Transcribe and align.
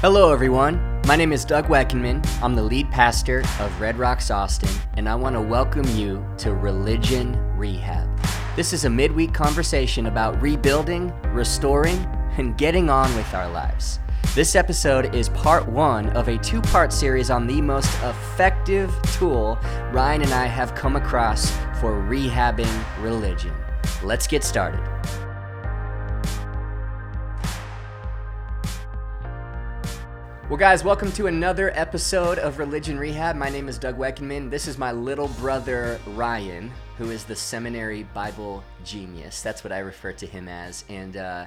Hello, 0.00 0.32
everyone. 0.32 1.00
My 1.06 1.16
name 1.16 1.32
is 1.32 1.44
Doug 1.44 1.66
Weckenman. 1.66 2.26
I'm 2.42 2.54
the 2.54 2.62
lead 2.62 2.90
pastor 2.90 3.40
of 3.58 3.80
Red 3.80 3.98
Rocks 3.98 4.30
Austin, 4.30 4.70
and 4.96 5.08
I 5.08 5.14
want 5.14 5.36
to 5.36 5.40
welcome 5.42 5.84
you 5.96 6.24
to 6.38 6.54
Religion 6.54 7.36
Rehab. 7.56 8.08
This 8.56 8.72
is 8.72 8.84
a 8.84 8.90
midweek 8.90 9.34
conversation 9.34 10.06
about 10.06 10.40
rebuilding, 10.40 11.12
restoring, 11.32 11.98
and 12.38 12.56
getting 12.56 12.88
on 12.88 13.14
with 13.14 13.34
our 13.34 13.48
lives. 13.50 14.00
This 14.34 14.54
episode 14.54 15.14
is 15.14 15.28
part 15.28 15.68
one 15.68 16.08
of 16.10 16.28
a 16.28 16.38
two 16.38 16.62
part 16.62 16.92
series 16.92 17.30
on 17.30 17.46
the 17.46 17.60
most 17.60 17.92
effective 18.02 18.94
tool 19.14 19.58
Ryan 19.92 20.22
and 20.22 20.32
I 20.32 20.46
have 20.46 20.74
come 20.74 20.96
across 20.96 21.50
for 21.80 21.92
rehabbing 21.92 23.02
religion. 23.02 23.52
Let's 24.02 24.26
get 24.26 24.44
started. 24.44 24.80
Well, 30.50 30.58
guys, 30.58 30.82
welcome 30.82 31.12
to 31.12 31.28
another 31.28 31.70
episode 31.76 32.40
of 32.40 32.58
Religion 32.58 32.98
Rehab. 32.98 33.36
My 33.36 33.50
name 33.50 33.68
is 33.68 33.78
Doug 33.78 33.96
Weckenman. 33.96 34.50
This 34.50 34.66
is 34.66 34.78
my 34.78 34.90
little 34.90 35.28
brother, 35.28 36.00
Ryan, 36.08 36.72
who 36.98 37.12
is 37.12 37.22
the 37.22 37.36
seminary 37.36 38.02
Bible 38.02 38.64
genius. 38.84 39.42
That's 39.42 39.62
what 39.62 39.72
I 39.72 39.78
refer 39.78 40.10
to 40.14 40.26
him 40.26 40.48
as. 40.48 40.84
And, 40.88 41.16
uh, 41.16 41.46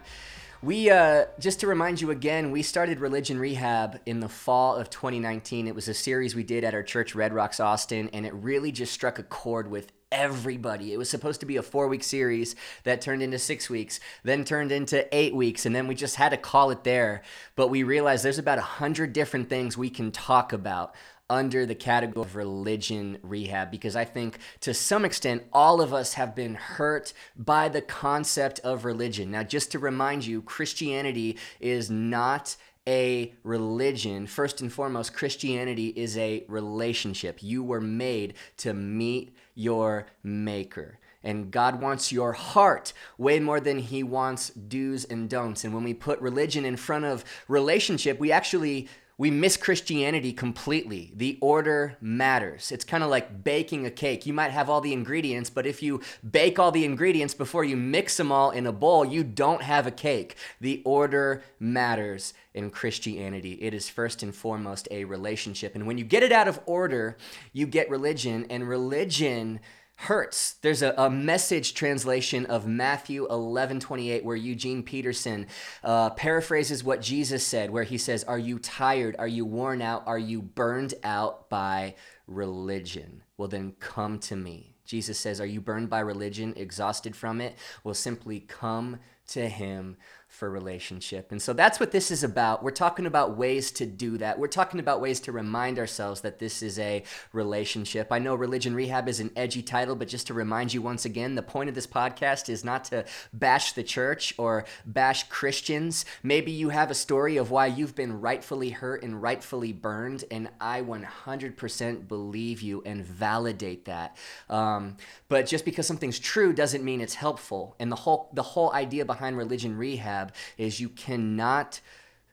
we, 0.61 0.89
uh, 0.89 1.25
just 1.37 1.59
to 1.59 1.67
remind 1.67 1.99
you 1.99 2.11
again, 2.11 2.49
we 2.49 2.61
started 2.61 3.01
Religion 3.01 3.37
Rehab 3.37 3.99
in 4.05 4.21
the 4.21 4.29
fall 4.29 4.77
of 4.77 4.89
2019. 4.89 5.67
It 5.67 5.75
was 5.75 5.89
a 5.89 5.93
series 5.93 6.33
we 6.33 6.43
did 6.43 6.63
at 6.63 6.73
our 6.73 6.81
church, 6.81 7.13
Red 7.13 7.33
Rocks 7.33 7.59
Austin, 7.59 8.09
and 8.13 8.25
it 8.25 8.33
really 8.33 8.71
just 8.71 8.93
struck 8.93 9.19
a 9.19 9.23
chord 9.23 9.69
with 9.69 9.91
everybody. 10.13 10.93
It 10.93 10.97
was 10.97 11.09
supposed 11.09 11.41
to 11.41 11.45
be 11.45 11.57
a 11.57 11.63
four 11.63 11.87
week 11.87 12.03
series 12.03 12.55
that 12.83 13.01
turned 13.01 13.23
into 13.23 13.39
six 13.39 13.69
weeks, 13.69 13.99
then 14.23 14.45
turned 14.45 14.71
into 14.71 15.07
eight 15.13 15.35
weeks, 15.35 15.65
and 15.65 15.75
then 15.75 15.87
we 15.87 15.95
just 15.95 16.15
had 16.15 16.29
to 16.29 16.37
call 16.37 16.69
it 16.71 16.83
there. 16.83 17.23
But 17.55 17.67
we 17.67 17.83
realized 17.83 18.23
there's 18.23 18.37
about 18.37 18.59
a 18.59 18.61
hundred 18.61 19.11
different 19.11 19.49
things 19.49 19.77
we 19.77 19.89
can 19.89 20.11
talk 20.11 20.53
about 20.53 20.95
under 21.29 21.65
the 21.65 21.75
category 21.75 22.25
of 22.25 22.35
religion 22.35 23.17
rehab 23.23 23.71
because 23.71 23.95
I 23.95 24.05
think 24.05 24.37
to 24.59 24.73
some 24.73 25.03
extent 25.03 25.43
all 25.51 25.81
of 25.81 25.93
us 25.93 26.13
have 26.13 26.35
been 26.35 26.53
hurt 26.53 27.13
by 27.35 27.69
the 27.69 27.81
concept 27.81 28.59
of 28.59 28.85
religion. 28.85 29.31
Now, 29.31 29.43
just 29.43 29.71
to 29.71 29.79
remind 29.79 30.25
you, 30.25 30.41
Christianity 30.41 31.37
is 31.59 31.89
not 31.89 32.55
a 32.87 33.33
religion. 33.43 34.27
First 34.27 34.61
and 34.61 34.71
foremost, 34.71 35.13
Christianity 35.13 35.87
is 35.95 36.17
a 36.17 36.43
relationship. 36.47 37.41
You 37.41 37.63
were 37.63 37.81
made 37.81 38.33
to 38.57 38.73
meet 38.73 39.35
your 39.55 40.07
maker. 40.23 40.99
And 41.23 41.51
God 41.51 41.81
wants 41.81 42.11
your 42.11 42.33
heart 42.33 42.91
way 43.17 43.39
more 43.39 43.61
than 43.61 43.79
He 43.79 44.03
wants 44.03 44.49
do's 44.49 45.05
and 45.05 45.29
don'ts. 45.29 45.63
And 45.63 45.73
when 45.73 45.83
we 45.83 45.93
put 45.93 46.19
religion 46.19 46.65
in 46.65 46.75
front 46.75 47.05
of 47.05 47.23
relationship, 47.47 48.19
we 48.19 48.31
actually 48.31 48.89
we 49.15 49.29
miss 49.29 49.57
Christianity 49.57 50.33
completely. 50.33 51.13
The 51.15 51.37
order 51.39 51.97
matters. 52.01 52.71
It's 52.71 52.83
kind 52.83 53.03
of 53.03 53.11
like 53.11 53.43
baking 53.43 53.85
a 53.85 53.91
cake. 53.91 54.25
You 54.25 54.33
might 54.33 54.51
have 54.51 54.69
all 54.69 54.81
the 54.81 54.91
ingredients, 54.91 55.51
but 55.51 55.67
if 55.67 55.83
you 55.83 56.01
bake 56.29 56.57
all 56.57 56.71
the 56.71 56.83
ingredients 56.83 57.35
before 57.35 57.63
you 57.63 57.77
mix 57.77 58.17
them 58.17 58.31
all 58.31 58.49
in 58.49 58.65
a 58.65 58.71
bowl, 58.71 59.05
you 59.05 59.23
don't 59.23 59.61
have 59.61 59.85
a 59.85 59.91
cake. 59.91 60.35
The 60.59 60.81
order 60.83 61.43
matters 61.59 62.33
in 62.53 62.69
Christianity. 62.69 63.53
It 63.53 63.73
is 63.73 63.89
first 63.89 64.23
and 64.23 64.33
foremost 64.33 64.87
a 64.91 65.05
relationship. 65.05 65.75
And 65.75 65.87
when 65.87 65.97
you 65.97 66.03
get 66.03 66.23
it 66.23 66.31
out 66.31 66.47
of 66.47 66.59
order, 66.65 67.17
you 67.51 67.65
get 67.65 67.89
religion, 67.89 68.45
and 68.49 68.67
religion 68.67 69.59
hurts. 69.95 70.53
There's 70.61 70.81
a, 70.81 70.93
a, 70.97 71.09
message 71.09 71.73
translation 71.73 72.45
of 72.47 72.67
Matthew 72.67 73.27
11 73.29 73.79
28 73.79 74.25
where 74.25 74.35
Eugene 74.35 74.83
Peterson 74.83 75.47
uh, 75.83 76.09
paraphrases 76.11 76.83
what 76.83 77.01
Jesus 77.01 77.45
said, 77.45 77.69
where 77.69 77.83
he 77.83 77.97
says, 77.97 78.23
Are 78.23 78.39
you 78.39 78.59
tired? 78.59 79.15
Are 79.19 79.27
you 79.27 79.45
worn 79.45 79.81
out? 79.81 80.03
Are 80.07 80.19
you 80.19 80.41
burned 80.41 80.95
out 81.03 81.49
by 81.49 81.95
religion? 82.27 83.23
Well, 83.37 83.47
then 83.47 83.73
come 83.79 84.19
to 84.19 84.35
me. 84.35 84.75
Jesus 84.85 85.19
says, 85.19 85.39
Are 85.39 85.45
you 85.45 85.61
burned 85.61 85.89
by 85.89 85.99
religion, 85.99 86.53
exhausted 86.57 87.15
from 87.15 87.39
it? 87.39 87.55
Well, 87.83 87.93
simply 87.93 88.41
come 88.41 88.99
to 89.27 89.47
him 89.47 89.97
for 90.33 90.49
relationship. 90.49 91.31
And 91.31 91.39
so 91.39 91.53
that's 91.53 91.79
what 91.79 91.91
this 91.91 92.09
is 92.09 92.23
about. 92.23 92.63
We're 92.63 92.71
talking 92.71 93.05
about 93.05 93.37
ways 93.37 93.69
to 93.73 93.85
do 93.85 94.17
that. 94.17 94.39
We're 94.39 94.47
talking 94.47 94.79
about 94.79 94.99
ways 94.99 95.19
to 95.21 95.31
remind 95.31 95.77
ourselves 95.77 96.21
that 96.21 96.39
this 96.39 96.63
is 96.63 96.79
a 96.79 97.03
relationship. 97.33 98.07
I 98.09 98.17
know 98.17 98.33
Religion 98.33 98.73
Rehab 98.73 99.07
is 99.07 99.19
an 99.19 99.29
edgy 99.35 99.61
title, 99.61 99.95
but 99.95 100.07
just 100.07 100.25
to 100.27 100.33
remind 100.33 100.73
you 100.73 100.81
once 100.81 101.05
again, 101.05 101.35
the 101.35 101.43
point 101.43 101.69
of 101.69 101.75
this 101.75 101.85
podcast 101.85 102.49
is 102.49 102.65
not 102.65 102.83
to 102.85 103.05
bash 103.31 103.73
the 103.73 103.83
church 103.83 104.33
or 104.39 104.65
bash 104.85 105.29
Christians. 105.29 106.03
Maybe 106.23 106.51
you 106.51 106.69
have 106.69 106.89
a 106.89 106.95
story 106.95 107.37
of 107.37 107.51
why 107.51 107.67
you've 107.67 107.95
been 107.95 108.19
rightfully 108.19 108.71
hurt 108.71 109.03
and 109.03 109.21
rightfully 109.21 109.71
burned, 109.71 110.23
and 110.31 110.49
I 110.59 110.81
100% 110.81 112.07
believe 112.07 112.61
you 112.63 112.81
and 112.87 113.05
validate 113.05 113.85
that. 113.85 114.17
Um, 114.49 114.97
but 115.29 115.45
just 115.45 115.63
because 115.63 115.85
something's 115.85 116.17
true 116.17 116.53
doesn't 116.53 116.83
mean 116.83 117.01
it's 117.01 117.15
helpful. 117.15 117.75
And 117.79 117.91
the 117.91 117.97
whole 117.97 118.29
the 118.33 118.41
whole 118.41 118.73
idea 118.73 119.05
behind 119.05 119.37
Religion 119.37 119.77
Rehab 119.77 120.22
rehab 120.23 120.35
is 120.57 120.79
you 120.79 120.89
cannot 120.89 121.81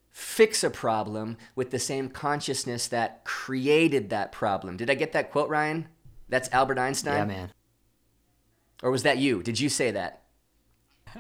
fix 0.08 0.64
a 0.64 0.70
problem 0.70 1.36
with 1.54 1.70
the 1.70 1.78
same 1.78 2.08
consciousness 2.08 2.88
that 2.88 3.24
created 3.24 4.10
that 4.10 4.32
problem. 4.32 4.76
Did 4.76 4.90
I 4.90 4.94
get 4.94 5.12
that 5.12 5.30
quote, 5.30 5.48
Ryan? 5.48 5.88
That's 6.28 6.48
Albert 6.52 6.78
Einstein? 6.78 7.16
Yeah, 7.16 7.24
man. 7.24 7.52
Or 8.82 8.90
was 8.90 9.02
that 9.02 9.18
you? 9.18 9.42
Did 9.42 9.60
you 9.60 9.68
say 9.68 9.90
that? 9.90 10.19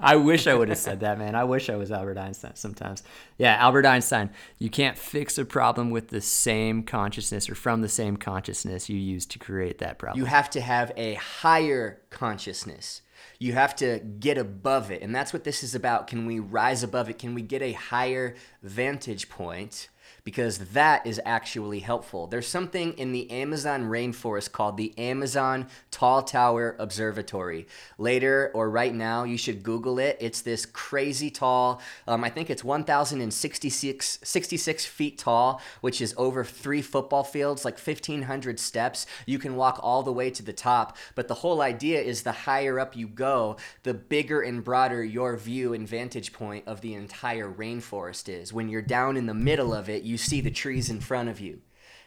I 0.00 0.16
wish 0.16 0.46
I 0.46 0.54
would 0.54 0.68
have 0.68 0.78
said 0.78 1.00
that, 1.00 1.18
man. 1.18 1.34
I 1.34 1.44
wish 1.44 1.68
I 1.68 1.76
was 1.76 1.90
Albert 1.90 2.18
Einstein 2.18 2.54
sometimes. 2.54 3.02
Yeah, 3.38 3.56
Albert 3.56 3.86
Einstein. 3.86 4.30
You 4.58 4.70
can't 4.70 4.96
fix 4.96 5.38
a 5.38 5.44
problem 5.44 5.90
with 5.90 6.08
the 6.08 6.20
same 6.20 6.82
consciousness 6.82 7.50
or 7.50 7.54
from 7.54 7.82
the 7.82 7.88
same 7.88 8.16
consciousness 8.16 8.88
you 8.88 8.96
used 8.96 9.30
to 9.32 9.38
create 9.38 9.78
that 9.78 9.98
problem. 9.98 10.18
You 10.18 10.26
have 10.26 10.50
to 10.50 10.60
have 10.60 10.92
a 10.96 11.14
higher 11.14 12.00
consciousness. 12.10 13.02
You 13.38 13.52
have 13.52 13.76
to 13.76 13.98
get 13.98 14.38
above 14.38 14.90
it. 14.90 15.02
And 15.02 15.14
that's 15.14 15.32
what 15.32 15.44
this 15.44 15.62
is 15.62 15.74
about. 15.74 16.06
Can 16.06 16.26
we 16.26 16.38
rise 16.38 16.82
above 16.82 17.10
it? 17.10 17.18
Can 17.18 17.34
we 17.34 17.42
get 17.42 17.60
a 17.60 17.72
higher 17.72 18.34
vantage 18.62 19.28
point? 19.28 19.89
Because 20.24 20.58
that 20.58 21.06
is 21.06 21.20
actually 21.24 21.80
helpful. 21.80 22.26
There's 22.26 22.46
something 22.46 22.92
in 22.94 23.12
the 23.12 23.30
Amazon 23.30 23.84
rainforest 23.84 24.52
called 24.52 24.76
the 24.76 24.96
Amazon 24.98 25.66
Tall 25.90 26.22
Tower 26.22 26.76
Observatory. 26.78 27.66
Later 27.98 28.50
or 28.54 28.70
right 28.70 28.94
now, 28.94 29.24
you 29.24 29.36
should 29.36 29.62
Google 29.62 29.98
it. 29.98 30.16
It's 30.20 30.40
this 30.40 30.66
crazy 30.66 31.30
tall, 31.30 31.80
um, 32.06 32.24
I 32.24 32.30
think 32.30 32.50
it's 32.50 32.64
1,066 32.64 34.18
66 34.22 34.86
feet 34.86 35.18
tall, 35.18 35.60
which 35.80 36.00
is 36.00 36.14
over 36.16 36.44
three 36.44 36.82
football 36.82 37.24
fields, 37.24 37.64
like 37.64 37.78
1,500 37.78 38.60
steps. 38.60 39.06
You 39.26 39.38
can 39.38 39.56
walk 39.56 39.80
all 39.82 40.02
the 40.02 40.12
way 40.12 40.30
to 40.30 40.42
the 40.42 40.52
top. 40.52 40.96
But 41.14 41.28
the 41.28 41.34
whole 41.34 41.62
idea 41.62 42.00
is 42.00 42.22
the 42.22 42.32
higher 42.32 42.78
up 42.78 42.96
you 42.96 43.08
go, 43.08 43.56
the 43.82 43.94
bigger 43.94 44.40
and 44.40 44.62
broader 44.62 45.02
your 45.04 45.36
view 45.36 45.74
and 45.74 45.88
vantage 45.88 46.32
point 46.32 46.64
of 46.66 46.80
the 46.80 46.94
entire 46.94 47.50
rainforest 47.50 48.28
is. 48.28 48.52
When 48.52 48.68
you're 48.68 48.82
down 48.82 49.16
in 49.16 49.26
the 49.26 49.34
middle 49.34 49.74
of 49.74 49.88
it, 49.88 50.02
you 50.10 50.18
see 50.18 50.40
the 50.40 50.50
trees 50.50 50.90
in 50.90 51.00
front 51.00 51.28
of 51.28 51.40
you. 51.40 51.60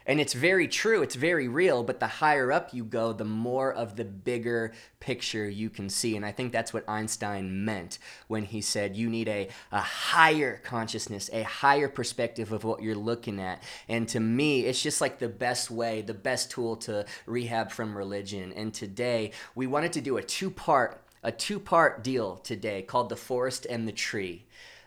And 0.06 0.20
it's 0.20 0.34
very 0.34 0.68
true, 0.68 1.00
it's 1.00 1.14
very 1.14 1.48
real, 1.48 1.82
but 1.82 1.98
the 1.98 2.06
higher 2.06 2.52
up 2.52 2.74
you 2.74 2.84
go, 2.84 3.14
the 3.14 3.24
more 3.24 3.72
of 3.72 3.96
the 3.96 4.04
bigger 4.04 4.72
picture 5.00 5.48
you 5.48 5.70
can 5.70 5.88
see. 5.88 6.14
And 6.14 6.26
I 6.26 6.30
think 6.30 6.52
that's 6.52 6.74
what 6.74 6.86
Einstein 6.86 7.64
meant 7.64 7.98
when 8.28 8.44
he 8.44 8.60
said 8.60 8.96
you 8.96 9.08
need 9.08 9.28
a, 9.28 9.48
a 9.72 9.80
higher 9.80 10.60
consciousness, 10.62 11.30
a 11.32 11.42
higher 11.42 11.88
perspective 11.88 12.52
of 12.52 12.64
what 12.64 12.82
you're 12.82 12.94
looking 12.94 13.40
at. 13.40 13.62
And 13.88 14.06
to 14.08 14.20
me, 14.20 14.66
it's 14.66 14.82
just 14.82 15.00
like 15.00 15.20
the 15.20 15.28
best 15.28 15.70
way, 15.70 16.02
the 16.02 16.12
best 16.12 16.50
tool 16.50 16.76
to 16.78 17.06
rehab 17.24 17.70
from 17.70 17.96
religion. 17.96 18.52
And 18.52 18.74
today, 18.74 19.30
we 19.54 19.66
wanted 19.66 19.94
to 19.94 20.02
do 20.02 20.18
a 20.18 20.22
two 20.22 20.50
part 20.50 21.00
a 21.22 21.32
two 21.32 21.58
part 21.58 22.04
deal 22.04 22.36
today 22.36 22.82
called 22.82 23.08
The 23.08 23.16
Forest 23.16 23.66
and 23.70 23.88
the 23.88 23.92
Tree 23.92 24.44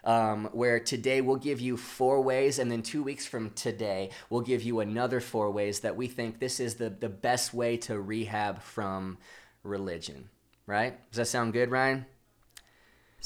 um, 0.07 0.49
where 0.53 0.79
today 0.79 1.21
we'll 1.21 1.35
give 1.35 1.61
you 1.61 1.77
four 1.77 2.21
ways, 2.21 2.57
and 2.57 2.71
then 2.71 2.81
two 2.81 3.03
weeks 3.03 3.27
from 3.27 3.51
today, 3.51 4.09
we'll 4.29 4.41
give 4.41 4.63
you 4.63 4.79
another 4.79 5.19
four 5.19 5.51
ways 5.51 5.81
that 5.81 5.95
we 5.95 6.07
think 6.07 6.39
this 6.39 6.59
is 6.59 6.75
the, 6.75 6.89
the 6.89 7.09
best 7.09 7.53
way 7.53 7.77
to 7.77 7.99
rehab 7.99 8.63
from 8.63 9.19
religion. 9.63 10.29
Right? 10.65 10.97
Does 11.11 11.17
that 11.17 11.27
sound 11.27 11.53
good, 11.53 11.69
Ryan? 11.69 12.05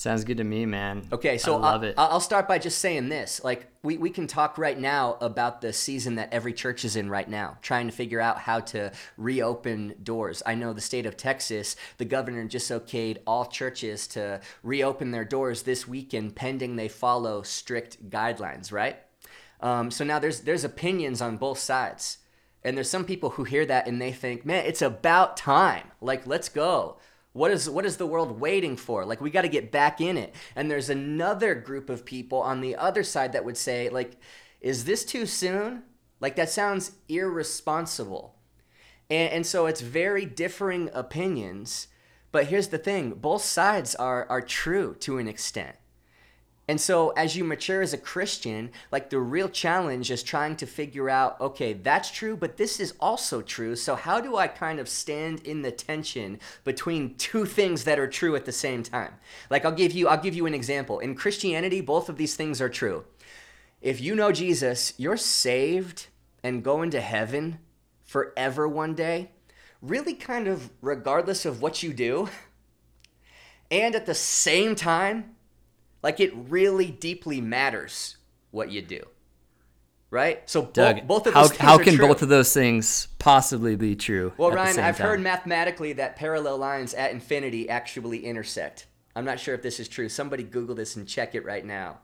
Sounds 0.02 0.24
good 0.24 0.38
to 0.38 0.44
me, 0.44 0.66
man. 0.66 1.04
Okay, 1.12 1.38
so 1.38 1.58
I 1.58 1.60
love 1.60 1.84
I'll, 1.84 1.90
it. 1.90 1.96
I'll 1.96 2.20
start 2.20 2.48
by 2.48 2.58
just 2.58 2.80
saying 2.80 3.10
this. 3.10 3.44
Like, 3.44 3.68
we, 3.84 3.98
we 3.98 4.10
can 4.10 4.26
talk 4.26 4.58
right 4.58 4.80
now 4.80 5.16
about 5.22 5.62
the 5.62 5.72
season 5.72 6.16
that 6.16 6.34
every 6.34 6.54
church 6.54 6.84
is 6.84 6.96
in 6.96 7.08
right 7.08 7.30
now, 7.30 7.60
trying 7.62 7.86
to 7.86 7.94
figure 7.94 8.20
out 8.20 8.40
how 8.40 8.62
to 8.62 8.92
reopen 9.16 9.94
doors. 10.02 10.42
I 10.44 10.56
know 10.56 10.74
the 10.74 10.82
state 10.82 11.06
of 11.06 11.18
Texas, 11.18 11.76
the 12.00 12.06
governor 12.06 12.44
just 12.46 12.72
okayed 12.72 13.20
all 13.28 13.46
churches 13.46 14.08
to 14.08 14.42
reopen 14.64 15.12
their 15.12 15.24
doors 15.24 15.62
this 15.62 15.88
weekend, 15.88 16.36
pending 16.36 16.78
they 16.78 16.88
follow 16.88 17.44
strict 17.44 18.10
guidelines, 18.10 18.72
right? 18.72 18.98
Um, 19.60 19.92
so 19.92 20.04
now 20.04 20.18
there's 20.18 20.40
there's 20.40 20.64
opinions 20.64 21.22
on 21.22 21.38
both 21.38 21.60
sides, 21.60 22.18
and 22.64 22.76
there's 22.76 22.90
some 22.90 23.06
people 23.06 23.30
who 23.30 23.44
hear 23.44 23.68
that 23.68 23.86
and 23.86 24.02
they 24.02 24.12
think, 24.12 24.48
man, 24.48 24.66
it's 24.66 24.82
about 24.82 25.38
time. 25.38 25.92
Like, 26.02 26.26
let's 26.26 26.50
go 26.50 26.98
What 27.34 27.52
is 27.52 27.70
what 27.70 27.86
is 27.86 27.98
the 27.98 28.06
world 28.06 28.40
waiting 28.40 28.76
for? 28.76 29.06
Like 29.06 29.22
we 29.22 29.30
got 29.30 29.44
to 29.44 29.48
get 29.48 29.72
back 29.72 30.02
in 30.02 30.18
it. 30.18 30.36
And 30.56 30.70
there's 30.70 30.90
another 30.90 31.56
group 31.56 31.90
of 31.90 32.06
people 32.06 32.40
on 32.40 32.62
the 32.62 32.76
other 32.76 33.04
side 33.04 33.34
that 33.34 33.46
would 33.46 33.58
say 33.58 33.90
like 33.90 34.18
is 34.60 34.86
this 34.86 35.04
too 35.04 35.26
soon? 35.26 35.84
Like 36.20 36.36
that 36.36 36.50
sounds 36.50 36.92
irresponsible. 37.10 38.36
And, 39.10 39.34
and 39.34 39.46
so 39.46 39.66
it's 39.66 39.82
very 39.82 40.26
differing 40.26 40.90
opinions. 40.94 41.88
But 42.32 42.48
here's 42.48 42.70
the 42.70 42.78
thing 42.78 43.12
both 43.12 43.44
sides 43.44 43.96
are, 43.96 44.26
are 44.30 44.42
true 44.42 44.96
to 45.00 45.18
an 45.18 45.28
extent. 45.28 45.76
And 46.68 46.80
so, 46.80 47.10
as 47.12 47.36
you 47.36 47.44
mature 47.44 47.82
as 47.82 47.94
a 47.94 47.98
Christian, 47.98 48.72
like 48.92 49.10
the 49.10 49.20
real 49.20 49.50
challenge 49.50 50.12
is 50.12 50.24
trying 50.24 50.56
to 50.58 50.66
figure 50.66 51.10
out 51.10 51.40
okay, 51.42 51.74
that's 51.74 52.12
true, 52.12 52.38
but 52.38 52.58
this 52.58 52.80
is 52.80 52.94
also 53.00 53.42
true. 53.42 53.76
So, 53.76 53.96
how 53.96 54.22
do 54.22 54.38
I 54.38 54.48
kind 54.48 54.80
of 54.80 54.88
stand 54.88 55.42
in 55.42 55.64
the 55.64 55.72
tension 55.72 56.40
between 56.64 57.16
two 57.16 57.46
things 57.46 57.84
that 57.86 58.00
are 58.00 58.08
true 58.08 58.36
at 58.36 58.46
the 58.46 58.52
same 58.52 58.84
time? 58.84 59.14
Like, 59.50 59.66
I'll 59.66 59.72
give 59.72 59.92
you, 59.92 60.08
I'll 60.08 60.22
give 60.22 60.36
you 60.36 60.46
an 60.46 60.54
example. 60.54 61.00
In 61.00 61.16
Christianity, 61.16 61.82
both 61.82 62.10
of 62.10 62.18
these 62.18 62.36
things 62.36 62.62
are 62.62 62.70
true. 62.70 63.06
If 63.82 64.00
you 64.00 64.16
know 64.16 64.32
Jesus, 64.32 64.94
you're 64.98 65.18
saved 65.18 66.08
and 66.44 66.64
going 66.64 66.92
to 66.92 67.02
heaven 67.02 67.60
forever 68.04 68.68
one 68.68 68.94
day, 68.94 69.32
really 69.82 70.14
kind 70.14 70.48
of 70.48 70.70
regardless 70.82 71.46
of 71.46 71.62
what 71.62 71.82
you 71.82 71.92
do. 71.94 72.30
And 73.72 73.96
at 73.96 74.06
the 74.06 74.14
same 74.14 74.76
time, 74.76 75.36
like 76.04 76.20
it 76.20 76.34
really 76.36 76.92
deeply 76.92 77.42
matters 77.42 78.18
what 78.52 78.72
you 78.72 78.82
do. 78.82 79.02
Right? 80.10 80.42
So 80.50 80.66
Doug, 80.66 80.98
bo- 80.98 81.06
both 81.06 81.28
of 81.28 81.34
how, 81.34 81.42
those 81.44 81.50
things 81.52 81.62
how 81.62 81.78
can 81.78 81.98
both 81.98 82.22
of 82.22 82.28
those 82.28 82.54
things 82.54 83.08
possibly 83.18 83.78
be 83.78 83.96
true? 83.96 84.34
Well, 84.38 84.52
Ryan, 84.52 84.80
I've 84.80 84.98
time? 84.98 85.08
heard 85.08 85.22
mathematically 85.22 85.94
that 85.94 86.18
parallel 86.18 86.58
lines 86.58 86.94
at 86.94 87.12
infinity 87.12 87.70
actually 87.70 88.26
intersect. 88.26 88.88
I'm 89.16 89.24
not 89.26 89.40
sure 89.40 89.56
if 89.56 89.62
this 89.62 89.80
is 89.80 89.88
true. 89.88 90.10
Somebody 90.10 90.44
Google 90.44 90.76
this 90.76 90.98
and 90.98 91.08
check 91.08 91.34
it 91.34 91.46
right 91.46 91.66
now. 91.66 92.00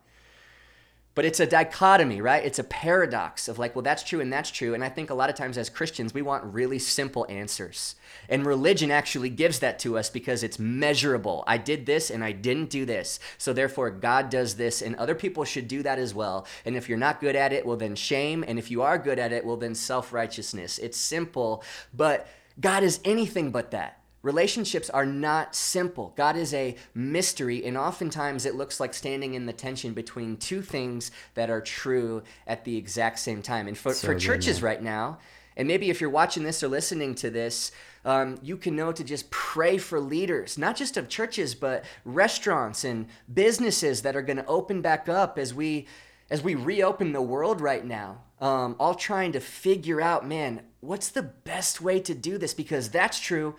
But 1.18 1.26
it's 1.26 1.40
a 1.40 1.48
dichotomy, 1.48 2.22
right? 2.22 2.46
It's 2.46 2.60
a 2.60 2.64
paradox 2.64 3.48
of 3.48 3.58
like, 3.58 3.76
well, 3.76 3.82
that's 3.82 4.04
true 4.04 4.22
and 4.22 4.32
that's 4.32 4.52
true. 4.52 4.76
And 4.76 4.84
I 4.84 4.90
think 4.90 5.10
a 5.10 5.16
lot 5.16 5.32
of 5.32 5.36
times 5.36 5.58
as 5.58 5.68
Christians, 5.68 6.14
we 6.14 6.22
want 6.22 6.44
really 6.54 6.78
simple 6.78 7.26
answers. 7.28 7.96
And 8.30 8.46
religion 8.46 8.92
actually 8.92 9.32
gives 9.32 9.58
that 9.58 9.80
to 9.80 9.98
us 9.98 10.12
because 10.12 10.44
it's 10.44 10.60
measurable. 10.60 11.44
I 11.48 11.58
did 11.58 11.88
this 11.88 12.12
and 12.12 12.24
I 12.24 12.34
didn't 12.34 12.70
do 12.70 12.86
this. 12.86 13.20
So 13.40 13.52
therefore, 13.52 13.90
God 13.90 14.30
does 14.30 14.58
this 14.58 14.84
and 14.84 14.96
other 14.98 15.16
people 15.16 15.44
should 15.44 15.68
do 15.68 15.82
that 15.82 15.98
as 15.98 16.14
well. 16.14 16.46
And 16.66 16.76
if 16.76 16.88
you're 16.88 17.00
not 17.00 17.20
good 17.20 17.36
at 17.36 17.52
it, 17.52 17.66
well, 17.66 17.78
then 17.78 17.96
shame. 17.96 18.46
And 18.48 18.60
if 18.60 18.70
you 18.70 18.84
are 18.84 19.00
good 19.00 19.18
at 19.18 19.32
it, 19.32 19.44
well, 19.44 19.58
then 19.58 19.74
self 19.74 20.14
righteousness. 20.14 20.78
It's 20.78 21.00
simple, 21.00 21.64
but 21.96 22.28
God 22.60 22.84
is 22.84 23.00
anything 23.04 23.50
but 23.50 23.72
that. 23.72 23.97
Relationships 24.24 24.90
are 24.90 25.06
not 25.06 25.56
simple. 25.56 26.14
God 26.16 26.36
is 26.36 26.54
a 26.54 26.76
mystery, 26.94 27.64
and 27.64 27.78
oftentimes 27.78 28.46
it 28.46 28.56
looks 28.56 28.80
like 28.80 28.94
standing 28.94 29.36
in 29.36 29.46
the 29.46 29.54
tension 29.54 29.94
between 29.94 30.38
two 30.38 30.62
things 30.62 31.12
that 31.36 31.50
are 31.50 31.62
true 31.62 32.24
at 32.46 32.66
the 32.66 32.78
exact 32.78 33.20
same 33.20 33.42
time. 33.42 33.68
And 33.68 33.78
for, 33.78 33.94
So 33.94 34.08
for 34.08 34.16
churches 34.16 34.62
right 34.62 34.82
now, 34.82 35.20
and 35.56 35.68
maybe 35.68 35.90
if 35.90 36.00
you're 36.00 36.10
watching 36.10 36.44
this 36.44 36.62
or 36.62 36.68
listening 36.68 37.16
to 37.16 37.30
this, 37.30 37.72
um, 38.06 38.40
you 38.42 38.58
can 38.58 38.76
know 38.76 38.92
to 38.92 39.04
just 39.04 39.30
pray 39.32 39.78
for 39.78 40.00
leaders, 40.00 40.58
not 40.58 40.78
just 40.78 40.98
of 40.98 41.10
churches, 41.10 41.56
but 41.56 41.84
restaurants 42.06 42.84
and 42.84 43.08
businesses 43.34 44.04
that 44.04 44.16
are 44.16 44.22
going 44.22 44.38
to 44.38 44.46
open 44.46 44.82
back 44.82 45.10
up 45.10 45.38
as 45.38 45.54
we 45.54 45.88
as 46.30 46.44
we 46.44 46.56
reopen 46.56 47.14
the 47.14 47.22
world 47.22 47.62
right 47.62 47.86
now. 47.86 48.20
Um, 48.40 48.76
all 48.80 48.94
trying 48.94 49.32
to 49.32 49.40
figure 49.40 50.00
out, 50.02 50.28
man, 50.28 50.62
what's 50.80 51.10
the 51.10 51.24
best 51.24 51.82
way 51.82 52.00
to 52.02 52.14
do 52.14 52.38
this? 52.38 52.54
Because 52.54 52.90
that's 52.90 53.20
true, 53.20 53.56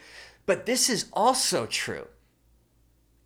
but 0.48 0.64
this 0.64 0.88
is 0.88 1.10
also 1.12 1.66
true. 1.66 2.06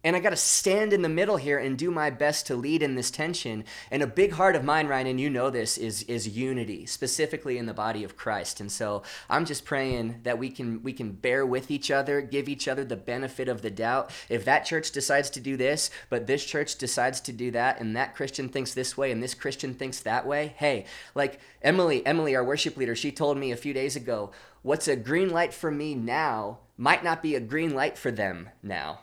And 0.02 0.16
I 0.16 0.18
got 0.18 0.30
to 0.30 0.36
stand 0.36 0.92
in 0.92 1.02
the 1.02 1.08
middle 1.08 1.36
here 1.36 1.58
and 1.58 1.78
do 1.78 1.92
my 1.92 2.10
best 2.10 2.48
to 2.48 2.56
lead 2.56 2.82
in 2.82 2.96
this 2.96 3.12
tension. 3.12 3.64
And 3.92 4.02
a 4.02 4.08
big 4.08 4.32
heart 4.32 4.56
of 4.56 4.64
mine, 4.64 4.88
Ryan, 4.88 5.06
and 5.06 5.20
you 5.20 5.30
know 5.30 5.48
this, 5.48 5.78
is 5.78 6.02
is 6.04 6.26
unity, 6.36 6.84
specifically 6.86 7.58
in 7.58 7.66
the 7.66 7.72
body 7.72 8.02
of 8.02 8.16
Christ. 8.16 8.58
And 8.58 8.72
so 8.72 9.04
I'm 9.30 9.44
just 9.44 9.64
praying 9.64 10.22
that 10.24 10.36
we 10.36 10.50
can 10.50 10.82
we 10.82 10.92
can 10.92 11.12
bear 11.12 11.46
with 11.46 11.70
each 11.70 11.92
other, 11.92 12.20
give 12.20 12.48
each 12.48 12.66
other 12.66 12.84
the 12.84 12.96
benefit 12.96 13.48
of 13.48 13.62
the 13.62 13.70
doubt. 13.70 14.10
If 14.28 14.44
that 14.44 14.64
church 14.64 14.90
decides 14.90 15.30
to 15.30 15.40
do 15.40 15.56
this, 15.56 15.88
but 16.10 16.26
this 16.26 16.44
church 16.44 16.74
decides 16.74 17.20
to 17.20 17.32
do 17.32 17.52
that, 17.52 17.78
and 17.78 17.94
that 17.94 18.16
Christian 18.16 18.48
thinks 18.48 18.74
this 18.74 18.96
way, 18.96 19.12
and 19.12 19.22
this 19.22 19.34
Christian 19.34 19.74
thinks 19.74 20.00
that 20.00 20.26
way, 20.26 20.54
hey, 20.56 20.86
like 21.14 21.38
Emily, 21.62 22.04
Emily, 22.04 22.34
our 22.34 22.42
worship 22.42 22.76
leader, 22.76 22.96
she 22.96 23.12
told 23.12 23.38
me 23.38 23.52
a 23.52 23.56
few 23.56 23.72
days 23.72 23.94
ago, 23.94 24.32
what's 24.62 24.88
a 24.88 24.96
green 24.96 25.30
light 25.30 25.52
for 25.52 25.70
me 25.70 25.94
now 25.94 26.60
might 26.76 27.04
not 27.04 27.22
be 27.22 27.34
a 27.34 27.40
green 27.40 27.74
light 27.74 27.98
for 27.98 28.10
them 28.10 28.48
now. 28.62 29.00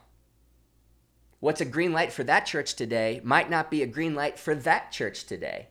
What's 1.40 1.62
a 1.62 1.66
green 1.66 1.94
light 1.94 2.12
for 2.12 2.24
that 2.26 2.46
church 2.46 2.76
today 2.76 3.22
might 3.24 3.50
not 3.50 3.72
be 3.72 3.82
a 3.82 3.88
green 3.88 4.16
light 4.16 4.38
for 4.38 4.56
that 4.56 4.92
church 4.92 5.26
today. 5.26 5.70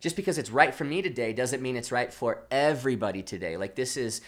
Just 0.00 0.16
because 0.16 0.38
it's 0.38 0.50
right 0.50 0.74
for 0.74 0.84
me 0.84 1.02
today 1.02 1.32
doesn't 1.32 1.62
mean 1.62 1.76
it's 1.76 1.92
right 1.92 2.12
for 2.12 2.44
everybody 2.50 3.22
today. 3.22 3.56
Like, 3.56 3.74
this 3.74 3.96
is, 3.96 4.20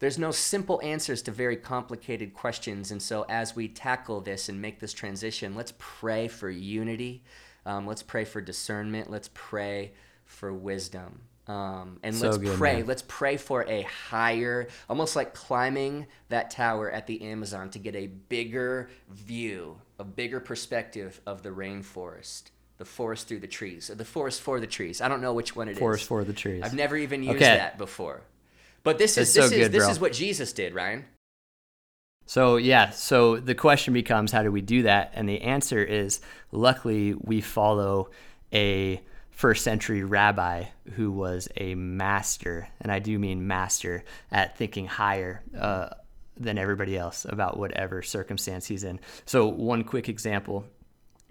there's 0.00 0.18
no 0.18 0.32
simple 0.32 0.82
answers 0.82 1.22
to 1.22 1.30
very 1.30 1.56
complicated 1.56 2.34
questions. 2.34 2.90
And 2.90 3.00
so, 3.00 3.24
as 3.28 3.56
we 3.56 3.68
tackle 3.68 4.20
this 4.20 4.48
and 4.48 4.60
make 4.60 4.80
this 4.80 4.92
transition, 4.92 5.54
let's 5.54 5.72
pray 5.78 6.28
for 6.28 6.50
unity. 6.50 7.22
Um, 7.64 7.86
let's 7.86 8.02
pray 8.02 8.24
for 8.24 8.40
discernment. 8.40 9.10
Let's 9.10 9.30
pray 9.32 9.92
for 10.26 10.52
wisdom. 10.52 11.22
Um, 11.46 11.98
and 12.02 12.14
So 12.14 12.26
let's 12.30 12.38
good, 12.38 12.56
pray. 12.56 12.76
man. 12.76 12.86
Let's 12.86 13.04
pray 13.06 13.36
for 13.36 13.64
a 13.68 13.82
higher, 13.82 14.68
almost 14.88 15.14
like 15.14 15.34
climbing 15.34 16.06
that 16.30 16.50
tower 16.50 16.90
at 16.90 17.06
the 17.06 17.20
Amazon 17.22 17.68
to 17.70 17.78
get 17.78 17.94
a 17.94 18.06
bigger 18.06 18.88
view, 19.10 19.76
a 19.98 20.04
bigger 20.04 20.40
perspective 20.40 21.20
of 21.26 21.42
the 21.42 21.50
rainforest, 21.50 22.44
the 22.78 22.86
forest 22.86 23.28
through 23.28 23.40
the 23.40 23.46
trees, 23.46 23.90
or 23.90 23.94
the 23.94 24.06
forest 24.06 24.40
for 24.40 24.58
the 24.58 24.66
trees. 24.66 25.02
I 25.02 25.08
don't 25.08 25.20
know 25.20 25.34
which 25.34 25.54
one 25.54 25.68
it 25.68 25.72
is. 25.72 25.78
Forest 25.78 26.06
for 26.06 26.24
the 26.24 26.32
trees. 26.32 26.62
I've 26.64 26.74
never 26.74 26.96
even 26.96 27.22
used 27.22 27.36
Okay. 27.36 27.56
that 27.56 27.76
before. 27.76 28.22
But 28.82 28.96
this 28.98 29.16
That's 29.16 29.28
is 29.28 29.34
so 29.34 29.40
this 29.42 29.52
is 29.52 29.58
good, 29.66 29.72
this 29.72 29.84
bro. 29.84 29.90
is 29.92 30.00
what 30.00 30.12
Jesus 30.14 30.52
did, 30.54 30.74
Ryan. 30.74 31.04
So 32.26 32.56
yeah, 32.56 32.88
so 32.90 33.36
the 33.36 33.54
question 33.54 33.92
becomes 33.92 34.32
how 34.32 34.42
do 34.42 34.50
we 34.50 34.62
do 34.62 34.82
that? 34.84 35.10
And 35.14 35.28
the 35.28 35.42
answer 35.42 35.82
is 35.82 36.20
luckily 36.52 37.12
we 37.14 37.42
follow 37.42 38.10
a 38.52 39.02
first 39.34 39.64
century 39.64 40.04
rabbi 40.04 40.64
who 40.94 41.10
was 41.10 41.48
a 41.56 41.74
master, 41.74 42.68
and 42.80 42.90
I 42.90 43.00
do 43.00 43.18
mean 43.18 43.46
master 43.46 44.04
at 44.30 44.56
thinking 44.56 44.86
higher 44.86 45.42
uh, 45.58 45.90
than 46.36 46.56
everybody 46.56 46.96
else 46.96 47.26
about 47.28 47.58
whatever 47.58 48.02
circumstance 48.02 48.66
he's 48.66 48.84
in. 48.84 49.00
So 49.26 49.46
one 49.46 49.84
quick 49.84 50.08
example 50.08 50.64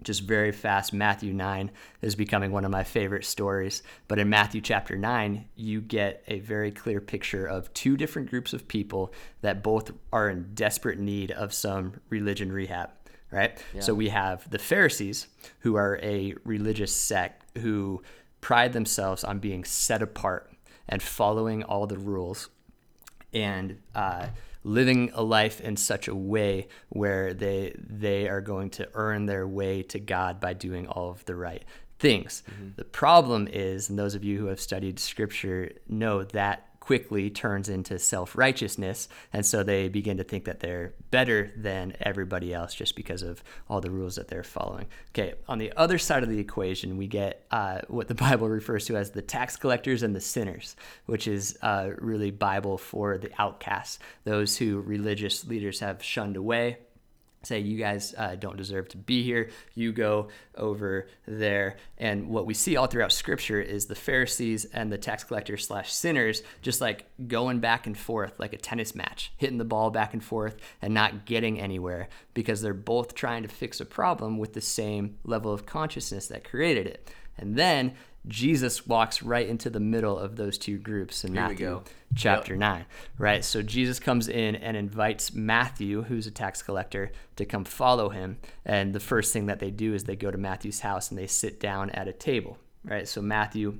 just 0.02 0.22
very 0.22 0.52
fast 0.52 0.92
matthew 0.92 1.32
9 1.32 1.70
is 2.02 2.14
becoming 2.14 2.50
one 2.50 2.64
of 2.64 2.70
my 2.70 2.82
favorite 2.82 3.24
stories 3.24 3.82
but 4.08 4.18
in 4.18 4.28
matthew 4.28 4.60
chapter 4.60 4.96
9 4.96 5.44
you 5.54 5.80
get 5.80 6.22
a 6.26 6.40
very 6.40 6.72
clear 6.72 7.00
picture 7.00 7.46
of 7.46 7.72
two 7.74 7.96
different 7.96 8.28
groups 8.28 8.52
of 8.52 8.66
people 8.66 9.14
that 9.40 9.62
both 9.62 9.92
are 10.12 10.28
in 10.28 10.52
desperate 10.52 10.98
need 10.98 11.30
of 11.30 11.54
some 11.54 12.00
religion 12.10 12.52
rehab 12.52 12.90
right? 13.34 13.62
So 13.80 13.94
we 13.94 14.08
have 14.10 14.48
the 14.50 14.58
pharisees 14.58 15.26
who 15.60 15.74
are 15.76 15.98
a 16.02 16.34
religious 16.44 16.94
sect 16.94 17.58
who 17.58 18.02
pride 18.40 18.72
themselves 18.72 19.24
on 19.24 19.38
being 19.38 19.64
set 19.64 20.02
apart 20.02 20.50
and 20.88 21.02
following 21.02 21.62
all 21.62 21.86
the 21.86 21.98
rules 21.98 22.48
and 23.32 23.78
uh, 23.94 24.26
living 24.62 25.10
a 25.14 25.22
life 25.22 25.60
in 25.60 25.76
such 25.76 26.08
a 26.08 26.14
way 26.14 26.68
where 26.90 27.34
they 27.34 27.74
they 27.78 28.28
are 28.28 28.40
going 28.40 28.70
to 28.70 28.88
earn 28.94 29.26
their 29.26 29.46
way 29.46 29.82
to 29.82 29.98
God 29.98 30.40
by 30.40 30.52
doing 30.52 30.86
all 30.86 31.10
of 31.10 31.24
the 31.24 31.34
right 31.34 31.64
things. 31.98 32.42
The 32.76 32.84
problem 32.84 33.48
is, 33.50 33.88
and 33.88 33.98
those 33.98 34.14
of 34.14 34.22
you 34.24 34.38
who 34.38 34.46
have 34.46 34.60
studied 34.60 34.98
Scripture 34.98 35.72
know 35.88 36.22
that 36.24 36.68
quickly 36.84 37.30
turns 37.30 37.68
into 37.68 37.98
self-righteousness. 37.98 39.08
And 39.32 39.44
so 39.44 39.62
they 39.62 39.88
begin 39.88 40.16
to 40.18 40.24
think 40.24 40.44
that 40.44 40.60
they're 40.60 40.94
better 41.10 41.50
than 41.56 41.96
everybody 42.00 42.52
else 42.52 42.74
just 42.74 42.96
because 42.96 43.22
of 43.22 43.42
all 43.68 43.80
the 43.80 43.90
rules 43.90 44.16
that 44.16 44.28
they're 44.28 44.42
following. 44.42 44.86
Okay 45.10 45.34
on 45.48 45.58
the 45.58 45.72
other 45.76 45.98
side 45.98 46.22
of 46.22 46.28
the 46.28 46.38
equation 46.38 46.96
we 46.96 47.06
get 47.06 47.44
uh, 47.50 47.80
what 47.88 48.08
the 48.08 48.14
bible 48.26 48.48
refers 48.48 48.86
to 48.86 48.96
as 48.96 49.10
the 49.10 49.22
tax 49.22 49.56
collectors 49.56 50.02
and 50.02 50.14
the 50.14 50.20
sinners 50.20 50.76
which 51.06 51.26
is 51.26 51.58
uh, 51.62 51.90
really 51.98 52.30
bible 52.30 52.78
for 52.78 53.18
the 53.18 53.30
outcasts 53.38 53.98
those 54.24 54.56
who 54.56 54.80
religious 54.80 55.44
leaders 55.46 55.80
have 55.80 56.02
shunned 56.02 56.36
away 56.36 56.78
say 57.44 57.60
you 57.60 57.78
guys 57.78 58.14
uh, 58.16 58.34
don't 58.36 58.56
deserve 58.56 58.88
to 58.90 58.96
be 58.96 59.22
here. 59.22 59.50
You 59.74 59.92
go 59.92 60.28
over 60.56 61.08
there. 61.26 61.76
And 61.98 62.28
what 62.28 62.46
we 62.46 62.54
see 62.54 62.76
all 62.76 62.86
throughout 62.86 63.12
scripture 63.12 63.60
is 63.60 63.86
the 63.86 63.94
pharisees 63.94 64.64
and 64.66 64.92
the 64.92 64.98
tax 64.98 65.24
collectors 65.24 65.66
slash 65.66 65.92
sinners 65.92 66.42
just 66.62 66.80
like 66.80 67.06
going 67.26 67.60
back 67.60 67.86
and 67.86 67.96
forth 67.96 68.34
like 68.38 68.52
a 68.52 68.58
tennis 68.58 68.94
match 68.94 69.32
hitting 69.36 69.58
the 69.58 69.64
ball 69.64 69.90
back 69.90 70.12
and 70.12 70.22
forth 70.22 70.56
and 70.82 70.94
not 70.94 71.26
getting 71.26 71.60
anywhere 71.60 72.08
because 72.34 72.62
they're 72.62 72.74
both 72.74 73.14
trying 73.14 73.42
to 73.42 73.48
fix 73.48 73.80
a 73.80 73.84
problem 73.84 74.38
with 74.38 74.52
the 74.52 74.60
same 74.60 75.16
level 75.24 75.52
of 75.52 75.66
consciousness 75.66 76.28
that 76.28 76.44
created 76.44 76.86
it. 76.86 77.10
And 77.36 77.56
then 77.56 77.94
Jesus 78.26 78.86
walks 78.86 79.22
right 79.22 79.46
into 79.46 79.68
the 79.68 79.80
middle 79.80 80.18
of 80.18 80.36
those 80.36 80.56
two 80.56 80.78
groups 80.78 81.24
in 81.24 81.34
Here 81.34 81.42
Matthew 81.42 81.82
chapter 82.14 82.56
9, 82.56 82.86
right? 83.18 83.44
So 83.44 83.60
Jesus 83.60 83.98
comes 83.98 84.28
in 84.28 84.56
and 84.56 84.76
invites 84.76 85.32
Matthew, 85.34 86.02
who's 86.02 86.26
a 86.26 86.30
tax 86.30 86.62
collector, 86.62 87.12
to 87.36 87.44
come 87.44 87.64
follow 87.64 88.08
him. 88.08 88.38
And 88.64 88.94
the 88.94 89.00
first 89.00 89.32
thing 89.32 89.46
that 89.46 89.58
they 89.58 89.70
do 89.70 89.94
is 89.94 90.04
they 90.04 90.16
go 90.16 90.30
to 90.30 90.38
Matthew's 90.38 90.80
house 90.80 91.10
and 91.10 91.18
they 91.18 91.26
sit 91.26 91.60
down 91.60 91.90
at 91.90 92.08
a 92.08 92.12
table, 92.12 92.56
right? 92.84 93.06
So 93.06 93.20
Matthew 93.20 93.78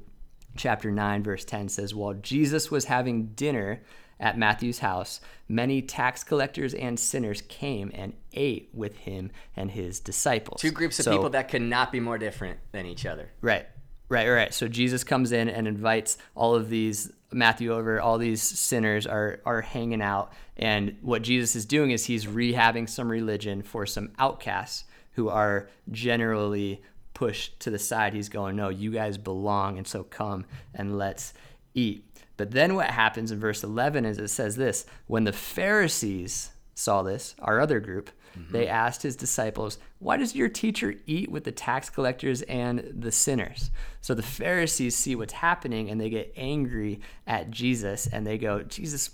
chapter 0.57 0.91
9, 0.91 1.23
verse 1.23 1.45
10 1.45 1.69
says, 1.69 1.95
While 1.95 2.15
Jesus 2.15 2.71
was 2.71 2.85
having 2.87 3.29
dinner 3.29 3.83
at 4.21 4.39
Matthew's 4.39 4.79
house, 4.81 5.21
many 5.49 5.81
tax 5.83 6.23
collectors 6.23 6.75
and 6.75 6.99
sinners 6.99 7.43
came 7.43 7.91
and 7.95 8.13
ate 8.33 8.69
with 8.73 8.97
him 8.99 9.31
and 9.57 9.71
his 9.71 10.01
disciples. 10.01 10.61
Two 10.61 10.71
groups 10.71 10.99
of 10.99 11.05
So- 11.05 11.13
people 11.13 11.31
that 11.31 11.49
could 11.49 11.63
not 11.63 11.91
be 11.93 12.01
more 12.01 12.19
different 12.19 12.59
than 12.73 12.87
each 12.87 13.07
other. 13.07 13.31
Right. 13.41 13.67
Right, 14.09 14.29
right. 14.29 14.53
So 14.53 14.69
Jesus 14.69 15.03
comes 15.03 15.33
in 15.33 15.49
and 15.49 15.67
invites 15.67 16.19
all 16.35 16.55
of 16.55 16.69
these 16.69 17.11
Matthew 17.33 17.73
over, 17.73 18.01
all 18.01 18.19
these 18.19 18.43
sinners 18.43 19.07
are 19.07 19.41
are 19.45 19.61
hanging 19.61 20.03
out 20.03 20.33
and 20.57 20.97
what 21.03 21.23
Jesus 21.23 21.57
is 21.57 21.67
doing 21.67 21.91
is 21.91 22.05
he's 22.05 22.27
rehabbing 22.27 22.89
some 22.89 23.11
religion 23.11 23.63
for 23.63 23.87
some 23.87 24.13
outcasts 24.19 24.85
who 25.13 25.29
are 25.29 25.69
generally 25.91 26.83
pushed 27.13 27.59
to 27.61 27.71
the 27.71 27.79
side. 27.79 28.15
He's 28.15 28.29
going, 28.29 28.57
"No, 28.57 28.69
you 28.69 28.93
guys 28.93 29.19
belong 29.19 29.79
and 29.79 29.87
so 29.87 30.05
come 30.05 30.45
and 30.75 30.97
let's 30.97 31.35
eat." 31.75 32.05
But 32.37 32.51
then 32.51 32.75
what 32.75 32.91
happens 32.91 33.31
in 33.31 33.39
verse 33.39 33.63
11 33.63 34.05
is 34.05 34.19
it 34.19 34.29
says 34.29 34.57
this, 34.57 34.87
when 35.07 35.25
the 35.25 35.33
Pharisees 35.33 36.51
saw 36.75 37.03
this, 37.03 37.35
our 37.39 37.61
other 37.61 37.79
group, 37.79 38.11
mm-hmm. 38.37 38.53
they 38.53 38.67
asked 38.67 39.03
his 39.03 39.17
disciples, 39.17 39.79
Why 40.05 40.19
does 40.19 40.35
your 40.37 40.51
teacher 40.51 40.97
eat 41.07 41.31
with 41.31 41.45
the 41.45 41.51
tax 41.51 41.89
collectors 41.89 42.43
and 42.43 42.93
the 42.95 43.11
sinners? 43.11 43.71
So 44.03 44.13
the 44.13 44.23
Pharisees 44.23 44.95
see 44.95 45.17
what's 45.17 45.33
happening 45.33 45.89
and 45.89 45.99
they 45.99 46.11
get 46.11 46.31
angry 46.37 47.01
at 47.27 47.51
Jesus 47.51 48.07
and 48.07 48.27
they 48.27 48.37
go, 48.37 48.63
Jesus, 48.63 49.13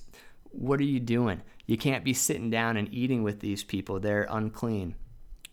what 0.50 0.80
are 0.80 0.84
you 0.84 0.98
doing? 0.98 1.42
You 1.64 1.76
can't 1.76 2.02
be 2.02 2.12
sitting 2.12 2.50
down 2.50 2.76
and 2.76 2.92
eating 2.92 3.22
with 3.22 3.38
these 3.38 3.62
people. 3.62 4.00
They're 4.00 4.26
unclean. 4.28 4.96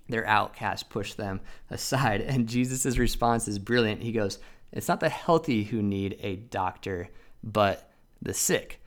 They're 0.09 0.25
outcasts. 0.25 0.81
Push 0.81 1.13
them 1.13 1.41
aside. 1.69 2.21
And 2.21 2.49
Jesus' 2.49 2.97
response 2.97 3.47
is 3.47 3.59
brilliant. 3.59 4.01
He 4.01 4.13
goes, 4.13 4.39
It's 4.71 4.87
not 4.87 5.01
the 5.01 5.09
healthy 5.09 5.65
who 5.65 5.83
need 5.83 6.17
a 6.19 6.37
doctor, 6.37 7.09
but 7.43 7.91
the 8.23 8.33
sick 8.33 8.81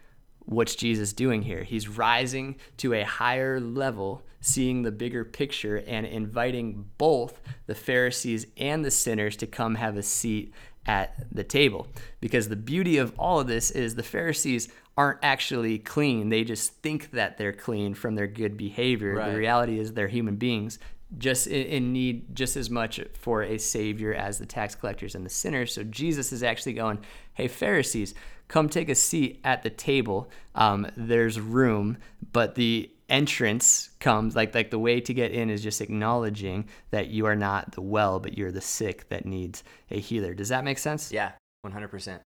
what's 0.51 0.75
Jesus 0.75 1.13
doing 1.13 1.43
here? 1.43 1.63
He's 1.63 1.89
rising 1.89 2.57
to 2.79 2.93
a 2.93 3.05
higher 3.05 3.61
level, 3.61 4.23
seeing 4.41 4.83
the 4.83 4.91
bigger 4.91 5.25
picture, 5.25 5.77
and 5.77 6.05
inviting 6.05 6.91
both 6.99 7.41
the 7.67 7.75
Pharisees 7.75 8.47
and 8.57 8.85
the 8.85 8.91
sinners 8.91 9.37
to 9.37 9.47
come 9.47 9.77
have 9.77 9.97
a 9.97 10.03
seat 10.03 10.53
at 10.87 11.15
the 11.33 11.45
table. 11.45 11.87
Because 12.21 12.49
the 12.49 12.57
beauty 12.57 12.99
of 12.99 13.15
all 13.19 13.39
of 13.39 13.47
this 13.47 13.71
is 13.71 13.95
the 13.95 14.03
Pharisees 14.03 14.69
aren't 14.97 15.21
actually 15.23 15.79
clean. 15.79 16.31
They 16.31 16.43
just 16.43 16.73
think 16.83 17.13
that 17.13 17.39
they're 17.39 17.53
clean 17.53 17.95
from 17.95 18.17
their 18.17 18.27
good 18.27 18.57
behavior. 18.57 19.15
Right. 19.15 19.31
The 19.31 19.39
reality 19.39 19.79
is 19.79 19.93
they're 19.93 20.09
human 20.09 20.37
beings 20.37 20.81
just 21.19 21.47
in, 21.47 21.67
in 21.67 21.93
need 21.93 22.35
just 22.35 22.57
as 22.57 22.71
much 22.71 23.01
for 23.15 23.43
a 23.43 23.59
savior 23.59 24.15
as 24.15 24.39
the 24.39 24.47
tax 24.47 24.75
collectors 24.75 25.15
and 25.15 25.25
the 25.25 25.31
sinners. 25.31 25.73
So 25.73 25.85
Jesus 25.85 26.33
is 26.33 26.43
actually 26.43 26.75
going, 26.75 26.99
"Hey 27.35 27.49
Pharisees, 27.49 28.15
come 28.51 28.69
take 28.69 28.89
a 28.91 28.95
seat 28.95 29.41
at 29.45 29.63
the 29.63 29.71
table. 29.71 30.29
Um, 30.55 30.87
there's 30.97 31.41
room, 31.41 31.97
but 32.33 32.57
the 32.57 32.91
entrance 33.09 33.91
comes 33.99 34.37
like 34.37 34.55
like 34.55 34.71
the 34.71 34.79
way 34.79 35.01
to 35.01 35.13
get 35.15 35.33
in 35.33 35.51
is 35.51 35.63
just 35.63 35.81
acknowledging 35.81 36.69
that 36.91 37.09
you 37.09 37.27
are 37.27 37.37
not 37.37 37.73
the 37.73 37.81
well, 37.81 38.21
but 38.21 38.37
you're 38.37 38.53
the 38.53 38.61
sick 38.61 39.09
that 39.09 39.25
needs 39.25 39.65
a 39.91 39.99
healer. 39.99 40.35
Does 40.35 40.49
that 40.51 40.65
make 40.65 40.79
sense? 40.79 41.11
Yeah, 41.13 41.33
100%. 41.67 42.21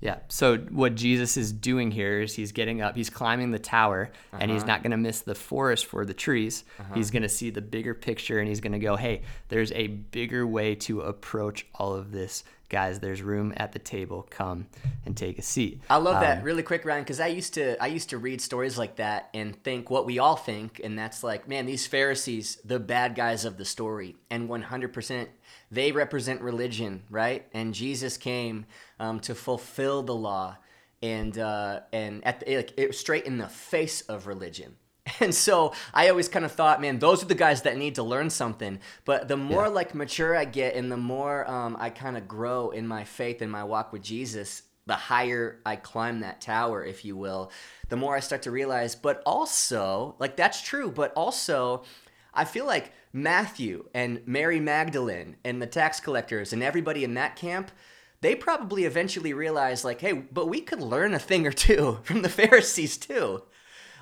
Yeah. 0.00 0.18
So 0.28 0.58
what 0.58 0.96
Jesus 0.96 1.36
is 1.36 1.50
doing 1.52 1.90
here 1.90 2.20
is 2.20 2.34
he's 2.34 2.52
getting 2.52 2.82
up, 2.82 2.94
he's 2.94 3.08
climbing 3.08 3.52
the 3.52 3.58
tower, 3.58 4.10
and 4.32 4.50
he's 4.50 4.62
Uh-huh. 4.62 4.72
not 4.72 4.82
going 4.82 4.90
to 4.90 4.96
miss 4.98 5.20
the 5.20 5.34
forest 5.34 5.86
for 5.86 6.04
the 6.04 6.12
trees. 6.12 6.64
He's 6.94 7.10
going 7.10 7.22
to 7.22 7.28
see 7.28 7.48
the 7.50 7.62
bigger 7.62 7.94
picture 7.94 8.38
and 8.38 8.46
he's 8.48 8.60
going 8.60 8.72
to 8.72 8.78
go, 8.78 8.96
"Hey, 8.96 9.22
there's 9.48 9.72
a 9.72 9.86
bigger 9.86 10.46
way 10.46 10.74
to 10.86 11.00
approach 11.00 11.66
all 11.74 11.94
of 11.94 12.10
this. 12.12 12.44
Guys, 12.74 12.98
there's 12.98 13.22
room 13.22 13.54
at 13.56 13.70
the 13.70 13.78
table. 13.78 14.26
Come 14.30 14.66
and 15.06 15.16
take 15.16 15.38
a 15.38 15.42
seat." 15.42 15.80
I 15.88 15.98
love 15.98 16.20
that 16.20 16.38
Um, 16.38 16.44
really 16.44 16.64
quick, 16.64 16.84
Ryan, 16.84 17.04
because 17.04 17.20
I 17.20 17.28
used 17.28 17.54
to 17.54 17.80
I 17.80 17.86
used 17.86 18.10
to 18.10 18.18
read 18.18 18.40
stories 18.40 18.76
like 18.76 18.96
that 18.96 19.30
and 19.32 19.54
think 19.62 19.90
what 19.90 20.06
we 20.06 20.18
all 20.18 20.34
think, 20.36 20.80
and 20.82 20.98
that's 20.98 21.22
like, 21.22 21.46
man, 21.46 21.66
these 21.66 21.86
Pharisees, 21.86 22.58
the 22.64 22.80
bad 22.80 23.14
guys 23.14 23.44
of 23.44 23.58
the 23.58 23.64
story, 23.64 24.16
and 24.28 24.48
100% 24.48 25.28
they 25.70 25.92
represent 25.92 26.40
religion, 26.40 27.04
right? 27.10 27.46
And 27.52 27.74
Jesus 27.74 28.16
came 28.16 28.66
um, 28.98 29.20
to 29.20 29.34
fulfill 29.34 30.02
the 30.02 30.14
law, 30.14 30.56
and 31.02 31.38
uh, 31.38 31.80
and 31.92 32.24
at 32.26 32.40
the, 32.40 32.56
like 32.56 32.72
it, 32.76 32.94
straight 32.94 33.24
in 33.26 33.38
the 33.38 33.48
face 33.48 34.00
of 34.02 34.26
religion. 34.26 34.76
And 35.20 35.34
so 35.34 35.72
I 35.92 36.08
always 36.08 36.28
kind 36.28 36.44
of 36.44 36.52
thought, 36.52 36.80
man, 36.80 36.98
those 36.98 37.22
are 37.22 37.26
the 37.26 37.34
guys 37.34 37.62
that 37.62 37.76
need 37.76 37.94
to 37.96 38.02
learn 38.02 38.30
something. 38.30 38.80
But 39.04 39.28
the 39.28 39.36
more 39.36 39.68
like 39.68 39.94
mature 39.94 40.36
I 40.36 40.44
get, 40.44 40.74
and 40.74 40.90
the 40.90 40.96
more 40.96 41.48
um, 41.48 41.76
I 41.78 41.90
kind 41.90 42.16
of 42.16 42.26
grow 42.26 42.70
in 42.70 42.86
my 42.86 43.04
faith 43.04 43.40
and 43.40 43.50
my 43.50 43.64
walk 43.64 43.92
with 43.92 44.02
Jesus, 44.02 44.62
the 44.86 44.94
higher 44.94 45.60
I 45.64 45.76
climb 45.76 46.20
that 46.20 46.40
tower, 46.40 46.84
if 46.84 47.04
you 47.04 47.16
will, 47.16 47.50
the 47.88 47.96
more 47.96 48.16
I 48.16 48.20
start 48.20 48.42
to 48.42 48.50
realize. 48.50 48.94
But 48.94 49.22
also, 49.24 50.16
like 50.18 50.36
that's 50.36 50.62
true. 50.62 50.90
But 50.90 51.12
also, 51.14 51.84
I 52.32 52.44
feel 52.44 52.66
like 52.66 52.92
Matthew 53.12 53.86
and 53.94 54.20
Mary 54.26 54.60
Magdalene 54.60 55.36
and 55.44 55.62
the 55.62 55.66
tax 55.66 56.00
collectors 56.00 56.52
and 56.52 56.62
everybody 56.62 57.04
in 57.04 57.14
that 57.14 57.36
camp. 57.36 57.70
They 58.20 58.34
probably 58.34 58.84
eventually 58.84 59.34
realized, 59.34 59.84
like, 59.84 60.00
hey, 60.00 60.14
but 60.14 60.48
we 60.48 60.62
could 60.62 60.80
learn 60.80 61.12
a 61.12 61.18
thing 61.18 61.46
or 61.46 61.52
two 61.52 61.98
from 62.04 62.22
the 62.22 62.30
Pharisees 62.30 62.96
too. 62.96 63.42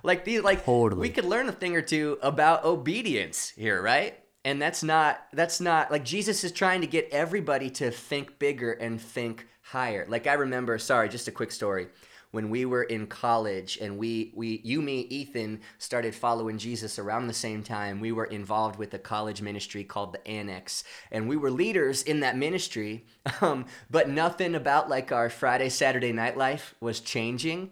Like 0.03 0.25
the 0.25 0.41
like 0.41 0.65
Totally. 0.65 1.01
we 1.01 1.11
could 1.11 1.25
learn 1.25 1.49
a 1.49 1.53
thing 1.53 1.77
or 1.77 1.83
two 1.83 2.19
about 2.23 2.65
obedience 2.65 3.51
here, 3.51 3.81
right? 3.81 4.19
And 4.45 4.61
that's 4.61 4.83
not 4.83 5.21
that's 5.33 5.61
not 5.61 5.91
like 5.91 6.05
Jesus 6.05 6.43
is 6.43 6.53
trying 6.53 6.81
to 6.81 6.87
get 6.87 7.09
everybody 7.13 7.71
to 7.71 7.91
think 7.91 8.39
bigger 8.39 8.73
and 8.73 9.01
think 9.01 9.47
higher. 9.63 10.05
Like 10.09 10.27
I 10.27 10.35
remember, 10.35 10.77
sorry, 10.79 11.09
just 11.09 11.29
a 11.29 11.33
quick 11.33 11.53
story. 11.53 11.89
When 12.33 12.49
we 12.49 12.65
were 12.65 12.83
in 12.83 13.07
college 13.07 13.79
and 13.81 13.99
we 13.99 14.33
we 14.35 14.61
you 14.65 14.81
me 14.81 15.01
Ethan 15.03 15.61
started 15.79 16.15
following 16.15 16.57
Jesus 16.59 16.99
around 16.99 17.27
the 17.27 17.35
same 17.35 17.63
time, 17.63 18.01
we 18.01 18.11
were 18.11 18.25
involved 18.25 18.79
with 18.79 18.95
a 18.95 18.99
college 18.99 19.43
ministry 19.43 19.85
called 19.85 20.15
the 20.15 20.27
Annex, 20.27 20.83
and 21.11 21.29
we 21.29 21.37
were 21.37 21.51
leaders 21.51 22.03
in 22.03 22.21
that 22.21 22.37
ministry. 22.37 23.07
Um, 23.41 23.67
but 23.91 24.09
nothing 24.09 24.55
about 24.55 24.89
like 24.91 25.13
our 25.13 25.31
Friday 25.31 25.69
Saturday 25.69 26.13
night 26.13 26.37
life 26.37 26.75
was 26.81 27.01
changing, 27.01 27.71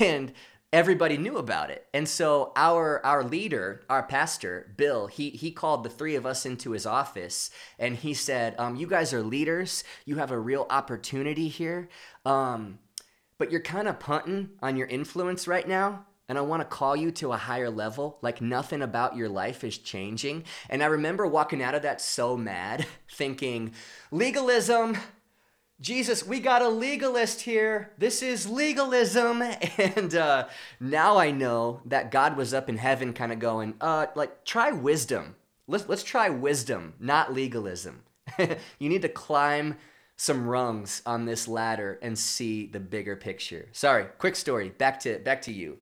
and 0.00 0.32
everybody 0.72 1.16
knew 1.16 1.36
about 1.36 1.70
it. 1.70 1.86
And 1.92 2.08
so 2.08 2.52
our 2.56 3.04
our 3.04 3.24
leader, 3.24 3.82
our 3.88 4.02
pastor, 4.02 4.72
Bill, 4.76 5.06
he 5.06 5.30
he 5.30 5.50
called 5.50 5.84
the 5.84 5.90
three 5.90 6.14
of 6.14 6.26
us 6.26 6.46
into 6.46 6.72
his 6.72 6.86
office 6.86 7.50
and 7.78 7.96
he 7.96 8.14
said, 8.14 8.54
um, 8.58 8.76
"You 8.76 8.86
guys 8.86 9.12
are 9.12 9.22
leaders. 9.22 9.84
You 10.04 10.16
have 10.16 10.30
a 10.30 10.38
real 10.38 10.66
opportunity 10.70 11.48
here, 11.48 11.88
um, 12.24 12.78
but 13.38 13.50
you're 13.50 13.60
kind 13.60 13.88
of 13.88 14.00
punting 14.00 14.50
on 14.62 14.76
your 14.76 14.86
influence 14.86 15.48
right 15.48 15.66
now." 15.66 16.06
And 16.28 16.38
I 16.38 16.42
want 16.42 16.60
to 16.60 16.64
call 16.64 16.94
you 16.94 17.10
to 17.10 17.32
a 17.32 17.36
higher 17.36 17.70
level. 17.70 18.18
Like 18.22 18.40
nothing 18.40 18.82
about 18.82 19.16
your 19.16 19.28
life 19.28 19.64
is 19.64 19.76
changing. 19.78 20.44
And 20.68 20.80
I 20.80 20.86
remember 20.86 21.26
walking 21.26 21.60
out 21.60 21.74
of 21.74 21.82
that 21.82 22.00
so 22.00 22.36
mad, 22.36 22.86
thinking, 23.10 23.72
legalism, 24.12 24.96
Jesus, 25.80 26.26
we 26.26 26.40
got 26.40 26.60
a 26.62 26.68
legalist 26.68 27.40
here. 27.42 27.90
This 27.96 28.22
is 28.22 28.48
legalism. 28.48 29.42
And 29.78 30.14
uh, 30.14 30.46
now 30.78 31.16
I 31.16 31.30
know 31.30 31.80
that 31.86 32.10
God 32.10 32.36
was 32.36 32.52
up 32.52 32.68
in 32.68 32.76
heaven 32.76 33.12
kind 33.12 33.32
of 33.32 33.38
going, 33.38 33.74
uh, 33.80 34.06
like, 34.14 34.44
try 34.44 34.70
wisdom. 34.72 35.36
Let's, 35.66 35.88
let's 35.88 36.02
try 36.02 36.28
wisdom, 36.28 36.94
not 37.00 37.32
legalism. 37.32 38.02
you 38.38 38.88
need 38.88 39.02
to 39.02 39.08
climb 39.08 39.76
some 40.16 40.46
rungs 40.46 41.00
on 41.06 41.24
this 41.24 41.48
ladder 41.48 41.98
and 42.02 42.18
see 42.18 42.66
the 42.66 42.80
bigger 42.80 43.16
picture. 43.16 43.68
Sorry, 43.72 44.04
quick 44.18 44.36
story. 44.36 44.68
Back 44.68 45.00
to 45.00 45.18
back 45.20 45.40
to 45.42 45.52
you. 45.52 45.78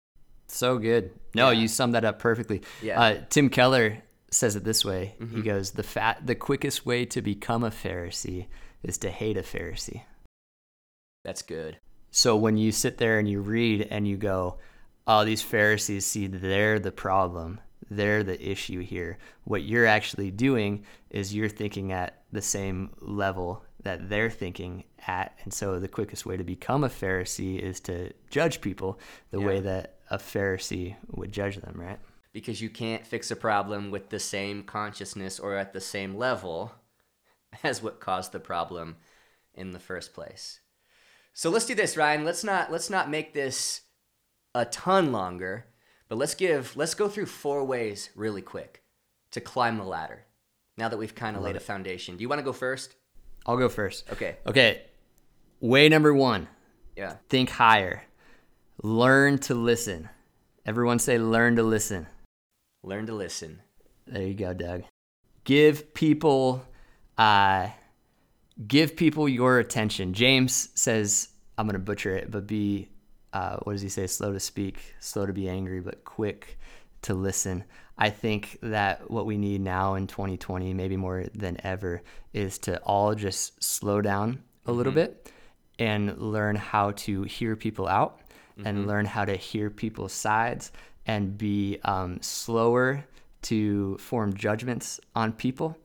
So 0.47 0.79
good. 0.79 1.11
No, 1.35 1.51
Yeah. 1.51 1.59
you 1.61 1.69
summed 1.69 1.95
that 1.95 2.05
up 2.05 2.21
perfectly. 2.21 2.63
Yeah. 2.81 3.01
Uh, 3.01 3.21
Tim 3.31 3.51
Keller 3.51 3.99
says 4.31 4.55
it 4.55 4.63
this 4.63 4.85
way. 4.85 5.17
Mm-hmm. 5.21 5.37
He 5.37 5.43
goes, 5.43 5.73
"The 5.73 5.83
fat, 5.83 6.25
the 6.25 6.37
quickest 6.37 6.87
way 6.87 7.05
to 7.07 7.21
become 7.21 7.65
a 7.65 7.71
Pharisee 7.71 8.47
is 8.83 8.99
to 8.99 9.11
hate 9.11 9.37
a 9.37 9.43
Pharisee." 9.43 10.03
That's 11.25 11.43
good. 11.43 11.79
So 12.11 12.37
when 12.37 12.57
you 12.57 12.73
sit 12.73 12.99
there 12.99 13.19
and 13.19 13.29
you 13.29 13.41
read 13.41 13.87
and 13.91 14.07
you 14.09 14.17
go, 14.17 14.59
"Oh, 15.07 15.25
these 15.25 15.43
Pharisees 15.43 16.07
see 16.07 16.27
they're 16.27 16.79
the 16.79 16.93
problem. 16.93 17.61
They're 17.91 18.23
the 18.23 18.41
issue 18.41 18.81
here." 18.81 19.19
What 19.45 19.63
you're 19.63 19.87
actually 19.87 20.31
doing 20.31 20.85
is 21.11 21.35
you're 21.35 21.49
thinking 21.49 21.93
at 21.93 22.23
the 22.33 22.43
same 22.43 22.91
level 23.01 23.65
that 23.83 24.09
they're 24.09 24.31
thinking 24.31 24.85
at, 25.07 25.39
and 25.45 25.53
so 25.53 25.79
the 25.79 25.89
quickest 25.89 26.27
way 26.27 26.37
to 26.37 26.45
become 26.45 26.85
a 26.85 26.89
Pharisee 26.89 27.59
is 27.59 27.81
to 27.81 28.13
judge 28.29 28.61
people 28.61 28.99
the 29.31 29.41
way 29.41 29.61
that 29.61 29.99
a 30.11 30.19
Pharisee 30.19 30.97
would 31.09 31.33
judge 31.33 31.57
them, 31.59 31.81
right? 31.81 31.99
Because 32.33 32.61
you 32.61 32.71
can't 32.71 33.07
fix 33.07 33.31
a 33.31 33.37
problem 33.37 33.91
with 33.91 34.11
the 34.11 34.19
same 34.19 34.63
consciousness 34.63 35.39
or 35.39 35.57
at 35.57 35.73
the 35.73 35.81
same 35.81 36.17
level 36.17 36.73
as 37.63 37.83
what 37.83 38.01
caused 38.01 38.33
the 38.33 38.41
problem 38.41 38.97
in 39.55 39.71
the 39.73 39.79
first 39.79 40.15
place. 40.15 40.61
So 41.33 41.51
let's 41.51 41.67
do 41.67 41.75
this, 41.75 41.97
Ryan. 41.97 42.25
Let's 42.25 42.45
not 42.45 42.71
let's 42.73 42.91
not 42.91 43.11
make 43.11 43.33
this 43.35 43.83
a 44.55 44.65
ton 44.65 45.13
longer, 45.13 45.67
but 46.09 46.19
let's 46.19 46.35
give 46.35 46.77
let's 46.77 46.95
go 46.95 47.09
through 47.09 47.27
four 47.27 47.65
ways 47.65 48.11
really 48.15 48.43
quick 48.43 48.83
to 49.33 49.41
climb 49.41 49.77
the 49.79 49.85
ladder. 49.85 50.25
Now 50.77 50.89
that 50.89 50.97
we've 50.97 51.15
kind 51.15 51.37
of 51.37 51.43
laid 51.43 51.57
a 51.57 51.61
foundation. 51.61 52.17
Do 52.17 52.23
you 52.23 52.29
want 52.29 52.39
to 52.39 52.45
go 52.45 52.53
first? 52.53 52.95
I'll 53.47 53.57
go 53.57 53.69
first. 53.69 54.11
Okay. 54.13 54.37
Okay. 54.47 54.83
Way 55.61 55.89
number 55.89 56.15
one 56.15 56.47
Yeah. 56.97 57.17
think 57.29 57.51
higher, 57.51 58.05
learn 58.83 59.39
to 59.41 59.55
listen. 59.55 60.09
Everyone 60.65 60.99
say, 60.99 61.19
learn 61.19 61.57
to 61.57 61.63
listen. 61.63 62.07
Learn 62.85 63.07
to 63.07 63.15
listen. 63.15 63.63
There 64.07 64.23
you 64.23 64.35
go, 64.35 64.53
Doug. 64.53 64.85
Give 65.45 65.93
people, 65.95 66.63
uh, 67.19 67.69
give 68.67 68.97
people 68.97 69.29
your 69.29 69.59
attention. 69.59 70.15
James 70.15 70.71
says, 70.75 71.29
I'm 71.57 71.67
gonna 71.67 71.79
butcher 71.79 72.17
it, 72.17 72.31
but 72.31 72.47
be, 72.47 72.89
uh, 73.33 73.57
what 73.59 73.73
does 73.73 73.83
he 73.83 73.89
say? 73.89 74.07
Slow 74.07 74.33
to 74.33 74.41
speak, 74.41 74.95
slow 75.01 75.27
to 75.27 75.33
be 75.33 75.49
angry, 75.49 75.81
but 75.81 76.05
quick 76.05 76.59
to 77.03 77.15
listen. 77.15 77.65
I 77.99 78.11
think 78.11 78.59
that 78.63 79.11
what 79.11 79.27
we 79.27 79.37
need 79.37 79.61
now 79.61 79.95
in 79.95 80.07
2020, 80.07 80.73
maybe 80.73 80.97
more 80.97 81.27
than 81.35 81.59
ever, 81.65 82.03
is 82.33 82.59
to 82.59 82.79
all 82.83 83.15
just 83.15 83.63
slow 83.63 84.01
down 84.01 84.43
a 84.67 84.73
little 84.73 84.93
bit 84.93 85.33
and 85.79 86.17
learn 86.19 86.55
how 86.55 86.93
to 86.93 87.23
hear 87.25 87.57
people 87.57 87.89
out 87.89 88.21
and 88.65 88.87
learn 88.87 89.05
how 89.05 89.25
to 89.25 89.37
hear 89.37 89.71
people's 89.71 90.13
sides 90.13 90.73
and 91.07 91.39
be 91.39 91.79
um, 91.85 92.19
slower 92.21 93.05
to 93.43 93.97
form 93.99 94.35
judgments 94.35 95.01
on 95.15 95.33
people 95.33 95.77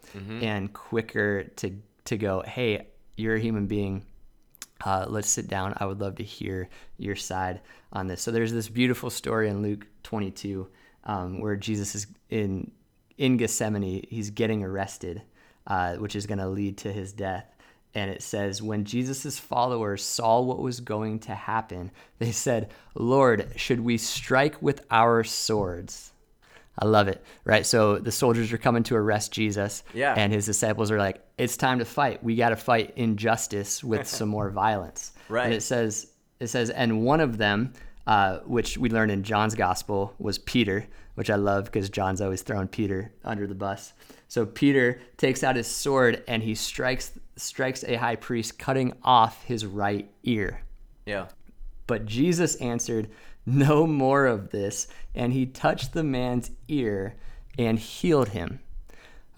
and 0.42 0.74
quicker 0.74 1.44
to 1.44 1.72
to 2.06 2.18
go 2.18 2.44
hey 2.46 2.88
you're 3.16 3.36
a 3.36 3.40
human 3.40 3.68
being. 3.68 4.04
Uh, 4.84 5.06
let's 5.08 5.30
sit 5.30 5.48
down. 5.48 5.74
I 5.78 5.86
would 5.86 6.02
love 6.02 6.16
to 6.16 6.24
hear 6.24 6.68
your 6.98 7.16
side 7.16 7.62
on 7.94 8.08
this. 8.08 8.22
So 8.22 8.32
there's 8.32 8.52
this 8.52 8.68
beautiful 8.68 9.10
story 9.10 9.50
in 9.50 9.62
luke 9.62 9.86
22 10.04 10.68
um, 11.06 11.40
where 11.40 11.56
jesus 11.56 11.96
is 11.96 12.08
in 12.30 12.72
in 13.18 13.38
gethsemane. 13.38 14.06
He's 14.10 14.32
getting 14.32 14.64
arrested 14.64 15.22
uh, 15.68 15.96
which 15.96 16.16
is 16.16 16.26
going 16.26 16.40
to 16.40 16.48
lead 16.48 16.78
to 16.80 16.92
his 16.92 17.14
death. 17.14 17.46
And 17.96 18.10
it 18.10 18.24
says 18.24 18.62
when 18.62 18.86
jesus' 18.86 19.38
followers 19.38 20.04
saw 20.04 20.42
what 20.42 20.60
was 20.60 20.80
going 20.80 21.20
to 21.20 21.36
happen 21.36 21.92
they 22.20 22.32
said 22.32 22.72
lord 22.96 23.52
should 23.56 23.80
we 23.82 23.98
strike 24.00 24.60
with 24.62 24.84
our 24.90 25.24
swords 25.24 26.13
I 26.80 26.86
love 26.86 27.08
it. 27.08 27.24
Right. 27.46 27.66
So 27.66 28.00
the 28.00 28.12
soldiers 28.12 28.52
are 28.52 28.58
coming 28.58 28.84
to 28.84 28.96
arrest 28.96 29.32
Jesus. 29.32 29.84
Yeah. 29.94 30.16
And 30.18 30.34
his 30.34 30.46
disciples 30.46 30.90
are 30.92 30.98
like, 30.98 31.24
it's 31.38 31.56
time 31.56 31.80
to 31.80 31.86
fight. 31.86 32.24
We 32.24 32.36
got 32.36 32.50
to 32.50 32.56
fight 32.56 32.94
injustice 32.96 33.84
with 33.84 34.08
some 34.08 34.30
more 34.30 34.50
violence. 34.50 35.12
Right. 35.30 35.46
And 35.46 35.54
it 35.54 35.62
says, 35.62 36.08
it 36.40 36.48
says, 36.48 36.70
and 36.72 37.04
one 37.04 37.20
of 37.20 37.38
them, 37.38 37.74
uh, 38.08 38.40
which 38.40 38.78
we 38.78 38.90
learned 38.90 39.12
in 39.12 39.24
John's 39.24 39.56
gospel, 39.56 40.14
was 40.18 40.40
Peter, 40.40 40.88
which 41.16 41.30
I 41.30 41.36
love 41.36 41.66
because 41.66 41.90
John's 41.90 42.22
always 42.22 42.42
throwing 42.42 42.68
Peter 42.68 43.14
under 43.24 43.46
the 43.46 43.56
bus. 43.56 43.94
So 44.28 44.46
Peter 44.46 45.00
takes 45.18 45.44
out 45.44 45.56
his 45.56 45.68
sword 45.68 46.24
and 46.28 46.42
he 46.42 46.56
strikes 46.56 47.12
strikes 47.36 47.84
a 47.84 47.96
high 47.96 48.16
priest, 48.16 48.58
cutting 48.58 48.94
off 49.04 49.44
his 49.44 49.66
right 49.66 50.10
ear. 50.24 50.62
Yeah. 51.06 51.28
But 51.88 52.06
Jesus 52.06 52.56
answered, 52.56 53.10
No 53.46 53.86
more 53.86 54.26
of 54.26 54.50
this. 54.52 54.88
And 55.16 55.34
he 55.34 55.46
touched 55.46 55.94
the 55.94 56.04
man's 56.04 56.52
ear 56.68 57.16
and 57.58 57.78
healed 57.78 58.30
him. 58.30 58.60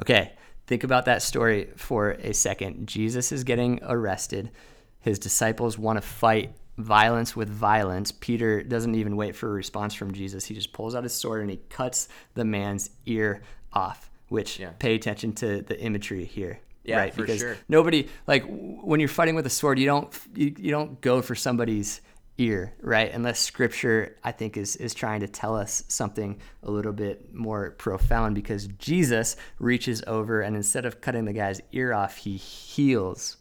Okay, 0.01 0.33
think 0.67 0.83
about 0.83 1.05
that 1.05 1.21
story 1.21 1.69
for 1.75 2.11
a 2.11 2.33
second. 2.33 2.87
Jesus 2.87 3.31
is 3.31 3.43
getting 3.43 3.79
arrested. 3.83 4.51
His 4.99 5.19
disciples 5.19 5.77
want 5.77 5.97
to 5.97 6.01
fight 6.01 6.53
violence 6.77 7.35
with 7.35 7.49
violence. 7.49 8.11
Peter 8.11 8.61
doesn't 8.61 8.95
even 8.95 9.15
wait 9.15 9.35
for 9.35 9.47
a 9.49 9.53
response 9.53 9.93
from 9.93 10.13
Jesus. 10.13 10.45
He 10.45 10.53
just 10.53 10.73
pulls 10.73 10.93
out 10.95 11.03
his 11.03 11.13
sword 11.13 11.41
and 11.41 11.49
he 11.49 11.57
cuts 11.69 12.09
the 12.33 12.43
man's 12.45 12.89
ear 13.05 13.41
off, 13.71 14.09
which 14.29 14.59
Yeah. 14.59 14.71
pay 14.79 14.95
attention 14.95 15.33
to 15.33 15.61
the 15.61 15.79
imagery 15.79 16.25
here. 16.25 16.59
Yeah, 16.83 16.97
right? 16.97 17.13
for 17.13 17.21
because 17.21 17.39
sure. 17.39 17.57
nobody 17.67 18.07
like 18.27 18.43
when 18.47 18.99
you're 18.99 19.09
fighting 19.09 19.33
with 19.33 19.47
a 19.47 19.49
sword 19.49 19.79
you 19.79 19.87
don't 19.87 20.13
you, 20.35 20.53
you 20.55 20.69
don't 20.69 21.01
go 21.01 21.23
for 21.23 21.33
somebody's 21.33 21.99
ear 22.37 22.73
right 22.81 23.13
unless 23.13 23.39
scripture 23.39 24.15
i 24.23 24.31
think 24.31 24.57
is 24.57 24.75
is 24.75 24.93
trying 24.93 25.21
to 25.21 25.27
tell 25.27 25.55
us 25.55 25.83
something 25.87 26.39
a 26.63 26.71
little 26.71 26.91
bit 26.91 27.33
more 27.33 27.71
profound 27.71 28.35
because 28.35 28.67
jesus 28.67 29.35
reaches 29.59 30.03
over 30.05 30.41
and 30.41 30.55
instead 30.55 30.85
of 30.85 30.99
cutting 30.99 31.25
the 31.25 31.33
guy's 31.33 31.61
ear 31.71 31.93
off 31.93 32.17
he 32.17 32.35
heals 32.35 33.37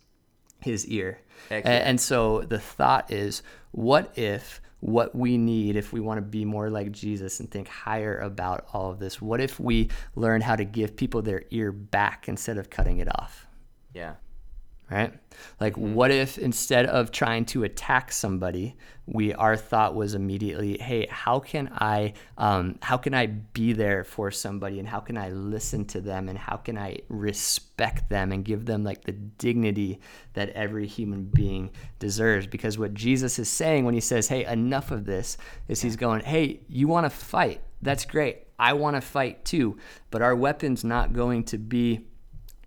his 0.61 0.87
ear 0.87 1.21
yeah. 1.51 1.57
and 1.57 2.01
so 2.01 2.43
the 2.43 2.59
thought 2.59 3.11
is 3.11 3.43
what 3.73 4.17
if 4.17 4.61
what 4.85 5.15
we 5.15 5.39
need 5.39 5.77
if 5.77 5.95
we 5.95 6.01
want 6.01 6.19
to 6.19 6.23
be 6.23 6.45
more 6.45 6.69
like 6.69 6.93
Jesus 6.93 7.41
and 7.41 7.51
think 7.51 7.69
higher 7.69 8.19
about 8.19 8.67
all 8.75 8.91
of 8.91 8.99
this 8.99 9.21
what 9.21 9.41
if 9.41 9.59
we 9.59 9.89
learn 10.15 10.43
how 10.43 10.55
to 10.55 10.65
give 10.65 10.95
people 10.95 11.23
their 11.23 11.43
ear 11.51 11.73
back 11.73 12.29
instead 12.29 12.59
of 12.59 12.69
cutting 12.69 12.99
it 12.99 13.09
off 13.19 13.47
Yeah. 13.95 14.15
Right? 14.91 15.13
Like 15.61 15.77
what 15.77 16.11
if 16.11 16.39
instead 16.39 16.87
of 16.87 17.11
trying 17.11 17.45
to 17.47 17.65
attack 17.65 18.13
somebody 18.13 18.77
we 19.07 19.35
our 19.35 19.57
thought 19.57 19.95
was 19.95 20.15
immediately 20.15 20.79
hey 20.79 21.07
how 21.11 21.39
can 21.39 21.69
i 21.79 22.13
um, 22.39 22.79
how 22.81 22.97
can 22.97 23.13
i 23.13 23.27
be 23.27 23.73
there 23.75 24.03
for 24.03 24.31
somebody 24.31 24.79
and 24.79 24.89
how 24.89 25.01
can 25.01 25.19
i 25.19 25.29
listen 25.29 25.85
to 25.85 26.01
them 26.01 26.29
and 26.29 26.39
how 26.39 26.57
can 26.57 26.79
i 26.79 26.97
respect 27.09 28.09
them 28.09 28.33
and 28.33 28.45
give 28.45 28.65
them 28.65 28.83
like 28.83 29.05
the 29.05 29.13
dignity 29.13 30.01
that 30.33 30.49
every 30.51 30.87
human 30.87 31.25
being 31.25 31.71
deserves? 31.99 32.47
Because 32.47 32.79
what 32.79 32.95
jesus 32.95 33.39
is 33.39 33.49
saying 33.49 33.85
when 33.85 33.95
he 33.95 34.01
says 34.01 34.29
hey 34.29 34.45
enough 34.47 34.91
of 34.91 35.05
this 35.05 35.37
is 35.69 35.83
he's 35.83 35.97
going 35.97 36.23
hey 36.23 36.61
you 36.69 36.89
want 36.89 37.05
to 37.05 37.11
fight? 37.11 37.61
That's 37.83 38.07
great. 38.07 38.45
I 38.59 38.73
want 38.73 38.97
to 38.97 39.01
fight 39.03 39.45
too. 39.45 39.77
But 40.11 40.23
our 40.23 40.35
weapon's 40.35 40.85
not 40.85 41.13
going 41.13 41.45
to 41.45 41.59
be 41.59 42.07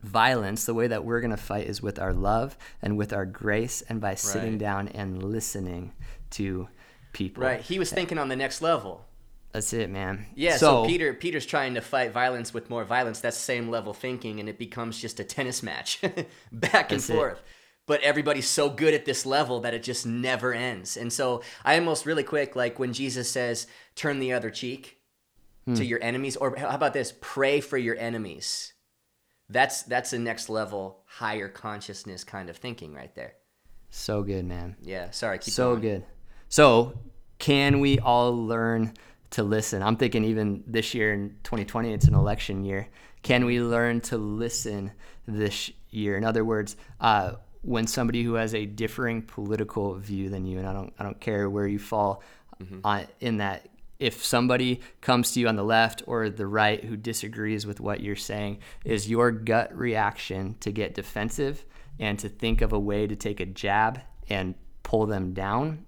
violence, 0.08 0.66
the 0.66 0.74
way 0.74 0.88
that 0.88 1.04
we're 1.06 1.22
going 1.22 1.32
to 1.32 1.38
fight 1.38 1.68
is 1.68 1.82
with 1.82 2.00
our 2.00 2.14
love 2.14 2.58
and 2.82 2.98
with 2.98 3.14
our 3.14 3.26
grace 3.26 3.82
and 3.90 4.00
by 4.02 4.16
sitting 4.16 4.52
Right. 4.54 4.60
down 4.60 4.88
and 4.90 5.22
listening 5.22 5.94
to 6.32 6.68
people. 7.14 7.44
Right. 7.44 7.62
He 7.62 7.78
was 7.80 7.92
thinking 7.92 8.18
on 8.18 8.30
the 8.30 8.36
next 8.36 8.62
level. 8.62 9.06
That's 9.54 9.72
it, 9.74 9.90
man. 9.90 10.26
Yeah, 10.36 10.58
so, 10.58 10.86
Peter 10.86 11.14
Peter's 11.14 11.46
trying 11.46 11.74
to 11.76 11.82
fight 11.82 12.12
violence 12.12 12.54
with 12.54 12.70
more 12.70 12.84
violence. 12.84 13.22
That's 13.22 13.38
same 13.38 13.70
level 13.70 13.94
thinking, 13.94 14.40
and 14.40 14.48
it 14.50 14.60
becomes 14.60 15.00
just 15.02 15.20
a 15.20 15.24
tennis 15.24 15.64
match, 15.64 16.00
back 16.52 16.92
and 16.92 17.00
That's 17.00 17.10
it. 17.10 17.14
forth. 17.14 17.42
But 17.88 18.02
everybody's 18.02 18.48
so 18.50 18.70
good 18.70 18.94
at 18.94 19.06
this 19.06 19.26
level 19.26 19.62
that 19.62 19.74
it 19.74 19.82
just 19.82 20.06
never 20.06 20.54
ends. 20.54 20.98
And 20.98 21.12
so 21.12 21.42
I 21.64 21.80
almost 21.80 22.06
really 22.06 22.24
quick, 22.24 22.56
like 22.56 22.78
when 22.78 22.92
Jesus 22.94 23.32
says, 23.32 23.66
"Turn 23.96 24.20
the 24.20 24.34
other 24.34 24.50
cheek 24.52 24.98
Hmm. 25.66 25.76
to 25.76 25.86
your 25.86 26.04
enemies," 26.04 26.36
or 26.36 26.56
how 26.58 26.68
about 26.76 26.94
this? 26.94 27.14
Pray 27.22 27.62
for 27.62 27.78
your 27.78 27.96
enemies. 27.98 28.74
That's 29.50 29.84
that's 29.84 30.14
a 30.14 30.20
next 30.20 30.50
level, 30.50 31.04
higher 31.06 31.48
consciousness 31.48 32.24
kind 32.24 32.50
of 32.50 32.58
thinking 32.58 32.94
right 32.94 33.14
there. 33.16 33.34
So 33.90 34.22
good, 34.22 34.46
man. 34.46 34.76
Yeah. 34.82 35.12
Sorry. 35.12 35.40
Keep 35.40 35.54
so 35.54 35.72
going. 35.72 35.82
good. 35.82 36.06
So, 36.50 37.00
can 37.40 37.80
we 37.80 38.00
all 38.00 38.36
learn 38.36 38.94
to 39.32 39.44
listen? 39.44 39.82
I'm 39.82 39.98
thinking 39.98 40.24
even 40.26 40.64
this 40.68 40.94
year 40.94 41.14
in 41.14 41.36
2020, 41.44 41.94
it's 41.94 42.08
an 42.08 42.14
election 42.14 42.64
year. 42.64 42.88
Can 43.24 43.46
we 43.46 43.62
learn 43.62 44.02
to 44.02 44.18
listen 44.18 44.92
this 45.28 45.72
year? 45.90 46.18
In 46.18 46.24
other 46.24 46.46
words, 46.46 46.76
uh, 47.02 47.34
when 47.62 47.88
somebody 47.88 48.24
who 48.24 48.36
has 48.36 48.54
a 48.54 48.66
differing 48.66 49.22
political 49.22 49.96
view 49.96 50.30
than 50.30 50.46
you, 50.46 50.60
and 50.60 50.68
I 50.68 50.74
don't, 50.74 50.94
I 51.00 51.04
don't 51.04 51.20
care 51.20 51.50
where 51.50 51.68
you 51.68 51.80
fall 51.80 52.24
on, 52.84 53.08
in 53.20 53.38
that. 53.38 53.68
If 54.00 54.24
somebody 54.24 54.82
comes 55.02 55.32
to 55.32 55.40
you 55.40 55.48
on 55.48 55.56
the 55.56 55.64
left 55.64 56.04
or 56.06 56.30
the 56.30 56.48
right 56.48 56.84
who 56.84 56.96
disagrees 56.96 57.66
with 57.66 57.80
what 57.80 58.02
you're 58.02 58.16
saying, 58.16 58.60
is 58.86 59.10
your 59.10 59.32
gut 59.32 59.76
reaction 59.76 60.56
to 60.60 60.72
get 60.72 60.94
defensive 60.94 61.66
and 62.00 62.20
to 62.20 62.30
think 62.30 62.62
of 62.62 62.74
a 62.74 62.80
way 62.80 63.08
to 63.08 63.16
take 63.16 63.40
a 63.40 63.46
jab 63.46 64.02
and 64.30 64.56
pull 64.84 65.06
them 65.08 65.34
down? 65.34 65.86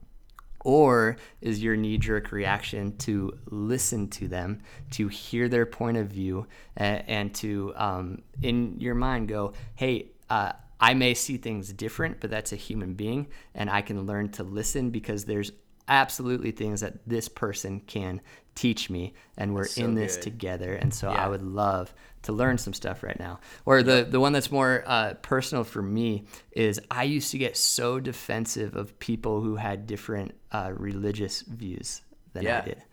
Or 0.65 1.17
is 1.39 1.63
your 1.63 1.77
knee 1.77 1.97
jerk 1.97 2.31
reaction 2.31 2.97
to 2.97 3.37
listen 3.45 4.09
to 4.09 4.27
them, 4.27 4.61
to 4.91 5.07
hear 5.07 5.47
their 5.47 5.65
point 5.65 5.97
of 5.97 6.07
view, 6.07 6.47
and, 6.75 7.33
to, 7.35 7.73
um, 7.77 8.23
in 8.41 8.79
your 8.79 8.95
mind, 8.95 9.29
go, 9.29 9.53
hey, 9.75 10.11
uh, 10.29 10.51
I 10.79 10.93
may 10.95 11.13
see 11.13 11.37
things 11.37 11.71
different, 11.71 12.19
but 12.19 12.29
that's 12.29 12.51
a 12.51 12.57
human 12.57 12.93
being, 12.93 13.27
and 13.53 13.69
I 13.69 13.81
can 13.81 14.05
learn 14.05 14.29
to 14.31 14.43
listen 14.43 14.89
because 14.89 15.25
there's 15.25 15.51
absolutely 15.89 16.52
things 16.52 16.82
that 16.82 17.08
this 17.08 17.28
person 17.28 17.82
can 17.82 18.21
teach 18.56 18.89
me, 18.89 19.13
and 19.38 19.54
we're 19.56 19.65
so 19.67 19.84
in 19.84 19.95
this 19.95 20.15
good. 20.15 20.23
together. 20.23 20.73
And 20.73 20.93
so 20.93 21.12
Yeah. 21.12 21.25
I 21.25 21.28
would 21.28 21.41
love 21.43 21.93
to 22.23 22.34
learn 22.34 22.58
some 22.58 22.73
stuff 22.73 23.02
right 23.04 23.17
now. 23.19 23.39
Or 23.65 23.82
the 23.82 24.06
the 24.10 24.19
one 24.19 24.34
that's 24.34 24.52
more 24.52 24.84
uh, 24.86 25.13
personal 25.21 25.63
for 25.63 25.82
me 25.82 26.25
is 26.52 26.80
I 26.91 27.04
used 27.04 27.32
to 27.32 27.38
get 27.38 27.56
so 27.58 27.99
defensive 27.99 28.75
of 28.75 28.97
people 28.99 29.41
who 29.41 29.56
had 29.56 29.88
different 29.88 30.36
uh, 30.52 30.71
religious 30.75 31.41
views 31.41 32.02
than 32.34 32.43
Yeah. 32.43 32.62
I 32.62 32.65
did. 32.65 32.84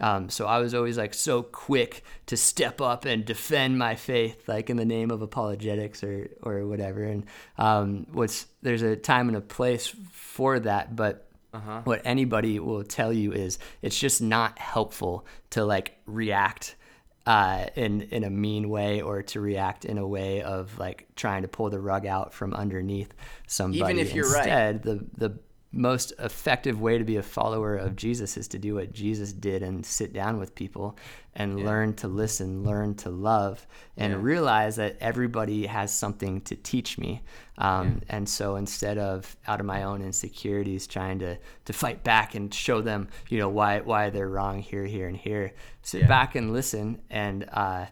Um, 0.00 0.28
so 0.30 0.46
I 0.46 0.58
was 0.58 0.74
always 0.74 0.98
like 0.98 1.14
so 1.14 1.42
quick 1.44 2.02
to 2.26 2.36
step 2.36 2.80
up 2.80 3.04
and 3.04 3.24
defend 3.24 3.78
my 3.78 3.94
faith, 3.94 4.48
like 4.48 4.68
in 4.68 4.76
the 4.76 4.84
name 4.84 5.12
of 5.12 5.22
apologetics 5.22 6.02
or 6.02 6.30
or 6.42 6.66
whatever. 6.66 7.04
And 7.04 7.24
um, 7.58 8.06
what's 8.12 8.46
there's 8.62 8.82
a 8.82 8.96
time 8.96 9.28
and 9.28 9.36
a 9.36 9.40
place 9.40 9.94
for 10.10 10.58
that, 10.60 10.96
but 10.96 11.28
uh-huh. 11.52 11.82
what 11.84 12.02
anybody 12.04 12.58
will 12.58 12.84
tell 12.84 13.12
you 13.12 13.32
is 13.32 13.58
it's 13.82 13.98
just 13.98 14.22
not 14.22 14.58
helpful 14.58 15.26
to 15.50 15.64
like 15.64 15.98
react 16.06 16.76
uh, 17.26 17.66
in 17.76 18.02
in 18.02 18.24
a 18.24 18.30
mean 18.30 18.68
way 18.68 19.00
or 19.00 19.22
to 19.22 19.40
react 19.40 19.84
in 19.84 19.98
a 19.98 20.06
way 20.06 20.42
of 20.42 20.76
like 20.78 21.06
trying 21.14 21.42
to 21.42 21.48
pull 21.48 21.70
the 21.70 21.80
rug 21.80 22.04
out 22.06 22.34
from 22.34 22.52
underneath 22.52 23.14
somebody. 23.46 23.92
Even 23.92 23.98
if 23.98 24.14
you're 24.14 24.26
Instead, 24.26 24.74
right. 24.74 24.82
the 24.82 25.28
the 25.28 25.38
most 25.72 26.12
effective 26.18 26.80
way 26.80 26.98
to 26.98 27.04
be 27.04 27.16
a 27.16 27.22
follower 27.22 27.76
of 27.76 27.96
Jesus 27.96 28.36
is 28.36 28.46
to 28.48 28.58
do 28.58 28.74
what 28.74 28.92
Jesus 28.92 29.32
did 29.32 29.62
and 29.62 29.84
sit 29.84 30.12
down 30.12 30.38
with 30.38 30.54
people 30.54 30.98
and 31.34 31.58
yeah. 31.58 31.64
learn 31.64 31.94
to 31.94 32.08
listen, 32.08 32.62
learn 32.62 32.94
to 32.94 33.08
love, 33.08 33.66
and 33.96 34.12
yeah. 34.12 34.18
realize 34.20 34.76
that 34.76 34.98
everybody 35.00 35.64
has 35.66 35.92
something 35.92 36.42
to 36.42 36.54
teach 36.56 36.98
me. 36.98 37.22
Um, 37.56 38.02
yeah. 38.02 38.16
And 38.16 38.28
so 38.28 38.56
instead 38.56 38.98
of 38.98 39.34
out 39.46 39.60
of 39.60 39.66
my 39.66 39.84
own 39.84 40.02
insecurities 40.02 40.86
trying 40.86 41.18
to 41.20 41.38
to 41.64 41.72
fight 41.72 42.04
back 42.04 42.34
and 42.34 42.52
show 42.52 42.82
them, 42.82 43.08
you 43.30 43.38
know, 43.38 43.48
why 43.48 43.80
why 43.80 44.10
they're 44.10 44.28
wrong 44.28 44.60
here, 44.60 44.84
here, 44.84 45.08
and 45.08 45.16
here, 45.16 45.54
sit 45.80 46.06
back 46.06 46.34
and 46.34 46.52
listen 46.52 47.00
and 47.08 47.48
uh, 47.50 47.86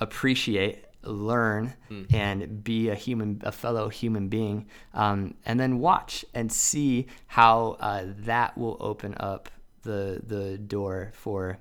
appreciate 0.00 0.85
learn 1.06 1.74
mm. 1.90 2.12
and 2.12 2.62
be 2.62 2.88
a 2.88 2.94
human, 2.94 3.40
a 3.44 3.52
fellow 3.52 3.88
human 3.88 4.28
being, 4.28 4.66
um, 4.94 5.34
and 5.44 5.58
then 5.58 5.78
watch 5.78 6.24
and 6.34 6.52
see 6.52 7.06
how 7.26 7.76
uh, 7.80 8.04
that 8.18 8.56
will 8.56 8.76
open 8.80 9.14
up 9.18 9.48
the 9.82 10.20
the 10.26 10.58
door 10.58 11.12
for 11.14 11.58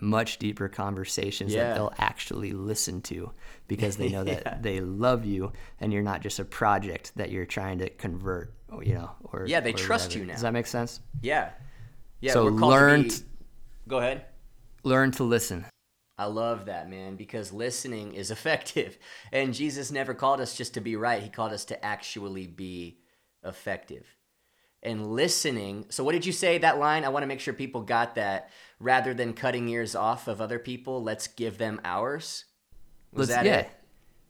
much 0.00 0.38
deeper 0.38 0.68
conversations 0.68 1.54
yeah. 1.54 1.68
that 1.68 1.74
they'll 1.74 1.94
actually 1.98 2.52
listen 2.52 3.00
to 3.00 3.30
because 3.68 3.96
they 3.96 4.08
know 4.08 4.24
that 4.24 4.42
yeah. 4.44 4.58
they 4.60 4.80
love 4.80 5.24
you 5.24 5.52
and 5.80 5.92
you're 5.92 6.02
not 6.02 6.20
just 6.20 6.38
a 6.38 6.44
project 6.44 7.12
that 7.16 7.30
you're 7.30 7.46
trying 7.46 7.78
to 7.78 7.88
convert 7.90 8.52
you 8.82 8.94
know 8.94 9.10
or 9.22 9.46
yeah 9.46 9.60
they 9.60 9.72
or 9.72 9.76
trust 9.76 10.08
whatever. 10.08 10.18
you 10.20 10.26
now 10.26 10.32
does 10.32 10.42
that 10.42 10.52
make 10.52 10.66
sense 10.66 11.00
yeah 11.22 11.50
yeah 12.20 12.32
so 12.32 12.44
learn 12.44 13.08
to 13.08 13.20
be... 13.20 13.26
go 13.88 13.98
ahead 13.98 14.24
learn 14.82 15.10
to 15.12 15.22
listen 15.22 15.64
I 16.16 16.26
love 16.26 16.66
that, 16.66 16.88
man, 16.88 17.16
because 17.16 17.52
listening 17.52 18.14
is 18.14 18.30
effective. 18.30 18.98
And 19.32 19.54
Jesus 19.54 19.90
never 19.90 20.14
called 20.14 20.40
us 20.40 20.56
just 20.56 20.74
to 20.74 20.80
be 20.80 20.96
right, 20.96 21.22
He 21.22 21.28
called 21.28 21.52
us 21.52 21.64
to 21.66 21.84
actually 21.84 22.46
be 22.46 22.98
effective. 23.44 24.06
And 24.82 25.12
listening, 25.12 25.86
so 25.88 26.04
what 26.04 26.12
did 26.12 26.26
you 26.26 26.32
say 26.32 26.58
that 26.58 26.78
line? 26.78 27.04
I 27.04 27.08
want 27.08 27.22
to 27.22 27.26
make 27.26 27.40
sure 27.40 27.54
people 27.54 27.80
got 27.82 28.16
that. 28.16 28.50
Rather 28.80 29.14
than 29.14 29.32
cutting 29.32 29.68
ears 29.68 29.94
off 29.94 30.28
of 30.28 30.42
other 30.42 30.58
people, 30.58 31.02
let's 31.02 31.26
give 31.26 31.56
them 31.56 31.80
ours. 31.84 32.44
Was 33.12 33.30
let's, 33.30 33.38
that 33.38 33.46
yeah. 33.46 33.58
it? 33.60 33.70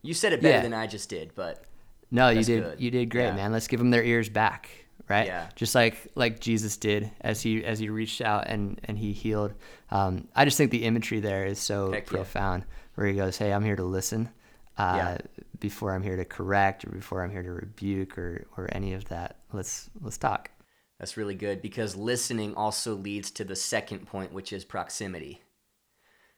You 0.03 0.15
said 0.15 0.33
it 0.33 0.43
better 0.43 0.59
yeah. 0.59 0.63
than 0.63 0.75
I 0.75 0.87
just 0.87 1.09
did, 1.09 1.35
but 1.35 1.65
no, 2.11 2.29
you 2.29 2.45
did. 2.45 2.63
Good. 2.63 2.81
You 2.81 2.91
did 2.93 3.11
great, 3.11 3.25
yeah. 3.25 3.35
man. 3.35 3.53
Let's 3.53 3.67
give 3.67 3.81
them 3.81 3.91
their 3.91 4.05
ears 4.05 4.29
back 4.29 4.84
right? 5.09 5.27
Yeah. 5.27 5.49
Just 5.55 5.75
like 5.75 6.09
like 6.15 6.41
Jesus 6.41 6.77
did 6.77 7.11
as 7.21 7.43
he 7.43 7.65
as 7.65 7.79
he 7.79 7.89
reached 7.89 8.21
out 8.21 8.47
and 8.47 8.81
and 8.85 8.99
he 8.99 9.13
healed. 9.13 9.55
Um, 9.91 10.29
I 10.35 10.45
just 10.45 10.57
think 10.57 10.71
the 10.71 10.85
imagery 10.85 11.21
there 11.21 11.45
is 11.45 11.59
so 11.59 11.93
Heck 11.93 12.07
profound. 12.07 12.63
Yeah. 12.63 12.75
Where 12.95 13.07
he 13.07 13.15
goes, 13.15 13.37
"Hey, 13.37 13.53
I'm 13.53 13.65
here 13.65 13.77
to 13.77 13.85
listen." 13.85 14.31
Uh, 14.77 14.95
yeah. 14.97 15.19
Before 15.61 15.95
I'm 15.95 16.03
here 16.03 16.17
to 16.17 16.25
correct 16.25 16.85
or 16.85 16.91
before 16.91 17.23
I'm 17.23 17.31
here 17.31 17.43
to 17.43 17.53
rebuke 17.53 18.19
or 18.19 18.47
or 18.57 18.69
any 18.73 18.93
of 18.95 19.07
that, 19.07 19.37
let's 19.53 19.91
let's 20.01 20.19
talk. 20.19 20.51
That's 20.99 21.17
really 21.17 21.35
good 21.35 21.61
because 21.61 21.97
listening 21.97 22.55
also 22.55 22.95
leads 22.95 23.31
to 23.33 23.45
the 23.45 23.57
second 23.57 24.07
point, 24.07 24.33
which 24.33 24.53
is 24.53 24.65
proximity. 24.65 25.43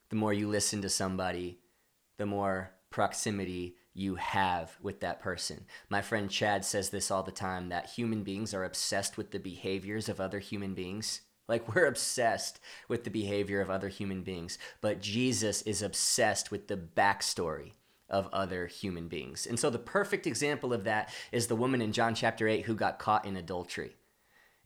The 0.09 0.17
more 0.17 0.33
you 0.33 0.49
listen 0.49 0.83
to 0.83 0.89
somebody, 0.89 1.59
the 2.19 2.27
more 2.27 2.71
proximity 2.91 3.77
you 3.97 4.17
have 4.17 4.77
with 4.81 5.01
that 5.01 5.21
person. 5.21 5.65
My 5.89 6.03
friend 6.03 6.31
Chad 6.31 6.65
says 6.65 6.91
this 6.91 7.11
all 7.11 7.23
the 7.23 7.31
time 7.31 7.69
that 7.69 7.91
human 7.91 8.23
beings 8.23 8.53
are 8.53 8.65
obsessed 8.65 9.17
with 9.17 9.31
the 9.31 9.39
behaviors 9.39 10.09
of 10.09 10.21
other 10.21 10.39
human 10.39 10.75
beings. 10.75 11.23
Like 11.49 11.75
we're 11.75 11.87
obsessed 11.87 12.61
with 12.89 13.05
the 13.05 13.11
behavior 13.11 13.61
of 13.61 13.71
other 13.71 13.89
human 13.89 14.23
beings, 14.23 14.59
but 14.81 15.01
Jesus 15.01 15.63
is 15.63 15.83
obsessed 15.83 16.51
with 16.51 16.69
the 16.69 16.77
backstory 16.77 17.73
of 18.09 18.29
other 18.33 18.67
human 18.67 19.09
beings. 19.09 19.47
And 19.47 19.59
so 19.59 19.71
the 19.71 19.79
perfect 19.79 20.27
example 20.27 20.73
of 20.73 20.85
that 20.85 21.13
is 21.33 21.47
the 21.47 21.57
woman 21.57 21.81
in 21.81 21.93
John 21.93 22.15
chapter 22.15 22.47
8 22.47 22.67
who 22.67 22.75
got 22.75 22.99
caught 22.99 23.25
in 23.25 23.37
adultery. 23.37 23.97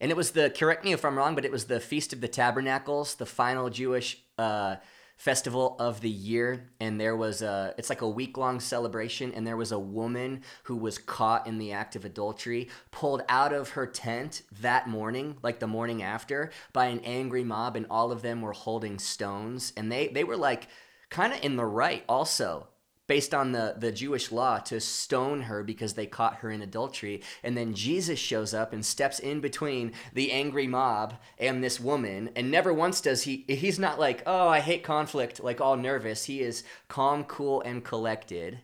And 0.01 0.11
it 0.11 0.17
was 0.17 0.31
the, 0.31 0.51
correct 0.51 0.85
me 0.85 0.93
if 0.93 1.05
I'm 1.05 1.17
wrong, 1.17 1.35
but 1.35 1.45
it 1.45 1.53
was 1.53 1.67
the 1.67 1.81
Feast 1.81 2.13
of 2.13 2.21
the 2.21 2.29
Tabernacles, 2.29 3.17
the 3.17 3.27
final 3.27 3.69
Jewish 3.69 4.23
uh, 4.39 4.77
festival 5.21 5.77
of 5.79 6.01
the 6.01 6.09
year 6.09 6.71
and 6.81 6.99
there 6.99 7.15
was 7.15 7.43
a 7.43 7.75
it's 7.77 7.91
like 7.91 8.01
a 8.01 8.09
week 8.09 8.39
long 8.39 8.59
celebration 8.59 9.31
and 9.35 9.47
there 9.47 9.59
was 9.59 9.71
a 9.71 9.79
woman 9.79 10.41
who 10.63 10.75
was 10.75 10.97
caught 10.97 11.47
in 11.47 11.59
the 11.59 11.73
act 11.73 11.95
of 11.95 12.07
adultery 12.07 12.71
pulled 12.91 13.21
out 13.29 13.53
of 13.53 13.69
her 13.69 13.87
tent 13.87 14.41
that 14.63 14.89
morning 14.89 15.37
like 15.43 15.59
the 15.59 15.67
morning 15.67 16.03
after 16.03 16.51
by 16.73 16.87
an 16.87 16.99
angry 17.01 17.45
mob 17.45 17.77
and 17.77 17.85
all 17.91 18.11
of 18.11 18.23
them 18.23 18.41
were 18.41 18.55
holding 18.55 18.99
stones 18.99 19.75
and 19.77 19.93
they 19.93 20.09
they 20.09 20.25
were 20.25 20.39
like 20.39 20.69
kind 21.11 21.35
of 21.35 21.45
in 21.45 21.57
the 21.57 21.67
right 21.67 22.03
also 22.09 22.67
based 23.11 23.35
on 23.35 23.51
the, 23.51 23.75
the 23.77 23.91
Jewish 23.91 24.31
law 24.31 24.59
to 24.61 24.79
stone 24.79 25.43
her 25.43 25.65
because 25.65 25.95
they 25.95 26.07
caught 26.07 26.37
her 26.37 26.51
in 26.53 26.63
adultery. 26.63 27.21
And 27.43 27.57
then 27.57 27.75
Jesus 27.75 28.21
shows 28.21 28.55
up 28.55 28.73
and 28.73 28.87
steps 28.87 29.19
in 29.19 29.41
between 29.41 29.95
the 30.13 30.31
angry 30.31 30.69
mob 30.69 31.15
and 31.37 31.61
this 31.61 31.81
woman. 31.81 32.31
And 32.37 32.53
never 32.53 32.73
once 32.73 33.01
does 33.01 33.25
he, 33.25 33.45
he's 33.49 33.81
not 33.81 33.99
like, 33.99 34.23
oh, 34.27 34.47
I 34.47 34.61
hate 34.61 34.85
conflict, 34.85 35.43
like 35.43 35.61
all 35.61 35.77
nervous. 35.77 36.27
He 36.27 36.41
is 36.41 36.63
calm, 36.87 37.25
cool, 37.25 37.61
and 37.63 37.85
collected. 37.85 38.61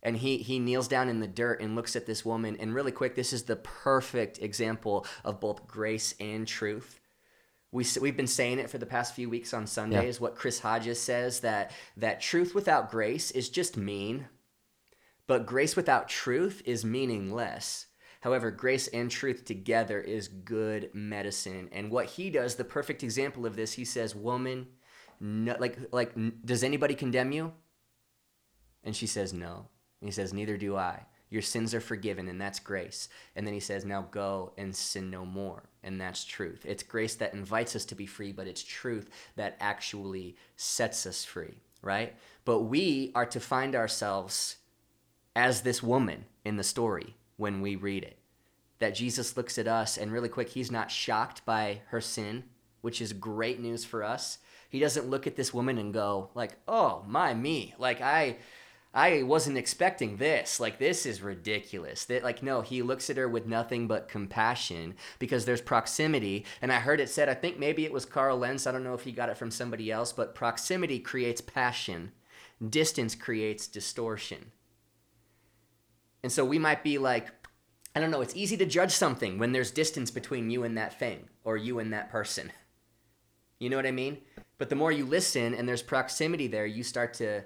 And 0.00 0.18
he, 0.18 0.36
he 0.38 0.60
kneels 0.60 0.86
down 0.86 1.08
in 1.08 1.18
the 1.18 1.26
dirt 1.26 1.60
and 1.60 1.74
looks 1.74 1.96
at 1.96 2.06
this 2.06 2.24
woman. 2.24 2.56
And 2.60 2.72
really 2.72 2.92
quick, 2.92 3.16
this 3.16 3.32
is 3.32 3.42
the 3.42 3.56
perfect 3.56 4.38
example 4.38 5.04
of 5.24 5.40
both 5.40 5.66
grace 5.66 6.14
and 6.20 6.46
truth 6.46 6.99
we, 7.72 7.86
we've 8.00 8.16
been 8.16 8.26
saying 8.26 8.58
it 8.58 8.70
for 8.70 8.78
the 8.78 8.86
past 8.86 9.14
few 9.14 9.30
weeks 9.30 9.54
on 9.54 9.66
Sundays. 9.66 10.16
Yeah. 10.16 10.22
What 10.22 10.36
Chris 10.36 10.60
Hodges 10.60 11.00
says 11.00 11.40
that 11.40 11.72
that 11.96 12.20
truth 12.20 12.54
without 12.54 12.90
grace 12.90 13.30
is 13.30 13.48
just 13.48 13.76
mean, 13.76 14.26
but 15.26 15.46
grace 15.46 15.76
without 15.76 16.08
truth 16.08 16.62
is 16.64 16.84
meaningless. 16.84 17.86
However, 18.22 18.50
grace 18.50 18.88
and 18.88 19.10
truth 19.10 19.44
together 19.44 20.00
is 20.00 20.28
good 20.28 20.90
medicine. 20.92 21.68
And 21.72 21.90
what 21.90 22.06
he 22.06 22.28
does, 22.28 22.56
the 22.56 22.64
perfect 22.64 23.02
example 23.02 23.46
of 23.46 23.56
this, 23.56 23.72
he 23.72 23.84
says, 23.84 24.14
"Woman, 24.14 24.66
no, 25.20 25.56
like 25.58 25.78
like 25.92 26.12
does 26.44 26.64
anybody 26.64 26.94
condemn 26.94 27.32
you?" 27.32 27.52
And 28.82 28.94
she 28.94 29.06
says, 29.06 29.32
"No." 29.32 29.68
And 30.00 30.08
he 30.08 30.12
says, 30.12 30.34
"Neither 30.34 30.56
do 30.56 30.76
I." 30.76 31.06
Your 31.30 31.42
sins 31.42 31.74
are 31.74 31.80
forgiven, 31.80 32.28
and 32.28 32.40
that's 32.40 32.58
grace. 32.58 33.08
And 33.36 33.46
then 33.46 33.54
he 33.54 33.60
says, 33.60 33.84
Now 33.84 34.06
go 34.10 34.52
and 34.58 34.74
sin 34.74 35.10
no 35.10 35.24
more. 35.24 35.62
And 35.82 36.00
that's 36.00 36.24
truth. 36.24 36.66
It's 36.68 36.82
grace 36.82 37.14
that 37.16 37.32
invites 37.32 37.76
us 37.76 37.84
to 37.86 37.94
be 37.94 38.06
free, 38.06 38.32
but 38.32 38.48
it's 38.48 38.64
truth 38.64 39.08
that 39.36 39.56
actually 39.60 40.36
sets 40.56 41.06
us 41.06 41.24
free, 41.24 41.54
right? 41.82 42.14
But 42.44 42.62
we 42.62 43.12
are 43.14 43.26
to 43.26 43.40
find 43.40 43.76
ourselves 43.76 44.56
as 45.36 45.60
this 45.60 45.82
woman 45.82 46.24
in 46.44 46.56
the 46.56 46.64
story 46.64 47.14
when 47.36 47.60
we 47.60 47.76
read 47.76 48.02
it. 48.02 48.18
That 48.80 48.94
Jesus 48.94 49.36
looks 49.36 49.56
at 49.56 49.68
us, 49.68 49.96
and 49.96 50.10
really 50.10 50.28
quick, 50.28 50.48
he's 50.48 50.70
not 50.70 50.90
shocked 50.90 51.44
by 51.44 51.82
her 51.88 52.00
sin, 52.00 52.44
which 52.80 53.00
is 53.00 53.12
great 53.12 53.60
news 53.60 53.84
for 53.84 54.02
us. 54.02 54.38
He 54.68 54.80
doesn't 54.80 55.08
look 55.08 55.26
at 55.26 55.36
this 55.36 55.52
woman 55.54 55.78
and 55.78 55.92
go, 55.92 56.30
like, 56.34 56.52
oh, 56.66 57.04
my 57.06 57.34
me. 57.34 57.74
Like, 57.78 58.00
I 58.00 58.38
I 58.92 59.22
wasn't 59.22 59.58
expecting 59.58 60.16
this. 60.16 60.58
Like 60.58 60.78
this 60.78 61.06
is 61.06 61.22
ridiculous. 61.22 62.04
That 62.06 62.24
like 62.24 62.42
no, 62.42 62.60
he 62.60 62.82
looks 62.82 63.08
at 63.08 63.16
her 63.16 63.28
with 63.28 63.46
nothing 63.46 63.86
but 63.86 64.08
compassion 64.08 64.94
because 65.18 65.44
there's 65.44 65.60
proximity. 65.60 66.44
And 66.60 66.72
I 66.72 66.80
heard 66.80 67.00
it 67.00 67.08
said, 67.08 67.28
I 67.28 67.34
think 67.34 67.58
maybe 67.58 67.84
it 67.84 67.92
was 67.92 68.04
Carl 68.04 68.38
Lentz. 68.38 68.66
I 68.66 68.72
don't 68.72 68.84
know 68.84 68.94
if 68.94 69.02
he 69.02 69.12
got 69.12 69.28
it 69.28 69.36
from 69.36 69.50
somebody 69.50 69.92
else, 69.92 70.12
but 70.12 70.34
proximity 70.34 70.98
creates 70.98 71.40
passion. 71.40 72.12
Distance 72.68 73.14
creates 73.14 73.68
distortion. 73.68 74.50
And 76.22 76.32
so 76.32 76.44
we 76.44 76.58
might 76.58 76.82
be 76.82 76.98
like, 76.98 77.28
I 77.94 78.00
don't 78.00 78.10
know, 78.10 78.20
it's 78.20 78.36
easy 78.36 78.56
to 78.58 78.66
judge 78.66 78.92
something 78.92 79.38
when 79.38 79.52
there's 79.52 79.70
distance 79.70 80.10
between 80.10 80.50
you 80.50 80.64
and 80.64 80.76
that 80.76 80.98
thing 80.98 81.28
or 81.44 81.56
you 81.56 81.78
and 81.78 81.92
that 81.92 82.10
person. 82.10 82.52
You 83.58 83.70
know 83.70 83.76
what 83.76 83.86
I 83.86 83.92
mean? 83.92 84.18
But 84.58 84.68
the 84.68 84.76
more 84.76 84.92
you 84.92 85.06
listen 85.06 85.54
and 85.54 85.68
there's 85.68 85.82
proximity 85.82 86.46
there, 86.46 86.66
you 86.66 86.82
start 86.82 87.14
to 87.14 87.44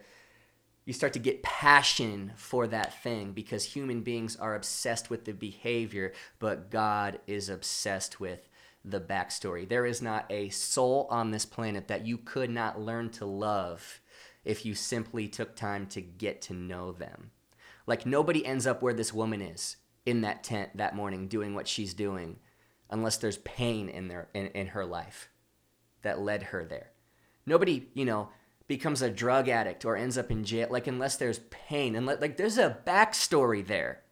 you 0.84 0.92
start 0.92 1.12
to 1.14 1.18
get 1.18 1.42
passion 1.42 2.32
for 2.36 2.66
that 2.66 3.02
thing 3.02 3.32
because 3.32 3.64
human 3.64 4.02
beings 4.02 4.36
are 4.36 4.54
obsessed 4.54 5.10
with 5.10 5.24
the 5.24 5.32
behavior, 5.32 6.12
but 6.38 6.70
God 6.70 7.20
is 7.26 7.48
obsessed 7.48 8.20
with 8.20 8.48
the 8.84 9.00
backstory. 9.00 9.66
There 9.68 9.86
is 9.86 10.02
not 10.02 10.26
a 10.30 10.50
soul 10.50 11.06
on 11.10 11.30
this 11.30 11.46
planet 11.46 11.88
that 11.88 12.06
you 12.06 12.18
could 12.18 12.50
not 12.50 12.80
learn 12.80 13.10
to 13.10 13.24
love 13.24 14.00
if 14.44 14.66
you 14.66 14.74
simply 14.74 15.26
took 15.26 15.56
time 15.56 15.86
to 15.86 16.02
get 16.02 16.42
to 16.42 16.52
know 16.54 16.92
them. 16.92 17.30
Like 17.86 18.04
nobody 18.06 18.44
ends 18.44 18.66
up 18.66 18.82
where 18.82 18.94
this 18.94 19.12
woman 19.12 19.40
is 19.40 19.76
in 20.04 20.20
that 20.20 20.44
tent 20.44 20.76
that 20.76 20.94
morning 20.94 21.28
doing 21.28 21.54
what 21.54 21.68
she's 21.68 21.94
doing 21.94 22.36
unless 22.90 23.16
there's 23.16 23.38
pain 23.38 23.88
in 23.88 24.08
their 24.08 24.28
in, 24.34 24.46
in 24.48 24.66
her 24.68 24.84
life. 24.84 25.30
that 26.02 26.20
led 26.20 26.44
her 26.44 26.64
there. 26.64 26.90
Nobody, 27.46 27.88
you 27.94 28.04
know, 28.04 28.28
becomes 28.66 29.02
a 29.02 29.10
drug 29.10 29.48
addict 29.48 29.84
or 29.84 29.96
ends 29.96 30.16
up 30.16 30.30
in 30.30 30.44
jail 30.44 30.68
like 30.70 30.86
unless 30.86 31.16
there's 31.16 31.40
pain 31.50 31.94
and 31.94 32.06
like 32.06 32.36
there's 32.36 32.58
a 32.58 32.78
backstory 32.86 33.66
there. 33.66 34.02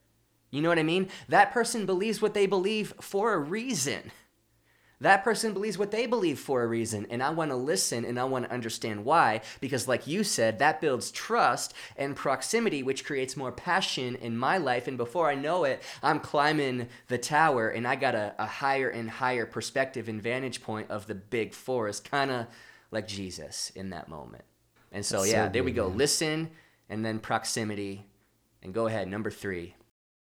You 0.51 0.61
know 0.61 0.69
what 0.69 0.79
I 0.79 0.83
mean? 0.83 1.09
That 1.29 1.53
person 1.53 1.87
believes 1.87 2.21
what 2.21 2.35
they 2.35 2.47
believe 2.47 2.93
for 3.01 3.33
a 3.33 3.39
reason. 3.39 4.13
That 5.03 5.25
person 5.25 5.53
believes 5.53 5.79
what 5.79 5.91
they 5.91 6.07
believe 6.07 6.39
for 6.39 6.63
a 6.63 6.67
reason, 6.69 7.09
and 7.11 7.25
I 7.25 7.31
want 7.31 7.51
to 7.51 7.57
listen 7.57 8.05
and 8.05 8.21
I 8.21 8.25
want 8.25 8.45
to 8.45 8.53
understand 8.53 9.05
why, 9.05 9.41
because, 9.61 9.89
like 9.89 10.07
you 10.07 10.23
said, 10.23 10.61
that 10.61 10.81
builds 10.81 11.11
trust 11.11 11.75
and 11.97 12.15
proximity, 12.15 12.85
which 12.85 13.05
creates 13.05 13.37
more 13.37 13.51
passion 13.51 14.15
in 14.15 14.39
my 14.39 14.59
life. 14.59 14.87
And 14.87 14.97
before 14.97 15.29
I 15.29 15.35
know 15.35 15.65
it, 15.65 15.83
I'm 16.05 16.21
climbing 16.21 16.87
the 17.09 17.19
tower 17.19 17.69
and 17.69 17.85
I 17.85 17.97
got 17.97 18.15
a, 18.15 18.37
a 18.39 18.47
higher 18.47 18.89
and 18.89 19.11
higher 19.11 19.45
perspective 19.45 20.09
and 20.09 20.23
vantage 20.23 20.63
point 20.63 20.89
of 20.89 21.09
the 21.09 21.17
big 21.17 21.53
forest, 21.53 22.09
kind 22.09 22.31
of 22.31 22.47
like 22.93 23.09
Jesus 23.09 23.73
in 23.75 23.91
that 23.91 24.09
moment. 24.09 24.45
And 24.93 25.05
so, 25.05 25.19
That's 25.19 25.33
yeah, 25.33 25.47
so 25.47 25.53
there 25.53 25.65
we 25.65 25.73
go. 25.73 25.89
Man. 25.89 25.99
Listen 25.99 26.51
and 26.89 27.05
then 27.05 27.19
proximity. 27.19 28.07
And 28.63 28.73
go 28.73 28.87
ahead, 28.87 29.09
number 29.09 29.31
three. 29.31 29.75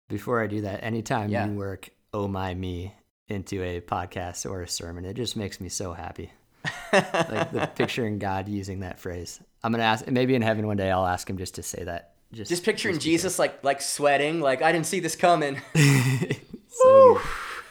Before 0.10 0.41
I 0.41 0.48
do 0.48 0.62
that, 0.62 0.84
anytime 0.84 1.30
yeah. 1.30 1.48
you 1.48 1.54
work 1.54 1.89
oh 2.15 2.28
my 2.30 2.54
me 2.54 2.96
into 3.28 3.62
a 3.62 3.82
podcast 3.82 4.50
or 4.50 4.62
a 4.62 4.68
sermon. 4.68 5.04
It 5.04 5.15
just 5.15 5.36
makes 5.36 5.60
me 5.60 5.68
so 5.68 5.91
happy. 5.91 6.32
like 6.94 7.52
the 7.52 7.70
picturing 7.76 8.20
God 8.20 8.48
using 8.48 8.80
that 8.80 9.00
phrase. 9.00 9.39
I'm 9.63 9.72
gonna 9.72 9.84
ask 9.84 10.08
maybe 10.08 10.34
in 10.34 10.41
heaven 10.41 10.65
one 10.65 10.78
day 10.78 10.89
I'll 10.89 11.06
ask 11.06 11.30
him 11.30 11.38
just 11.38 11.56
to 11.56 11.63
say 11.63 11.84
that. 11.84 12.13
Just, 12.32 12.50
just 12.50 12.63
picturing 12.63 12.96
just 12.96 13.06
Jesus 13.06 13.38
like 13.38 13.63
like 13.63 13.82
sweating, 13.82 14.39
like 14.39 14.62
I 14.62 14.72
didn't 14.72 14.86
see 14.86 15.00
this 15.02 15.15
coming. 15.15 15.62
so 16.68 17.22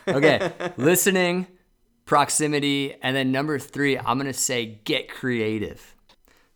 okay, 0.09 0.53
listening, 0.77 1.47
proximity, 2.05 2.95
and 3.03 3.17
then 3.17 3.33
number 3.33 3.59
three, 3.59 3.99
I'm 3.99 4.19
gonna 4.19 4.33
say 4.33 4.81
get 4.85 5.09
creative. 5.09 5.95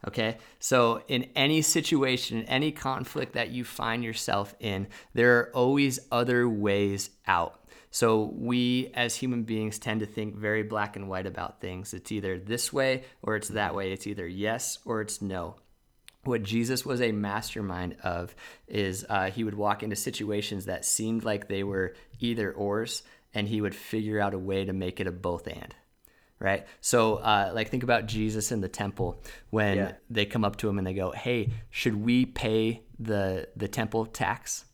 Okay, 0.07 0.39
so 0.61 1.03
in 1.09 1.25
any 1.35 1.61
situation, 1.61 2.39
in 2.39 2.45
any 2.45 2.71
conflict 2.71 3.33
that 3.33 3.51
you 3.51 3.65
find 3.65 4.05
yourself 4.05 4.55
in, 4.61 4.87
there 5.13 5.39
are 5.39 5.51
always 5.55 5.99
other 6.13 6.49
ways 6.49 7.11
out. 7.27 7.59
So 7.91 8.33
we 8.37 8.93
as 8.95 9.17
human 9.17 9.43
beings 9.43 9.79
tend 9.79 10.01
to 10.01 10.07
think 10.07 10.37
very 10.37 10.63
black 10.63 10.95
and 10.95 11.09
white 11.09 11.27
about 11.27 11.61
things. 11.61 11.95
It's 11.95 12.13
either 12.13 12.39
this 12.39 12.73
way 12.73 13.05
or 13.23 13.35
it's 13.35 13.49
that 13.49 13.75
way. 13.75 13.93
It's 13.93 14.07
either 14.07 14.27
yes 14.27 14.79
or 14.85 15.01
it's 15.01 15.21
no. 15.23 15.57
What 16.25 16.43
Jesus 16.43 16.85
was 16.85 17.01
a 17.01 17.13
mastermind 17.13 17.97
of 18.03 18.35
is 18.67 19.07
uh, 19.09 19.31
he 19.31 19.45
would 19.45 19.55
walk 19.55 19.83
into 19.83 19.97
situations 19.97 20.67
that 20.67 20.85
seemed 20.85 21.25
like 21.25 21.49
they 21.49 21.63
were 21.63 21.95
either 22.21 22.53
ors, 22.53 23.03
and 23.35 23.49
he 23.49 23.61
would 23.61 23.75
figure 23.75 24.21
out 24.21 24.35
a 24.35 24.39
way 24.39 24.65
to 24.65 24.73
make 24.73 25.01
it 25.01 25.07
a 25.07 25.13
both 25.13 25.47
and 25.47 25.75
right? 26.41 26.67
So, 26.81 27.17
uh, 27.17 27.51
like, 27.55 27.69
think 27.69 27.83
about 27.83 28.07
Jesus 28.07 28.53
in 28.53 28.61
the 28.61 28.69
temple 28.69 29.21
when 29.51 29.77
yeah. 29.77 29.93
they 30.09 30.25
come 30.25 30.45
up 30.45 30.57
to 30.57 30.69
him 30.69 30.79
and 30.79 30.87
they 30.87 30.95
go, 30.95 31.11
"Hey, 31.11 31.51
should 31.71 31.97
we 31.97 32.27
pay 32.27 32.83
the 32.99 33.49
the 33.57 33.69
temple 33.69 34.07
tax?" 34.07 34.65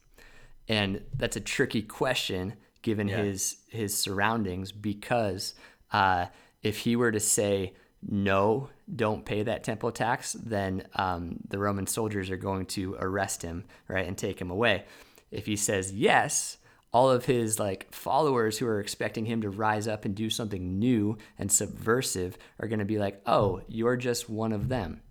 And 0.69 1.03
that's 1.17 1.37
a 1.37 1.41
tricky 1.41 1.83
question 1.83 2.55
given 2.83 3.09
yeah. 3.09 3.23
his 3.23 3.57
his 3.69 3.97
surroundings 3.97 4.73
because 4.73 5.55
uh, 5.93 6.27
if 6.63 6.79
he 6.79 6.97
were 6.97 7.13
to 7.13 7.21
say 7.21 7.75
no, 8.07 8.69
don't 8.95 9.25
pay 9.25 9.43
that 9.43 9.65
temple 9.65 9.91
tax, 9.91 10.35
then 10.35 10.87
um, 10.95 11.39
the 11.49 11.59
Roman 11.59 11.87
soldiers 11.87 12.31
are 12.31 12.37
going 12.37 12.67
to 12.67 12.97
arrest 13.01 13.41
him, 13.41 13.65
right, 13.89 14.07
and 14.07 14.17
take 14.17 14.39
him 14.39 14.51
away. 14.51 14.85
If 15.31 15.47
he 15.47 15.57
says 15.57 15.93
yes, 15.93 16.59
all 16.95 17.11
of 17.11 17.25
his 17.25 17.59
like 17.59 17.93
followers 17.93 18.57
who 18.57 18.67
are 18.67 18.81
expecting 18.81 19.27
him 19.27 19.43
to 19.43 19.51
rise 19.51 19.89
up 19.89 20.05
and 20.05 20.15
do 20.15 20.31
something 20.31 20.79
new 20.79 21.19
and 21.39 21.51
subversive 21.51 22.39
are 22.61 22.69
going 22.69 22.79
to 22.79 22.85
be 22.85 22.99
like, 22.99 23.21
"Oh, 23.27 23.61
you're 23.69 23.97
just 23.97 24.31
one 24.31 24.53
of 24.53 24.69
them." 24.69 25.03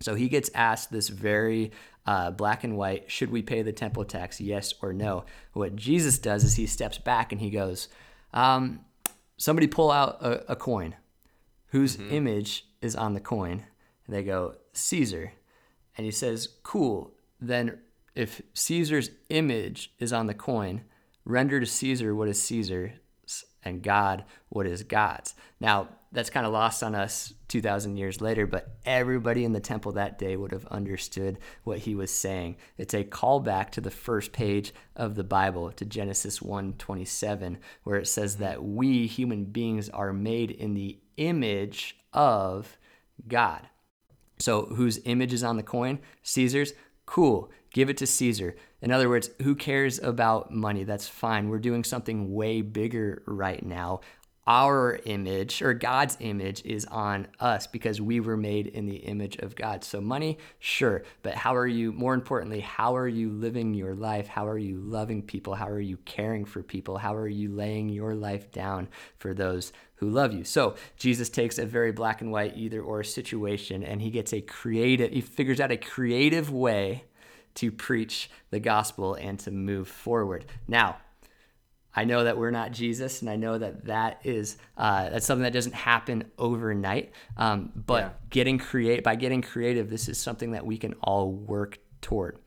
So 0.00 0.14
he 0.14 0.28
gets 0.28 0.50
asked 0.54 0.90
this 0.90 1.08
very 1.08 1.70
uh, 2.04 2.32
black 2.32 2.64
and 2.64 2.76
white 2.76 3.10
should 3.10 3.30
we 3.30 3.42
pay 3.42 3.62
the 3.62 3.72
temple 3.72 4.04
tax, 4.04 4.40
yes 4.40 4.74
or 4.82 4.92
no? 4.92 5.24
What 5.52 5.76
Jesus 5.76 6.18
does 6.18 6.42
is 6.42 6.56
he 6.56 6.66
steps 6.66 6.98
back 6.98 7.30
and 7.32 7.40
he 7.40 7.50
goes, 7.50 7.88
um, 8.34 8.80
Somebody 9.36 9.68
pull 9.68 9.90
out 9.90 10.20
a, 10.20 10.52
a 10.52 10.56
coin. 10.56 10.96
Whose 11.68 11.96
mm-hmm. 11.96 12.12
image 12.12 12.66
is 12.82 12.96
on 12.96 13.14
the 13.14 13.20
coin? 13.20 13.64
And 14.06 14.16
they 14.16 14.22
go, 14.22 14.56
Caesar. 14.72 15.32
And 15.96 16.04
he 16.04 16.10
says, 16.10 16.48
Cool. 16.62 17.12
Then 17.40 17.78
if 18.14 18.42
Caesar's 18.54 19.10
image 19.28 19.92
is 19.98 20.12
on 20.12 20.26
the 20.26 20.34
coin, 20.34 20.82
render 21.24 21.60
to 21.60 21.66
Caesar 21.66 22.14
what 22.14 22.28
is 22.28 22.42
Caesar, 22.42 22.94
and 23.62 23.82
God 23.82 24.24
what 24.48 24.66
is 24.66 24.82
God's. 24.82 25.34
Now, 25.60 25.88
that's 26.12 26.30
kind 26.30 26.46
of 26.46 26.52
lost 26.52 26.82
on 26.82 26.94
us 26.94 27.34
2000 27.48 27.96
years 27.96 28.20
later 28.20 28.44
but 28.46 28.76
everybody 28.84 29.44
in 29.44 29.52
the 29.52 29.60
temple 29.60 29.92
that 29.92 30.18
day 30.18 30.36
would 30.36 30.50
have 30.50 30.66
understood 30.66 31.38
what 31.62 31.78
he 31.78 31.94
was 31.94 32.10
saying. 32.10 32.56
It's 32.76 32.94
a 32.94 33.04
callback 33.04 33.70
to 33.70 33.80
the 33.80 33.90
first 33.90 34.32
page 34.32 34.72
of 34.96 35.14
the 35.14 35.24
bible 35.24 35.70
to 35.72 35.84
genesis 35.84 36.40
1:27 36.40 37.58
where 37.84 37.98
it 37.98 38.08
says 38.08 38.36
that 38.36 38.64
we 38.64 39.06
human 39.06 39.44
beings 39.44 39.88
are 39.88 40.12
made 40.12 40.50
in 40.50 40.74
the 40.74 40.98
image 41.16 41.96
of 42.12 42.76
god. 43.28 43.68
So 44.38 44.66
whose 44.66 45.00
image 45.04 45.32
is 45.32 45.44
on 45.44 45.58
the 45.58 45.62
coin? 45.62 46.00
Caesar's 46.22 46.72
cool 47.10 47.50
give 47.72 47.90
it 47.90 47.96
to 47.96 48.06
caesar. 48.06 48.54
In 48.80 48.92
other 48.92 49.08
words 49.08 49.30
who 49.42 49.56
cares 49.56 49.98
about 49.98 50.52
money? 50.52 50.84
That's 50.84 51.08
fine. 51.08 51.48
We're 51.48 51.58
doing 51.58 51.82
something 51.82 52.32
way 52.32 52.62
bigger 52.62 53.22
right 53.26 53.64
now 53.64 54.00
our 54.50 54.98
image 55.04 55.62
or 55.62 55.72
God's 55.72 56.16
image 56.18 56.64
is 56.64 56.84
on 56.86 57.28
us 57.38 57.68
because 57.68 58.00
we 58.00 58.18
were 58.18 58.36
made 58.36 58.66
in 58.66 58.84
the 58.84 58.96
image 58.96 59.36
of 59.36 59.54
God. 59.54 59.84
So, 59.84 60.00
money, 60.00 60.38
sure, 60.58 61.04
but 61.22 61.36
how 61.36 61.54
are 61.54 61.68
you, 61.68 61.92
more 61.92 62.14
importantly, 62.14 62.58
how 62.58 62.96
are 62.96 63.06
you 63.06 63.30
living 63.30 63.74
your 63.74 63.94
life? 63.94 64.26
How 64.26 64.48
are 64.48 64.58
you 64.58 64.80
loving 64.80 65.22
people? 65.22 65.54
How 65.54 65.68
are 65.68 65.78
you 65.78 65.98
caring 65.98 66.44
for 66.44 66.64
people? 66.64 66.98
How 66.98 67.14
are 67.14 67.28
you 67.28 67.48
laying 67.48 67.90
your 67.90 68.16
life 68.16 68.50
down 68.50 68.88
for 69.18 69.34
those 69.34 69.72
who 69.94 70.10
love 70.10 70.32
you? 70.32 70.42
So, 70.42 70.74
Jesus 70.96 71.28
takes 71.28 71.56
a 71.60 71.64
very 71.64 71.92
black 71.92 72.20
and 72.20 72.32
white 72.32 72.56
either 72.56 72.82
or 72.82 73.04
situation 73.04 73.84
and 73.84 74.02
he 74.02 74.10
gets 74.10 74.32
a 74.32 74.40
creative, 74.40 75.12
he 75.12 75.20
figures 75.20 75.60
out 75.60 75.70
a 75.70 75.76
creative 75.76 76.50
way 76.52 77.04
to 77.54 77.70
preach 77.70 78.28
the 78.50 78.58
gospel 78.58 79.14
and 79.14 79.38
to 79.38 79.52
move 79.52 79.86
forward. 79.86 80.44
Now, 80.66 80.96
I 81.94 82.04
know 82.04 82.24
that 82.24 82.38
we're 82.38 82.52
not 82.52 82.72
Jesus, 82.72 83.20
and 83.20 83.28
I 83.28 83.36
know 83.36 83.58
that 83.58 83.86
that 83.86 84.20
is 84.24 84.56
uh, 84.76 85.10
that's 85.10 85.26
something 85.26 85.42
that 85.42 85.52
doesn't 85.52 85.74
happen 85.74 86.30
overnight. 86.38 87.12
Um, 87.36 87.72
but 87.74 88.02
yeah. 88.02 88.10
getting 88.28 88.58
create 88.58 89.02
by 89.02 89.16
getting 89.16 89.42
creative, 89.42 89.90
this 89.90 90.08
is 90.08 90.18
something 90.18 90.52
that 90.52 90.64
we 90.64 90.78
can 90.78 90.94
all 91.02 91.32
work 91.32 91.78
toward. 92.00 92.38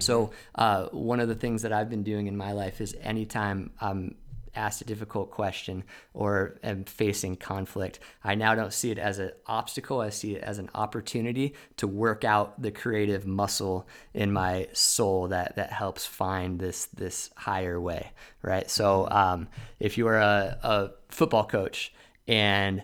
So 0.00 0.32
uh, 0.54 0.86
one 0.86 1.20
of 1.20 1.28
the 1.28 1.34
things 1.34 1.62
that 1.62 1.72
I've 1.72 1.88
been 1.88 2.02
doing 2.02 2.26
in 2.26 2.36
my 2.36 2.52
life 2.52 2.80
is 2.80 2.96
anytime 3.00 3.70
I'm 3.80 4.16
asked 4.54 4.80
a 4.80 4.84
difficult 4.84 5.30
question 5.30 5.84
or 6.12 6.58
am 6.62 6.84
facing 6.84 7.36
conflict, 7.36 7.98
I 8.22 8.34
now 8.34 8.54
don't 8.54 8.72
see 8.72 8.90
it 8.90 8.98
as 8.98 9.18
an 9.18 9.32
obstacle. 9.46 10.00
I 10.00 10.10
see 10.10 10.36
it 10.36 10.42
as 10.42 10.58
an 10.58 10.70
opportunity 10.74 11.54
to 11.76 11.86
work 11.86 12.24
out 12.24 12.60
the 12.60 12.70
creative 12.70 13.26
muscle 13.26 13.86
in 14.12 14.32
my 14.32 14.68
soul 14.72 15.28
that 15.28 15.56
that 15.56 15.72
helps 15.72 16.06
find 16.06 16.58
this 16.58 16.86
this 16.86 17.30
higher 17.36 17.80
way. 17.80 18.12
Right. 18.42 18.70
So 18.70 19.08
um, 19.10 19.48
if 19.80 19.98
you 19.98 20.06
are 20.08 20.18
a, 20.18 20.58
a 20.62 20.90
football 21.08 21.44
coach 21.44 21.92
and 22.26 22.82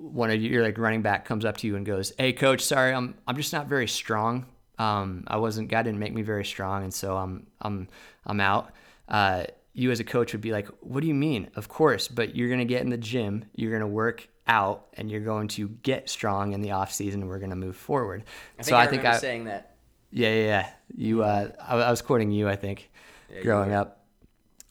one 0.00 0.30
of 0.30 0.40
your 0.40 0.62
like 0.62 0.78
running 0.78 1.02
back 1.02 1.24
comes 1.24 1.44
up 1.44 1.58
to 1.58 1.66
you 1.66 1.76
and 1.76 1.84
goes, 1.84 2.12
"Hey, 2.16 2.32
coach, 2.32 2.62
sorry, 2.62 2.92
I'm 2.92 3.14
I'm 3.26 3.36
just 3.36 3.52
not 3.52 3.66
very 3.66 3.86
strong. 3.86 4.46
Um, 4.78 5.24
I 5.26 5.36
wasn't 5.36 5.68
God 5.68 5.82
didn't 5.82 5.98
make 5.98 6.14
me 6.14 6.22
very 6.22 6.44
strong, 6.44 6.84
and 6.84 6.94
so 6.94 7.16
I'm 7.16 7.46
I'm 7.60 7.88
I'm 8.24 8.40
out." 8.40 8.72
Uh, 9.08 9.44
you 9.72 9.90
as 9.90 10.00
a 10.00 10.04
coach 10.04 10.32
would 10.32 10.40
be 10.40 10.52
like, 10.52 10.68
what 10.80 11.00
do 11.00 11.06
you 11.06 11.14
mean? 11.14 11.50
Of 11.54 11.68
course, 11.68 12.08
but 12.08 12.34
you're 12.34 12.48
going 12.48 12.60
to 12.60 12.64
get 12.64 12.82
in 12.82 12.90
the 12.90 12.98
gym, 12.98 13.44
you're 13.54 13.70
going 13.70 13.80
to 13.80 13.86
work 13.86 14.28
out, 14.46 14.86
and 14.94 15.10
you're 15.10 15.20
going 15.20 15.48
to 15.48 15.68
get 15.68 16.10
strong 16.10 16.52
in 16.52 16.60
the 16.60 16.72
off 16.72 16.92
season. 16.92 17.22
And 17.22 17.30
we're 17.30 17.38
going 17.38 17.50
to 17.50 17.56
move 17.56 17.76
forward. 17.76 18.24
I 18.58 18.62
so 18.62 18.76
I, 18.76 18.82
I 18.82 18.86
think 18.88 19.04
I 19.04 19.16
saying 19.18 19.44
that. 19.44 19.76
Yeah, 20.10 20.34
yeah, 20.34 20.44
yeah. 20.44 20.70
You, 20.96 21.22
uh, 21.22 21.50
I, 21.60 21.76
I, 21.76 21.90
was 21.90 22.02
quoting 22.02 22.32
you, 22.32 22.48
I 22.48 22.56
think, 22.56 22.90
yeah, 23.32 23.42
growing 23.42 23.72
up. 23.72 24.04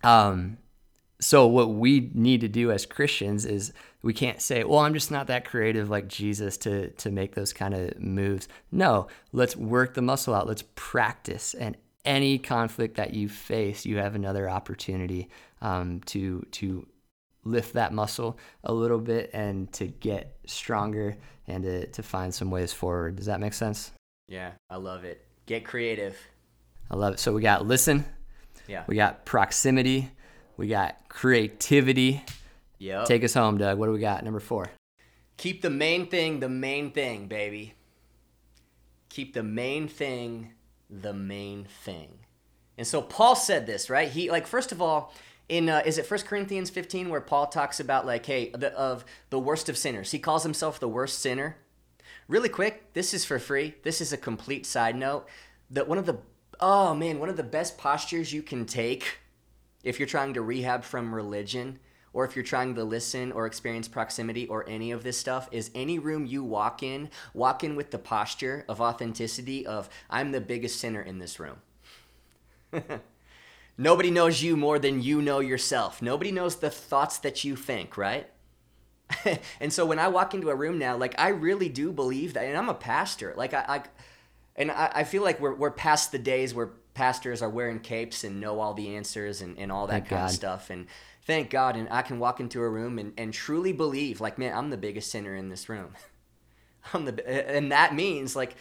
Um, 0.03 0.57
so 1.21 1.47
what 1.47 1.71
we 1.71 2.11
need 2.13 2.41
to 2.41 2.47
do 2.47 2.71
as 2.71 2.85
Christians 2.85 3.45
is 3.45 3.73
we 4.01 4.13
can't 4.13 4.41
say, 4.41 4.63
"Well, 4.63 4.79
I'm 4.79 4.93
just 4.93 5.11
not 5.11 5.27
that 5.27 5.45
creative 5.45 5.89
like 5.89 6.07
Jesus 6.07 6.57
to 6.57 6.89
to 6.91 7.11
make 7.11 7.35
those 7.35 7.51
kind 7.51 7.73
of 7.73 7.99
moves." 7.99 8.47
No, 8.71 9.07
let's 9.33 9.55
work 9.55 9.93
the 9.93 10.01
muscle 10.01 10.33
out. 10.33 10.47
Let's 10.47 10.63
practice 10.75 11.53
and 11.53 11.75
any 12.05 12.37
conflict 12.37 12.95
that 12.97 13.13
you 13.13 13.29
face, 13.29 13.85
you 13.85 13.97
have 13.97 14.15
another 14.15 14.49
opportunity 14.49 15.29
um, 15.61 16.01
to 16.07 16.45
to 16.51 16.87
lift 17.45 17.73
that 17.73 17.93
muscle 17.93 18.37
a 18.63 18.73
little 18.73 18.99
bit 18.99 19.29
and 19.33 19.71
to 19.73 19.87
get 19.87 20.37
stronger 20.45 21.15
and 21.47 21.63
to, 21.63 21.87
to 21.87 22.03
find 22.03 22.33
some 22.33 22.51
ways 22.51 22.73
forward. 22.73 23.15
Does 23.15 23.25
that 23.25 23.39
make 23.39 23.53
sense? 23.53 23.91
Yeah, 24.27 24.51
I 24.69 24.75
love 24.75 25.03
it. 25.03 25.25
Get 25.45 25.65
creative. 25.65 26.17
I 26.91 26.95
love 26.95 27.13
it. 27.13 27.19
So 27.19 27.33
we 27.33 27.41
got 27.41 27.65
listen. 27.65 28.05
Yeah. 28.67 28.83
We 28.87 28.95
got 28.95 29.25
proximity. 29.25 30.11
We 30.57 30.67
got 30.67 31.09
creativity. 31.09 32.23
Yep. 32.77 33.05
Take 33.05 33.23
us 33.23 33.33
home, 33.33 33.57
Doug. 33.57 33.77
What 33.77 33.87
do 33.87 33.91
we 33.91 33.99
got? 33.99 34.23
Number 34.23 34.39
four. 34.39 34.69
Keep 35.37 35.61
the 35.61 35.69
main 35.69 36.07
thing 36.07 36.39
the 36.39 36.49
main 36.49 36.91
thing, 36.91 37.27
baby. 37.27 37.73
Keep 39.09 39.33
the 39.33 39.43
main 39.43 39.87
thing 39.87 40.51
the 40.89 41.13
main 41.13 41.65
thing. 41.65 42.19
And 42.77 42.87
so 42.87 43.01
Paul 43.01 43.35
said 43.35 43.65
this, 43.65 43.89
right? 43.89 44.09
He 44.09 44.31
like 44.31 44.47
first 44.47 44.71
of 44.71 44.81
all, 44.81 45.13
in 45.47 45.69
uh, 45.69 45.81
is 45.85 45.97
it 45.97 46.05
First 46.05 46.25
Corinthians 46.25 46.69
15 46.69 47.09
where 47.09 47.21
Paul 47.21 47.47
talks 47.47 47.79
about 47.79 48.05
like 48.05 48.25
hey, 48.25 48.49
the, 48.51 48.73
of 48.73 49.05
the 49.29 49.39
worst 49.39 49.69
of 49.69 49.77
sinners. 49.77 50.11
He 50.11 50.19
calls 50.19 50.43
himself 50.43 50.79
the 50.79 50.87
worst 50.87 51.19
sinner. 51.19 51.57
Really 52.27 52.49
quick, 52.49 52.93
this 52.93 53.13
is 53.13 53.25
for 53.25 53.39
free. 53.39 53.75
This 53.83 54.01
is 54.01 54.13
a 54.13 54.17
complete 54.17 54.65
side 54.65 54.95
note. 54.95 55.27
That 55.71 55.87
one 55.87 55.97
of 55.97 56.05
the 56.05 56.19
oh 56.59 56.93
man, 56.95 57.19
one 57.19 57.29
of 57.29 57.37
the 57.37 57.43
best 57.43 57.77
postures 57.77 58.33
you 58.33 58.41
can 58.41 58.65
take 58.65 59.19
if 59.83 59.99
you're 59.99 60.07
trying 60.07 60.33
to 60.33 60.41
rehab 60.41 60.83
from 60.83 61.13
religion 61.13 61.79
or 62.13 62.25
if 62.25 62.35
you're 62.35 62.43
trying 62.43 62.75
to 62.75 62.83
listen 62.83 63.31
or 63.31 63.45
experience 63.45 63.87
proximity 63.87 64.47
or 64.47 64.67
any 64.67 64.91
of 64.91 65.03
this 65.03 65.17
stuff 65.17 65.47
is 65.51 65.71
any 65.75 65.99
room 65.99 66.25
you 66.25 66.43
walk 66.43 66.83
in 66.83 67.09
walk 67.33 67.63
in 67.63 67.75
with 67.75 67.91
the 67.91 67.97
posture 67.97 68.65
of 68.67 68.81
authenticity 68.81 69.65
of 69.65 69.89
i'm 70.09 70.31
the 70.31 70.41
biggest 70.41 70.79
sinner 70.79 71.01
in 71.01 71.19
this 71.19 71.39
room. 71.39 71.57
Nobody 73.77 74.11
knows 74.11 74.43
you 74.43 74.57
more 74.57 74.77
than 74.77 75.01
you 75.01 75.21
know 75.21 75.39
yourself. 75.39 76.01
Nobody 76.01 76.33
knows 76.33 76.57
the 76.57 76.69
thoughts 76.69 77.17
that 77.19 77.43
you 77.43 77.55
think 77.55 77.97
right? 77.97 78.29
And 79.59 79.73
so 79.73 79.85
when 79.85 79.99
i 79.99 80.07
walk 80.07 80.33
into 80.33 80.49
a 80.49 80.55
room 80.55 80.77
now 80.77 80.95
like 80.95 81.15
i 81.17 81.29
really 81.29 81.69
do 81.69 81.91
believe 81.91 82.33
that 82.33 82.45
and 82.45 82.57
i'm 82.57 82.69
a 82.69 82.73
pastor. 82.73 83.33
Like 83.35 83.53
i, 83.53 83.65
I 83.67 83.83
and 84.59 84.71
I, 84.71 84.91
I 84.93 85.03
feel 85.05 85.23
like 85.23 85.39
we're, 85.39 85.55
we're 85.55 85.71
past 85.71 86.11
the 86.11 86.19
days 86.19 86.53
where 86.53 86.71
pastors 86.93 87.41
are 87.41 87.49
wearing 87.49 87.79
capes 87.79 88.25
and 88.25 88.41
know 88.41 88.59
all 88.59 88.73
the 88.73 88.95
answers 88.97 89.41
and, 89.41 89.57
and 89.57 89.71
all 89.71 89.87
that 89.87 89.93
Thank 89.93 90.07
kind 90.09 90.19
God. 90.19 90.25
of 90.25 90.31
stuff. 90.31 90.69
And 90.69 90.85
thank 91.29 91.49
God, 91.49 91.75
and 91.75 91.87
I 91.91 92.01
can 92.01 92.19
walk 92.19 92.39
into 92.39 92.61
a 92.61 92.69
room 92.69 92.99
and, 92.99 93.13
and 93.17 93.33
truly 93.33 93.71
believe, 93.71 94.19
like, 94.19 94.37
man, 94.37 94.57
I'm 94.57 94.69
the 94.69 94.77
biggest 94.77 95.11
sinner 95.11 95.35
in 95.35 95.49
this 95.49 95.69
room. 95.69 95.93
I'm 96.93 97.05
the, 97.05 97.51
and 97.55 97.71
that 97.71 97.93
means 97.93 98.35
like, 98.35 98.55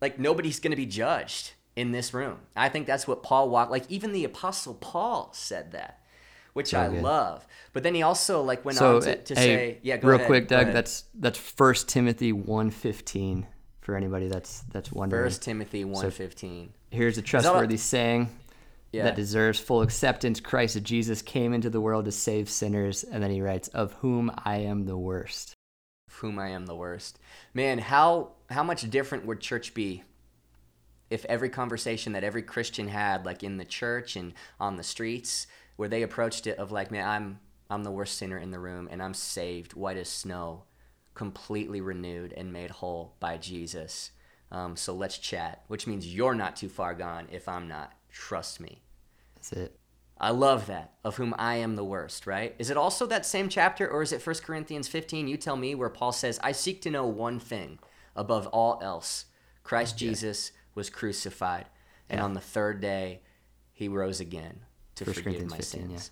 like 0.00 0.18
nobody's 0.18 0.60
going 0.60 0.70
to 0.70 0.76
be 0.76 0.86
judged 0.86 1.52
in 1.76 1.92
this 1.92 2.14
room. 2.14 2.38
I 2.54 2.68
think 2.68 2.86
that's 2.86 3.06
what 3.08 3.22
Paul 3.22 3.48
walked. 3.48 3.70
Like 3.70 3.84
even 3.90 4.12
the 4.12 4.24
apostle 4.24 4.74
Paul 4.74 5.30
said 5.32 5.72
that, 5.72 6.00
which 6.52 6.68
So 6.68 6.80
I 6.80 6.88
good. 6.88 7.02
love. 7.02 7.46
But 7.72 7.82
then 7.82 7.94
he 7.94 8.02
also 8.02 8.42
like 8.42 8.64
went 8.64 8.78
So 8.78 8.96
on 8.96 9.02
to, 9.02 9.16
to 9.16 9.34
hey, 9.34 9.40
say, 9.40 9.78
yeah, 9.82 9.96
go 9.96 10.08
real 10.08 10.16
ahead, 10.16 10.26
quick, 10.26 10.48
Doug. 10.48 10.72
That's 10.72 11.04
that's 11.14 11.38
First 11.38 11.88
Timothy 11.88 12.32
1.15 12.32 13.46
for 13.80 13.96
anybody 13.96 14.28
that's 14.28 14.60
that's 14.72 14.90
wondering. 14.92 15.24
First 15.24 15.42
Timothy 15.42 15.84
one 15.84 16.10
fifteen. 16.10 16.72
Here's 16.90 17.18
a 17.18 17.22
trustworthy 17.22 17.76
saying 17.76 18.30
Yeah. 18.94 19.04
that 19.04 19.16
deserves 19.16 19.58
full 19.58 19.82
acceptance. 19.82 20.40
Christ 20.40 20.82
Jesus 20.82 21.20
came 21.20 21.52
into 21.52 21.68
the 21.68 21.80
world 21.80 22.04
to 22.04 22.12
save 22.12 22.48
sinners, 22.48 23.02
and 23.02 23.22
then 23.22 23.30
he 23.30 23.42
writes, 23.42 23.68
"Of 23.68 23.92
whom 23.94 24.30
I 24.44 24.58
am 24.58 24.86
the 24.86 24.98
worst." 24.98 25.54
of 26.08 26.14
whom 26.20 26.38
I 26.38 26.48
am 26.50 26.66
the 26.66 26.76
worst. 26.76 27.18
Man, 27.52 27.78
how 27.78 28.32
how 28.50 28.62
much 28.62 28.88
different 28.88 29.26
would 29.26 29.40
church 29.40 29.74
be 29.74 30.04
if 31.10 31.24
every 31.24 31.48
conversation 31.48 32.12
that 32.12 32.24
every 32.24 32.42
Christian 32.42 32.88
had, 32.88 33.26
like 33.26 33.42
in 33.42 33.56
the 33.56 33.64
church 33.64 34.14
and 34.16 34.32
on 34.60 34.76
the 34.76 34.82
streets, 34.84 35.46
where 35.76 35.88
they 35.88 36.02
approached 36.02 36.46
it 36.46 36.58
of 36.58 36.70
like, 36.70 36.90
man, 36.90 37.08
I'm 37.08 37.40
I'm 37.68 37.82
the 37.82 37.90
worst 37.90 38.16
sinner 38.16 38.38
in 38.38 38.52
the 38.52 38.60
room, 38.60 38.88
and 38.90 39.02
I'm 39.02 39.14
saved, 39.14 39.74
white 39.74 39.96
as 39.96 40.08
snow, 40.08 40.64
completely 41.14 41.80
renewed 41.80 42.32
and 42.36 42.52
made 42.52 42.70
whole 42.70 43.16
by 43.18 43.38
Jesus. 43.38 44.12
Um, 44.52 44.76
so 44.76 44.94
let's 44.94 45.18
chat, 45.18 45.64
which 45.66 45.86
means 45.86 46.14
you're 46.14 46.34
not 46.34 46.54
too 46.54 46.68
far 46.68 46.94
gone 46.94 47.26
if 47.32 47.48
I'm 47.48 47.66
not. 47.66 47.92
Trust 48.10 48.60
me. 48.60 48.83
That's 49.50 49.64
it. 49.64 49.78
I 50.18 50.30
love 50.30 50.68
that, 50.68 50.92
of 51.02 51.16
whom 51.16 51.34
I 51.38 51.56
am 51.56 51.76
the 51.76 51.84
worst, 51.84 52.26
right? 52.26 52.54
Is 52.58 52.70
it 52.70 52.76
also 52.76 53.04
that 53.06 53.26
same 53.26 53.48
chapter, 53.48 53.88
or 53.88 54.00
is 54.00 54.12
it 54.12 54.24
1 54.24 54.36
Corinthians 54.36 54.88
15? 54.88 55.28
You 55.28 55.36
tell 55.36 55.56
me, 55.56 55.74
where 55.74 55.90
Paul 55.90 56.12
says, 56.12 56.38
I 56.42 56.52
seek 56.52 56.80
to 56.82 56.90
know 56.90 57.06
one 57.06 57.40
thing 57.40 57.78
above 58.16 58.46
all 58.48 58.78
else 58.82 59.26
Christ 59.64 59.98
Jesus 59.98 60.52
was 60.74 60.88
crucified, 60.88 61.66
and 62.08 62.20
on 62.20 62.34
the 62.34 62.40
third 62.40 62.80
day, 62.80 63.20
he 63.72 63.88
rose 63.88 64.20
again 64.20 64.60
to 64.94 65.04
1 65.04 65.14
forgive 65.14 65.50
my 65.50 65.56
15, 65.56 65.88
sins. 65.88 66.10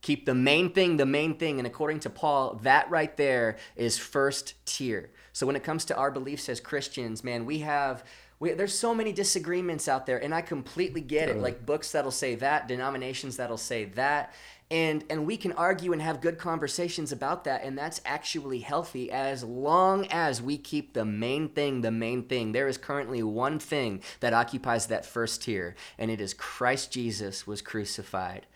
Keep 0.00 0.26
the 0.26 0.34
main 0.34 0.70
thing 0.72 0.96
the 0.96 1.06
main 1.06 1.36
thing. 1.36 1.58
And 1.58 1.66
according 1.66 2.00
to 2.00 2.10
Paul, 2.10 2.60
that 2.62 2.90
right 2.90 3.16
there 3.16 3.56
is 3.76 3.98
first 3.98 4.54
tier. 4.66 5.10
So 5.32 5.46
when 5.46 5.56
it 5.56 5.64
comes 5.64 5.84
to 5.86 5.96
our 5.96 6.10
beliefs 6.10 6.48
as 6.48 6.60
Christians, 6.60 7.22
man, 7.22 7.44
we 7.44 7.58
have. 7.60 8.04
We, 8.40 8.52
there's 8.52 8.76
so 8.76 8.94
many 8.94 9.12
disagreements 9.12 9.88
out 9.88 10.06
there, 10.06 10.18
and 10.18 10.34
I 10.34 10.40
completely 10.40 11.00
get 11.00 11.28
it. 11.28 11.38
Like 11.38 11.64
books 11.64 11.92
that'll 11.92 12.10
say 12.10 12.34
that, 12.36 12.68
denominations 12.68 13.36
that'll 13.36 13.56
say 13.56 13.84
that, 13.84 14.34
and 14.70 15.04
and 15.08 15.26
we 15.26 15.36
can 15.36 15.52
argue 15.52 15.92
and 15.92 16.02
have 16.02 16.20
good 16.20 16.38
conversations 16.38 17.12
about 17.12 17.44
that, 17.44 17.62
and 17.62 17.76
that's 17.76 18.00
actually 18.04 18.60
healthy 18.60 19.10
as 19.10 19.44
long 19.44 20.06
as 20.10 20.42
we 20.42 20.58
keep 20.58 20.94
the 20.94 21.04
main 21.04 21.48
thing 21.48 21.82
the 21.82 21.90
main 21.90 22.24
thing. 22.24 22.52
There 22.52 22.68
is 22.68 22.78
currently 22.78 23.22
one 23.22 23.58
thing 23.58 24.02
that 24.20 24.32
occupies 24.32 24.86
that 24.86 25.06
first 25.06 25.42
tier, 25.42 25.76
and 25.98 26.10
it 26.10 26.20
is 26.20 26.34
Christ 26.34 26.90
Jesus 26.90 27.46
was 27.46 27.62
crucified 27.62 28.46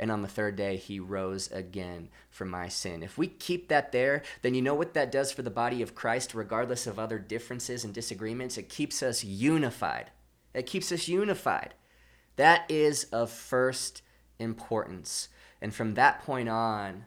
and 0.00 0.10
on 0.10 0.22
the 0.22 0.28
third 0.28 0.56
day 0.56 0.76
he 0.76 0.98
rose 0.98 1.52
again 1.52 2.08
for 2.30 2.46
my 2.46 2.68
sin. 2.68 3.02
If 3.02 3.18
we 3.18 3.26
keep 3.28 3.68
that 3.68 3.92
there, 3.92 4.22
then 4.40 4.54
you 4.54 4.62
know 4.62 4.74
what 4.74 4.94
that 4.94 5.12
does 5.12 5.30
for 5.30 5.42
the 5.42 5.50
body 5.50 5.82
of 5.82 5.94
Christ, 5.94 6.34
regardless 6.34 6.86
of 6.86 6.98
other 6.98 7.18
differences 7.18 7.84
and 7.84 7.92
disagreements? 7.92 8.56
It 8.56 8.70
keeps 8.70 9.02
us 9.02 9.22
unified. 9.22 10.10
It 10.54 10.66
keeps 10.66 10.90
us 10.90 11.06
unified. 11.06 11.74
That 12.36 12.64
is 12.70 13.04
of 13.12 13.30
first 13.30 14.00
importance. 14.38 15.28
And 15.60 15.74
from 15.74 15.94
that 15.94 16.22
point 16.22 16.48
on, 16.48 17.04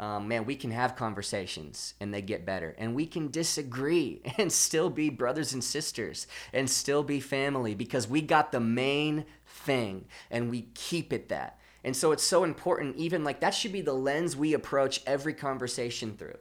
um, 0.00 0.26
man, 0.26 0.46
we 0.46 0.56
can 0.56 0.70
have 0.70 0.96
conversations 0.96 1.92
and 2.00 2.12
they 2.12 2.22
get 2.22 2.46
better. 2.46 2.74
And 2.78 2.94
we 2.94 3.06
can 3.06 3.30
disagree 3.30 4.22
and 4.38 4.50
still 4.50 4.88
be 4.88 5.10
brothers 5.10 5.52
and 5.52 5.62
sisters 5.62 6.26
and 6.54 6.70
still 6.70 7.02
be 7.02 7.20
family 7.20 7.74
because 7.74 8.08
we 8.08 8.22
got 8.22 8.50
the 8.50 8.60
main 8.60 9.26
thing 9.46 10.06
and 10.30 10.50
we 10.50 10.62
keep 10.74 11.12
it 11.12 11.28
that. 11.28 11.58
And 11.84 11.94
so 11.94 12.12
it's 12.12 12.24
so 12.24 12.44
important, 12.44 12.96
even 12.96 13.24
like 13.24 13.40
that 13.40 13.54
should 13.54 13.72
be 13.72 13.82
the 13.82 13.92
lens 13.92 14.36
we 14.36 14.54
approach 14.54 15.02
every 15.06 15.34
conversation 15.34 16.16
through 16.16 16.38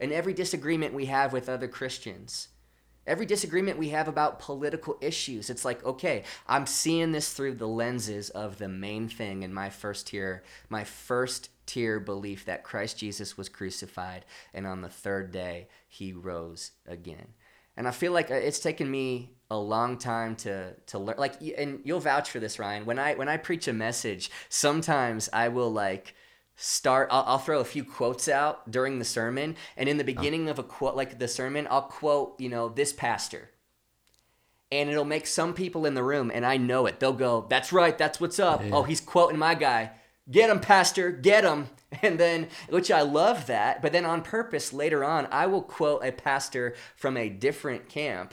and 0.00 0.12
every 0.12 0.34
disagreement 0.34 0.94
we 0.94 1.06
have 1.06 1.32
with 1.32 1.48
other 1.48 1.68
Christians. 1.68 2.48
Every 3.06 3.24
disagreement 3.24 3.78
we 3.78 3.90
have 3.90 4.08
about 4.08 4.40
political 4.40 4.98
issues, 5.00 5.48
it's 5.48 5.64
like, 5.64 5.84
okay, 5.84 6.24
I'm 6.46 6.66
seeing 6.66 7.12
this 7.12 7.32
through 7.32 7.54
the 7.54 7.68
lenses 7.68 8.30
of 8.30 8.58
the 8.58 8.68
main 8.68 9.08
thing 9.08 9.42
in 9.42 9.54
my 9.54 9.70
first 9.70 10.08
tier, 10.08 10.42
my 10.68 10.84
first 10.84 11.50
tier 11.66 12.00
belief 12.00 12.44
that 12.44 12.64
Christ 12.64 12.98
Jesus 12.98 13.38
was 13.38 13.48
crucified 13.48 14.24
and 14.52 14.66
on 14.66 14.82
the 14.82 14.88
third 14.88 15.30
day 15.30 15.68
he 15.88 16.12
rose 16.12 16.72
again. 16.86 17.34
And 17.76 17.86
I 17.86 17.92
feel 17.92 18.12
like 18.12 18.30
uh, 18.30 18.34
it's 18.34 18.58
taken 18.58 18.90
me 18.90 19.34
a 19.50 19.58
long 19.58 19.98
time 19.98 20.36
to 20.36 20.74
to 20.86 20.98
learn 20.98 21.16
like 21.18 21.34
and 21.58 21.80
you'll 21.84 22.00
vouch 22.00 22.30
for 22.30 22.38
this 22.38 22.58
Ryan. 22.58 22.86
When 22.86 22.98
I 22.98 23.14
when 23.14 23.28
I 23.28 23.36
preach 23.36 23.66
a 23.66 23.72
message, 23.72 24.30
sometimes 24.48 25.28
I 25.32 25.48
will 25.48 25.72
like 25.72 26.14
start 26.54 27.08
I'll, 27.10 27.24
I'll 27.26 27.38
throw 27.38 27.60
a 27.60 27.64
few 27.64 27.84
quotes 27.84 28.28
out 28.28 28.70
during 28.70 28.98
the 28.98 29.04
sermon 29.04 29.56
and 29.76 29.88
in 29.88 29.96
the 29.96 30.04
oh. 30.04 30.06
beginning 30.06 30.48
of 30.48 30.58
a 30.58 30.62
quote 30.62 30.94
like 30.94 31.18
the 31.18 31.26
sermon 31.26 31.66
I'll 31.70 31.82
quote 31.82 32.38
you 32.38 32.48
know 32.48 32.68
this 32.68 32.92
pastor. 32.92 33.50
And 34.72 34.88
it'll 34.88 35.04
make 35.04 35.26
some 35.26 35.52
people 35.52 35.84
in 35.84 35.94
the 35.94 36.04
room 36.04 36.30
and 36.32 36.46
I 36.46 36.56
know 36.56 36.86
it. 36.86 37.00
They'll 37.00 37.12
go 37.12 37.46
that's 37.50 37.72
right 37.72 37.98
that's 37.98 38.20
what's 38.20 38.38
up. 38.38 38.62
Oh 38.70 38.84
he's 38.84 39.00
quoting 39.00 39.38
my 39.38 39.56
guy. 39.56 39.90
Get 40.30 40.48
him 40.48 40.60
pastor 40.60 41.10
get 41.10 41.44
him. 41.44 41.68
And 42.02 42.20
then 42.20 42.46
which 42.68 42.88
I 42.88 43.00
love 43.00 43.48
that 43.48 43.82
but 43.82 43.90
then 43.90 44.06
on 44.06 44.22
purpose 44.22 44.72
later 44.72 45.02
on 45.02 45.26
I 45.32 45.46
will 45.46 45.60
quote 45.60 46.04
a 46.04 46.12
pastor 46.12 46.76
from 46.94 47.16
a 47.16 47.28
different 47.28 47.88
camp 47.88 48.32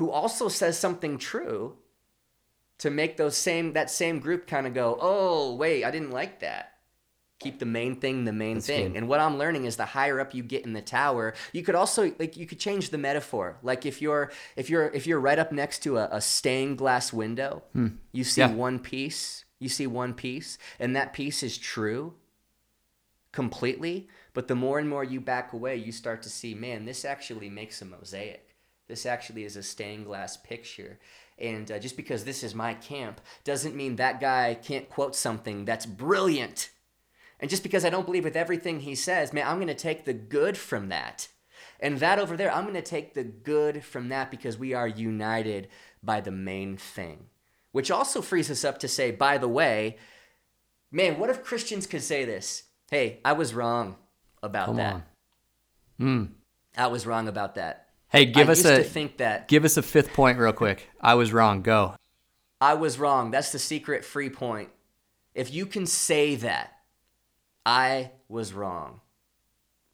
who 0.00 0.10
also 0.10 0.48
says 0.48 0.78
something 0.78 1.18
true 1.18 1.76
to 2.78 2.88
make 2.90 3.18
those 3.18 3.36
same 3.36 3.74
that 3.74 3.90
same 3.90 4.18
group 4.18 4.46
kind 4.46 4.66
of 4.66 4.72
go, 4.72 4.98
"Oh, 4.98 5.54
wait, 5.54 5.84
I 5.84 5.90
didn't 5.90 6.10
like 6.10 6.40
that." 6.40 6.66
Keep 7.38 7.58
the 7.58 7.66
main 7.66 8.00
thing 8.00 8.24
the 8.24 8.32
main 8.32 8.54
That's 8.56 8.66
thing. 8.66 8.88
good. 8.92 8.96
And 8.98 9.08
what 9.08 9.20
I'm 9.20 9.36
learning 9.36 9.66
is 9.66 9.76
the 9.76 9.84
higher 9.84 10.18
up 10.18 10.34
you 10.34 10.42
get 10.42 10.64
in 10.64 10.72
the 10.72 10.80
tower, 10.82 11.34
you 11.52 11.62
could 11.62 11.74
also 11.74 12.12
like 12.18 12.36
you 12.38 12.46
could 12.46 12.58
change 12.58 12.88
the 12.88 12.96
metaphor. 12.98 13.58
Like 13.62 13.84
if 13.84 14.00
you're 14.00 14.30
if 14.56 14.70
you're 14.70 14.88
if 14.88 15.06
you're 15.06 15.20
right 15.20 15.38
up 15.38 15.52
next 15.52 15.80
to 15.84 15.98
a, 15.98 16.08
a 16.12 16.20
stained 16.22 16.78
glass 16.78 17.12
window, 17.12 17.62
hmm. 17.74 17.88
you 18.12 18.24
see 18.24 18.40
Yeah. 18.40 18.52
one 18.52 18.78
piece, 18.78 19.44
you 19.58 19.68
see 19.68 19.86
one 19.86 20.14
piece, 20.14 20.56
and 20.78 20.96
that 20.96 21.12
piece 21.12 21.42
is 21.42 21.58
true 21.58 22.14
completely. 23.32 24.08
But 24.32 24.48
the 24.48 24.54
more 24.54 24.78
and 24.78 24.88
more 24.88 25.04
you 25.04 25.20
back 25.20 25.52
away, 25.52 25.76
you 25.76 25.92
start 25.92 26.22
to 26.22 26.30
see, 26.30 26.54
man, 26.54 26.84
this 26.86 27.04
actually 27.04 27.50
makes 27.50 27.82
a 27.82 27.84
mosaic. 27.84 28.49
This 28.90 29.06
actually 29.06 29.44
is 29.44 29.56
a 29.56 29.62
stained 29.62 30.06
glass 30.06 30.36
picture. 30.36 30.98
And 31.38 31.70
uh, 31.70 31.78
just 31.78 31.96
because 31.96 32.24
this 32.24 32.42
is 32.42 32.54
my 32.54 32.74
camp 32.74 33.20
doesn't 33.44 33.74
mean 33.74 33.96
that 33.96 34.20
guy 34.20 34.58
can't 34.62 34.90
quote 34.90 35.16
something 35.16 35.64
that's 35.64 35.86
brilliant. 35.86 36.70
And 37.40 37.48
just 37.48 37.62
because 37.62 37.84
I 37.84 37.90
don't 37.90 38.04
believe 38.04 38.24
with 38.24 38.36
everything 38.36 38.80
he 38.80 38.94
says, 38.94 39.32
man, 39.32 39.46
I'm 39.46 39.56
going 39.56 39.68
to 39.68 39.74
take 39.74 40.04
the 40.04 40.12
good 40.12 40.58
from 40.58 40.90
that. 40.90 41.28
And 41.78 41.98
that 41.98 42.18
over 42.18 42.36
there, 42.36 42.52
I'm 42.52 42.64
going 42.64 42.74
to 42.74 42.82
take 42.82 43.14
the 43.14 43.24
good 43.24 43.82
from 43.82 44.10
that 44.10 44.30
because 44.30 44.58
we 44.58 44.74
are 44.74 44.86
united 44.86 45.68
by 46.02 46.20
the 46.20 46.30
main 46.30 46.76
thing. 46.76 47.26
Which 47.72 47.90
also 47.90 48.20
frees 48.20 48.50
us 48.50 48.64
up 48.64 48.78
to 48.78 48.88
say, 48.88 49.10
by 49.10 49.38
the 49.38 49.48
way, 49.48 49.96
man, 50.90 51.18
what 51.18 51.30
if 51.30 51.42
Christians 51.42 51.86
could 51.86 52.02
say 52.02 52.24
this? 52.24 52.64
Hey, 52.90 53.20
I 53.24 53.32
was 53.32 53.54
wrong 53.54 53.96
about 54.42 54.66
Come 54.66 54.76
that. 54.76 54.94
on. 54.94 56.34
I 56.76 56.88
was 56.88 57.06
wrong 57.06 57.28
about 57.28 57.54
that. 57.54 57.89
Hey, 58.10 58.26
give 58.26 58.48
I 58.48 58.52
us 58.52 58.64
a 58.64 58.82
think 58.82 59.18
that 59.18 59.46
give 59.46 59.64
us 59.64 59.76
a 59.76 59.82
fifth 59.82 60.12
point 60.12 60.38
real 60.38 60.52
quick. 60.52 60.90
I 61.00 61.14
was 61.14 61.32
wrong. 61.32 61.62
Go. 61.62 61.94
I 62.60 62.74
was 62.74 62.98
wrong. 62.98 63.30
That's 63.30 63.52
the 63.52 63.58
secret 63.58 64.04
free 64.04 64.30
point. 64.30 64.68
If 65.34 65.52
you 65.52 65.64
can 65.64 65.86
say 65.86 66.34
that, 66.36 66.72
I 67.64 68.10
was 68.28 68.52
wrong. 68.52 69.00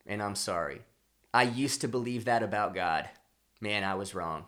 And 0.07 0.23
I'm 0.23 0.35
sorry. 0.35 0.81
I 1.35 1.43
used 1.43 1.83
to 1.83 1.89
believe 1.89 2.25
that 2.25 2.43
about 2.43 2.75
God. 2.75 3.09
Man, 3.61 3.85
I 3.85 3.95
was 3.95 4.15
wrong. 4.15 4.47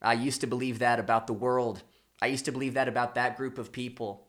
I 0.00 0.12
used 0.12 0.40
to 0.42 0.46
believe 0.46 0.78
that 0.78 1.00
about 1.00 1.26
the 1.26 1.32
world. 1.32 1.82
I 2.22 2.26
used 2.26 2.44
to 2.44 2.52
believe 2.52 2.74
that 2.74 2.86
about 2.86 3.16
that 3.16 3.36
group 3.36 3.58
of 3.58 3.72
people. 3.72 4.25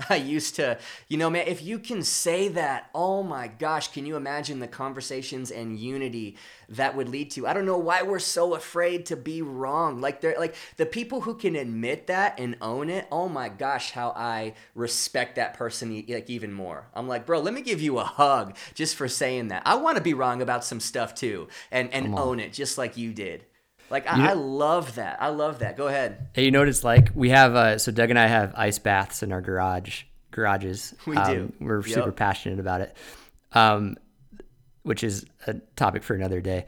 I 0.08 0.16
used 0.16 0.56
to, 0.56 0.78
you 1.08 1.16
know, 1.18 1.30
man, 1.30 1.46
if 1.46 1.62
you 1.62 1.78
can 1.78 2.02
say 2.02 2.48
that, 2.48 2.90
oh 2.94 3.22
my 3.22 3.48
gosh, 3.48 3.88
can 3.88 4.06
you 4.06 4.16
imagine 4.16 4.60
the 4.60 4.68
conversations 4.68 5.50
and 5.50 5.78
unity 5.78 6.36
that 6.68 6.96
would 6.96 7.08
lead 7.08 7.30
to? 7.32 7.46
I 7.46 7.52
don't 7.52 7.66
know 7.66 7.78
why 7.78 8.02
we're 8.02 8.18
so 8.18 8.54
afraid 8.54 9.06
to 9.06 9.16
be 9.16 9.42
wrong. 9.42 10.00
Like 10.00 10.20
they're 10.20 10.38
like 10.38 10.54
the 10.76 10.86
people 10.86 11.22
who 11.22 11.34
can 11.34 11.56
admit 11.56 12.06
that 12.06 12.38
and 12.38 12.56
own 12.60 12.88
it. 12.88 13.06
Oh 13.10 13.28
my 13.28 13.48
gosh, 13.48 13.90
how 13.90 14.10
I 14.16 14.54
respect 14.74 15.36
that 15.36 15.54
person 15.54 16.04
like 16.08 16.30
even 16.30 16.52
more. 16.52 16.86
I'm 16.94 17.08
like, 17.08 17.26
bro, 17.26 17.40
let 17.40 17.54
me 17.54 17.62
give 17.62 17.80
you 17.80 17.98
a 17.98 18.04
hug 18.04 18.56
just 18.74 18.96
for 18.96 19.08
saying 19.08 19.48
that. 19.48 19.62
I 19.66 19.74
want 19.74 19.96
to 19.96 20.02
be 20.02 20.14
wrong 20.14 20.42
about 20.42 20.64
some 20.64 20.80
stuff 20.80 21.14
too, 21.14 21.48
and 21.70 21.92
and 21.92 22.18
own 22.18 22.40
it 22.40 22.52
just 22.52 22.78
like 22.78 22.96
you 22.96 23.12
did. 23.12 23.44
Like 23.90 24.06
I, 24.06 24.30
I 24.30 24.32
love 24.34 24.94
that. 24.94 25.20
I 25.20 25.28
love 25.28 25.58
that. 25.60 25.76
Go 25.76 25.88
ahead. 25.88 26.28
Hey, 26.34 26.44
you 26.44 26.50
know 26.50 26.60
what 26.60 26.68
it's 26.68 26.84
like? 26.84 27.10
We 27.14 27.30
have 27.30 27.54
uh, 27.54 27.78
so 27.78 27.90
Doug 27.92 28.10
and 28.10 28.18
I 28.18 28.26
have 28.28 28.54
ice 28.56 28.78
baths 28.78 29.22
in 29.22 29.32
our 29.32 29.40
garage 29.40 30.02
garages. 30.30 30.94
We 31.06 31.16
Um, 31.16 31.34
do. 31.34 31.52
We're 31.60 31.80
Yep. 31.82 31.94
super 31.94 32.12
passionate 32.12 32.60
about 32.60 32.80
it, 32.82 32.96
um, 33.52 33.96
which 34.82 35.02
is 35.02 35.26
a 35.46 35.54
topic 35.76 36.02
for 36.04 36.14
another 36.14 36.40
day. 36.40 36.66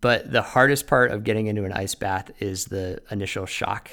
But 0.00 0.32
the 0.32 0.42
hardest 0.42 0.86
part 0.86 1.10
of 1.12 1.24
getting 1.24 1.46
into 1.46 1.64
an 1.64 1.72
ice 1.72 1.94
bath 1.94 2.30
is 2.40 2.64
the 2.66 3.00
initial 3.10 3.46
shock 3.46 3.90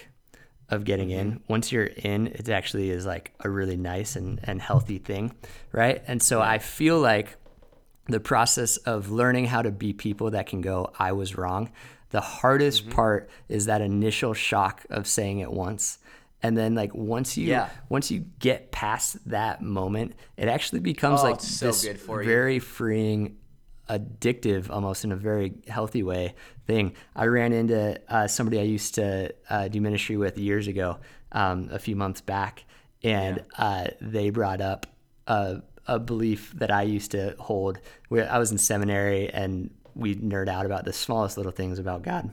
of 0.69 0.83
getting 0.83 1.09
Mm-hmm. 1.09 1.19
in. 1.19 1.43
Once 1.47 1.71
you're 1.71 1.85
in, 1.85 2.27
it 2.27 2.49
actually 2.49 2.89
is 2.89 3.05
like 3.05 3.33
a 3.41 3.49
really 3.49 3.77
nice 3.77 4.15
and, 4.15 4.39
and 4.43 4.61
healthy 4.61 4.97
thing, 4.97 5.33
right? 5.71 6.01
And 6.07 6.21
so 6.23 6.41
I 6.41 6.57
feel 6.57 6.99
like 6.99 7.35
the 8.07 8.19
process 8.21 8.77
of 8.77 9.11
learning 9.11 9.45
how 9.45 9.61
to 9.61 9.71
be 9.71 9.91
people 9.93 10.31
that 10.31 10.47
can 10.47 10.61
go, 10.61 10.91
I 10.97 11.11
was 11.11 11.37
wrong. 11.37 11.69
The 12.11 12.21
hardest 12.21 12.83
Mm-hmm. 12.83 12.91
part 12.91 13.29
is 13.49 13.65
that 13.65 13.81
initial 13.81 14.33
shock 14.33 14.85
of 14.89 15.07
saying 15.07 15.39
it 15.39 15.51
once. 15.51 15.97
And 16.43 16.55
then 16.57 16.75
like 16.75 16.93
once 16.93 17.35
you 17.37 17.47
Yeah. 17.47 17.69
once 17.89 18.11
you 18.11 18.25
get 18.39 18.71
past 18.71 19.17
that 19.29 19.61
moment, 19.61 20.13
it 20.37 20.47
actually 20.47 20.79
becomes 20.81 21.21
Oh, 21.21 21.23
like 21.23 21.41
so 21.41 21.67
this 21.67 21.83
good 21.83 21.99
for 21.99 22.21
you. 22.21 22.29
very 22.29 22.59
freeing 22.59 23.37
addictive 23.89 24.69
almost 24.69 25.03
in 25.05 25.11
a 25.11 25.15
very 25.15 25.53
healthy 25.69 26.03
way 26.03 26.35
thing 26.65 26.93
i 27.15 27.25
ran 27.25 27.53
into 27.53 27.97
uh, 28.09 28.27
somebody 28.27 28.59
i 28.59 28.63
used 28.63 28.95
to 28.95 29.33
uh, 29.49 29.69
do 29.69 29.79
ministry 29.79 30.17
with 30.17 30.37
years 30.37 30.67
ago 30.67 30.97
um, 31.31 31.69
a 31.71 31.79
few 31.79 31.95
months 31.95 32.19
back 32.19 32.65
and 33.03 33.41
uh, 33.57 33.87
they 34.01 34.29
brought 34.29 34.59
up 34.59 34.85
a, 35.27 35.61
a 35.87 35.97
belief 35.99 36.51
that 36.57 36.69
i 36.69 36.81
used 36.81 37.11
to 37.11 37.33
hold 37.39 37.79
i 38.11 38.37
was 38.37 38.51
in 38.51 38.57
seminary 38.57 39.29
and 39.29 39.69
we 39.97 40.15
nerd 40.15 40.47
out 40.47 40.65
about 40.65 40.85
the 40.85 40.93
smallest 40.93 41.37
little 41.37 41.51
things 41.51 41.79
about 41.79 42.03
god 42.03 42.31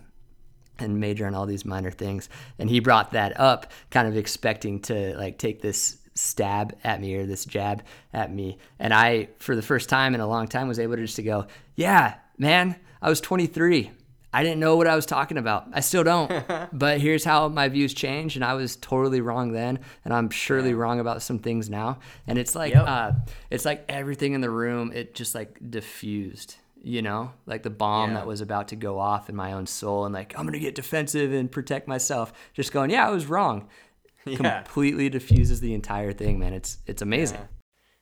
and 0.79 0.99
major 1.01 1.27
on 1.27 1.35
all 1.35 1.47
these 1.47 1.65
minor 1.65 1.91
things. 1.91 2.29
And 2.59 2.69
he 2.69 2.81
brought 2.81 3.12
that 3.12 3.39
up, 3.39 3.71
kind 3.91 4.09
of 4.09 4.17
expecting 4.17 4.81
to 4.83 5.17
like 5.17 5.39
take 5.39 5.62
this 5.62 5.99
stab 6.17 6.77
at 6.83 7.01
me 7.01 7.15
or 7.15 7.27
this 7.27 7.45
jab 7.45 7.85
at 8.12 8.33
me. 8.33 8.59
And 8.79 8.93
I, 8.93 9.29
for 9.39 9.55
the 9.55 9.62
first 9.62 9.89
time 9.89 10.15
in 10.15 10.21
a 10.21 10.27
long 10.27 10.49
time, 10.49 10.67
was 10.67 10.81
able 10.81 10.97
to 10.97 11.03
just 11.03 11.17
to 11.17 11.23
go, 11.23 11.47
yeah, 11.77 12.15
man, 12.39 12.77
I 13.01 13.09
was 13.09 13.21
23. 13.21 13.91
I 14.33 14.43
didn't 14.43 14.59
know 14.59 14.75
what 14.75 14.89
I 14.89 14.97
was 14.97 15.07
talking 15.07 15.39
about. 15.39 15.69
I 15.73 15.79
still 15.79 16.03
don't. 16.03 16.29
but 16.73 17.01
here's 17.01 17.25
how 17.25 17.47
my 17.49 17.69
views 17.69 17.95
changed, 17.95 18.35
and 18.37 18.45
I 18.45 18.55
was 18.55 18.75
totally 18.75 19.21
wrong 19.21 19.53
then, 19.53 19.79
and 20.05 20.12
I'm 20.12 20.29
surely 20.29 20.75
wrong 20.75 20.99
about 20.99 21.23
some 21.23 21.39
things 21.39 21.71
now. 21.71 22.01
And 22.27 22.37
it's 22.37 22.57
like, 22.57 22.75
Yep. 22.75 22.85
uh, 22.89 23.12
it's 23.49 23.65
like 23.65 23.85
everything 23.89 24.33
in 24.33 24.41
the 24.41 24.51
room, 24.51 24.91
it 24.93 25.15
just 25.15 25.37
like 25.37 25.61
diffused. 25.71 26.57
You 26.87 27.01
know, 27.01 27.32
like 27.47 27.62
the 27.62 27.70
bomb 27.70 28.11
Yeah. 28.11 28.16
that 28.18 28.26
was 28.26 28.43
about 28.43 28.68
to 28.68 28.76
go 28.76 28.99
off 28.99 29.30
in 29.30 29.35
my 29.35 29.53
own 29.55 29.66
soul, 29.66 30.05
and 30.05 30.12
like 30.14 30.39
I'm 30.39 30.45
gonna 30.45 30.59
get 30.59 30.74
defensive 30.74 31.32
and 31.32 31.51
protect 31.51 31.89
myself. 31.89 32.32
Just 32.53 32.72
going, 32.72 32.91
yeah, 32.91 33.07
I 33.09 33.11
was 33.11 33.26
wrong. 33.26 33.68
Yeah. 34.26 34.62
Completely 34.62 35.11
diffuses 35.11 35.61
the 35.61 35.74
entire 35.74 36.14
thing, 36.14 36.39
man. 36.39 36.55
It's 36.55 36.78
it's 36.87 37.03
amazing. 37.03 37.47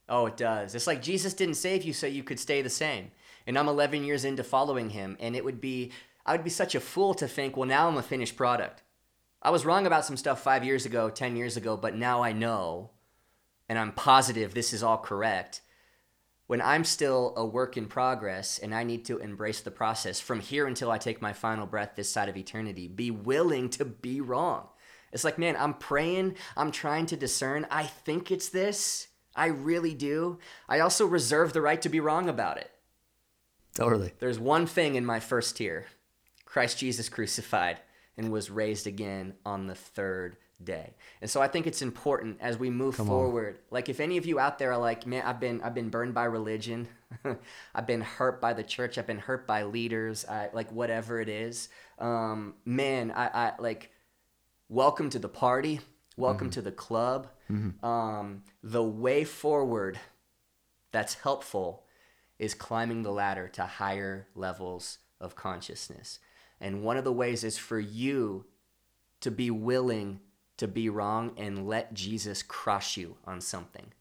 Oh, 0.09 0.27
it 0.27 0.37
does. 0.37 0.75
It's 0.77 0.87
like 0.87 1.03
Jesus 1.03 1.35
didn't 1.35 1.57
save 1.57 1.83
you 1.83 1.93
so 1.93 2.07
you 2.07 2.23
could 2.23 2.39
stay 2.39 2.63
the 2.63 2.71
same. 2.71 3.11
And 3.45 3.59
I'm 3.59 3.67
11 3.67 4.05
years 4.05 4.25
into 4.25 4.45
following 4.45 4.91
him, 4.91 5.17
and 5.19 5.35
it 5.35 5.45
would 5.45 5.61
be, 5.61 5.91
I 6.25 6.31
would 6.33 6.45
be 6.45 6.51
such 6.51 6.77
a 6.77 6.81
fool 6.81 7.13
to 7.15 7.27
think, 7.27 7.57
well, 7.57 7.67
now 7.69 7.89
I'm 7.89 7.97
a 7.97 8.03
finished 8.05 8.37
product. 8.37 8.83
I 9.43 9.51
was 9.51 9.65
wrong 9.67 9.85
about 9.85 10.05
some 10.05 10.17
stuff 10.17 10.41
five 10.41 10.65
years 10.65 10.87
ago, 10.87 11.11
10 11.11 11.35
years 11.35 11.57
ago, 11.57 11.77
but 11.77 11.97
now 11.97 12.23
I 12.23 12.31
know, 12.33 12.91
and 13.69 13.77
I'm 13.77 13.91
positive 13.91 14.55
this 14.55 14.73
is 14.73 14.85
all 14.85 14.99
correct. 14.99 15.61
When 16.53 16.61
I'm 16.61 16.85
still 16.85 17.33
a 17.35 17.47
work 17.47 17.79
in 17.79 17.87
progress 17.87 18.59
and 18.59 18.75
I 18.75 18.85
need 18.85 19.07
to 19.07 19.17
embrace 19.17 19.63
the 19.63 19.71
process 19.71 20.21
from 20.21 20.41
here 20.41 20.67
until 20.67 20.91
I 20.91 20.99
take 20.99 21.23
my 21.23 21.33
final 21.33 21.67
breath 21.67 21.93
this 21.97 22.11
side 22.11 22.29
of 22.29 22.37
eternity, 22.37 22.89
be 22.89 23.11
willing 23.11 23.71
to 23.71 23.87
be 23.87 24.21
wrong. 24.21 24.69
It's 25.15 25.25
like, 25.25 25.39
man, 25.39 25.57
I'm 25.59 25.73
praying, 25.73 26.37
I'm 26.55 26.71
trying 26.71 27.07
to 27.07 27.17
discern. 27.17 27.67
I 27.71 27.85
think 27.85 28.31
it's 28.31 28.51
this. 28.51 29.09
I 29.35 29.47
really 29.47 29.95
do. 29.95 30.41
I 30.69 30.81
also 30.81 31.07
reserve 31.07 31.55
the 31.55 31.63
right 31.63 31.81
to 31.81 31.89
be 31.89 32.01
wrong 32.01 32.29
about 32.29 32.59
it. 32.59 32.71
Totally. 33.75 34.13
There's 34.19 34.39
one 34.39 34.67
thing 34.67 34.95
in 34.95 35.07
my 35.07 35.21
first 35.21 35.57
tier 35.57 35.87
Christ 36.45 36.77
Jesus 36.77 37.09
crucified 37.09 37.81
and 38.19 38.31
was 38.31 38.51
raised 38.51 38.87
again 38.87 39.37
on 39.47 39.69
the 39.69 39.75
third 39.75 40.37
day. 40.65 40.95
And 41.21 41.31
so 41.31 41.41
I 41.41 41.49
think 41.49 41.67
it's 41.67 41.83
important 41.83 42.39
as 42.41 42.59
we 42.59 42.71
move 42.71 42.97
forward. 42.97 43.59
Like 43.71 43.89
if 43.89 44.01
any 44.01 44.17
of 44.17 44.27
you 44.27 44.39
out 44.39 44.59
there 44.59 44.73
are 44.73 44.79
like, 44.79 45.07
man, 45.07 45.23
I've 45.25 45.41
been 45.41 45.61
I've 45.63 45.75
been 45.75 45.91
burned 45.91 46.15
by 46.15 46.25
religion. 46.25 46.89
I've 47.75 47.87
been 47.87 48.01
hurt 48.01 48.41
by 48.41 48.53
the 48.53 48.63
church. 48.63 48.99
I've 48.99 49.07
been 49.07 49.19
hurt 49.19 49.47
by 49.47 49.65
leaders. 49.65 50.25
I 50.25 50.49
like 50.53 50.71
whatever 50.73 51.21
it 51.21 51.29
is. 51.29 51.69
Um, 51.99 52.55
man, 52.65 53.11
I, 53.11 53.27
I 53.27 53.53
like 53.59 53.91
welcome 54.69 55.11
to 55.11 55.19
the 55.19 55.29
party. 55.29 55.81
Welcome 56.17 56.51
to 56.51 56.63
the 56.63 56.73
club. 56.73 57.29
Um, 57.83 58.43
the 58.63 58.83
way 58.83 59.25
forward 59.25 59.99
that's 60.91 61.15
helpful 61.15 61.85
is 62.39 62.55
climbing 62.55 63.03
the 63.03 63.13
ladder 63.13 63.49
to 63.49 63.63
higher 63.63 64.29
levels 64.35 64.99
of 65.21 65.35
consciousness. 65.35 66.19
And 66.61 66.83
one 66.83 66.97
of 66.97 67.05
the 67.05 67.13
ways 67.13 67.45
is 67.45 67.59
for 67.59 67.81
you 67.81 68.47
to 69.21 69.31
be 69.31 69.51
willing 69.51 70.21
to 70.63 70.69
be 70.69 70.89
wrong 70.89 71.33
and 71.37 71.69
let 71.69 71.93
Jesus 71.93 72.43
crush 72.43 72.97
you 72.97 73.17
on 73.25 73.41
something. 73.41 73.93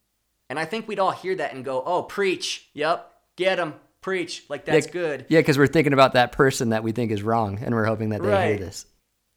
And 0.49 0.57
I 0.59 0.66
think 0.66 0.88
we'd 0.88 0.99
all 0.99 1.12
hear 1.12 1.36
that 1.36 1.53
and 1.53 1.66
go, 1.66 1.84
oh, 1.86 2.03
preach. 2.03 2.70
Yep. 2.74 3.12
Get 3.36 3.59
him. 3.59 3.74
Preach. 4.01 4.45
Like, 4.47 4.66
that's 4.66 4.88
yeah, 4.88 4.91
good. 4.91 5.26
Yeah, 5.28 5.39
because 5.39 5.57
we're 5.57 5.68
thinking 5.68 5.93
about 5.93 6.14
that 6.14 6.32
person 6.32 6.70
that 6.70 6.84
we 6.84 6.91
think 6.91 7.12
is 7.12 7.24
wrong, 7.24 7.59
and 7.62 7.74
we're 7.74 7.86
hoping 7.86 8.09
that 8.09 8.22
they 8.22 8.30
Right. 8.30 8.47
hear 8.49 8.57
this. 8.57 8.86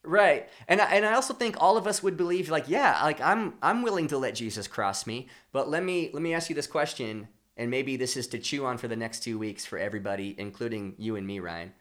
Right. 0.03 0.49
And 0.69 0.81
I, 0.81 0.85
and 0.97 1.07
I 1.07 1.15
also 1.15 1.33
think 1.33 1.57
all 1.59 1.77
of 1.77 1.87
us 1.87 2.03
would 2.03 2.17
believe 2.17 2.51
like 2.51 2.69
yeah, 2.69 3.01
like 3.03 3.23
I'm 3.23 3.55
I'm 3.63 3.83
willing 3.83 4.09
to 4.09 4.19
let 4.19 4.35
Jesus 4.35 4.69
cross 4.69 5.07
me, 5.07 5.29
but 5.51 5.71
let 5.71 5.83
me 5.83 6.11
let 6.13 6.23
me 6.23 6.35
ask 6.35 6.51
you 6.51 6.55
this 6.55 6.67
question 6.67 7.29
and 7.57 7.71
maybe 7.71 7.97
this 7.97 8.15
is 8.17 8.27
to 8.29 8.39
chew 8.39 8.67
on 8.67 8.77
for 8.77 8.87
the 8.87 8.97
next 8.97 9.21
2 9.21 9.39
weeks 9.39 9.65
for 9.65 9.79
everybody 9.79 10.35
including 10.37 10.95
you 10.99 11.17
and 11.17 11.27
me, 11.27 11.41
Ryan. 11.41 11.73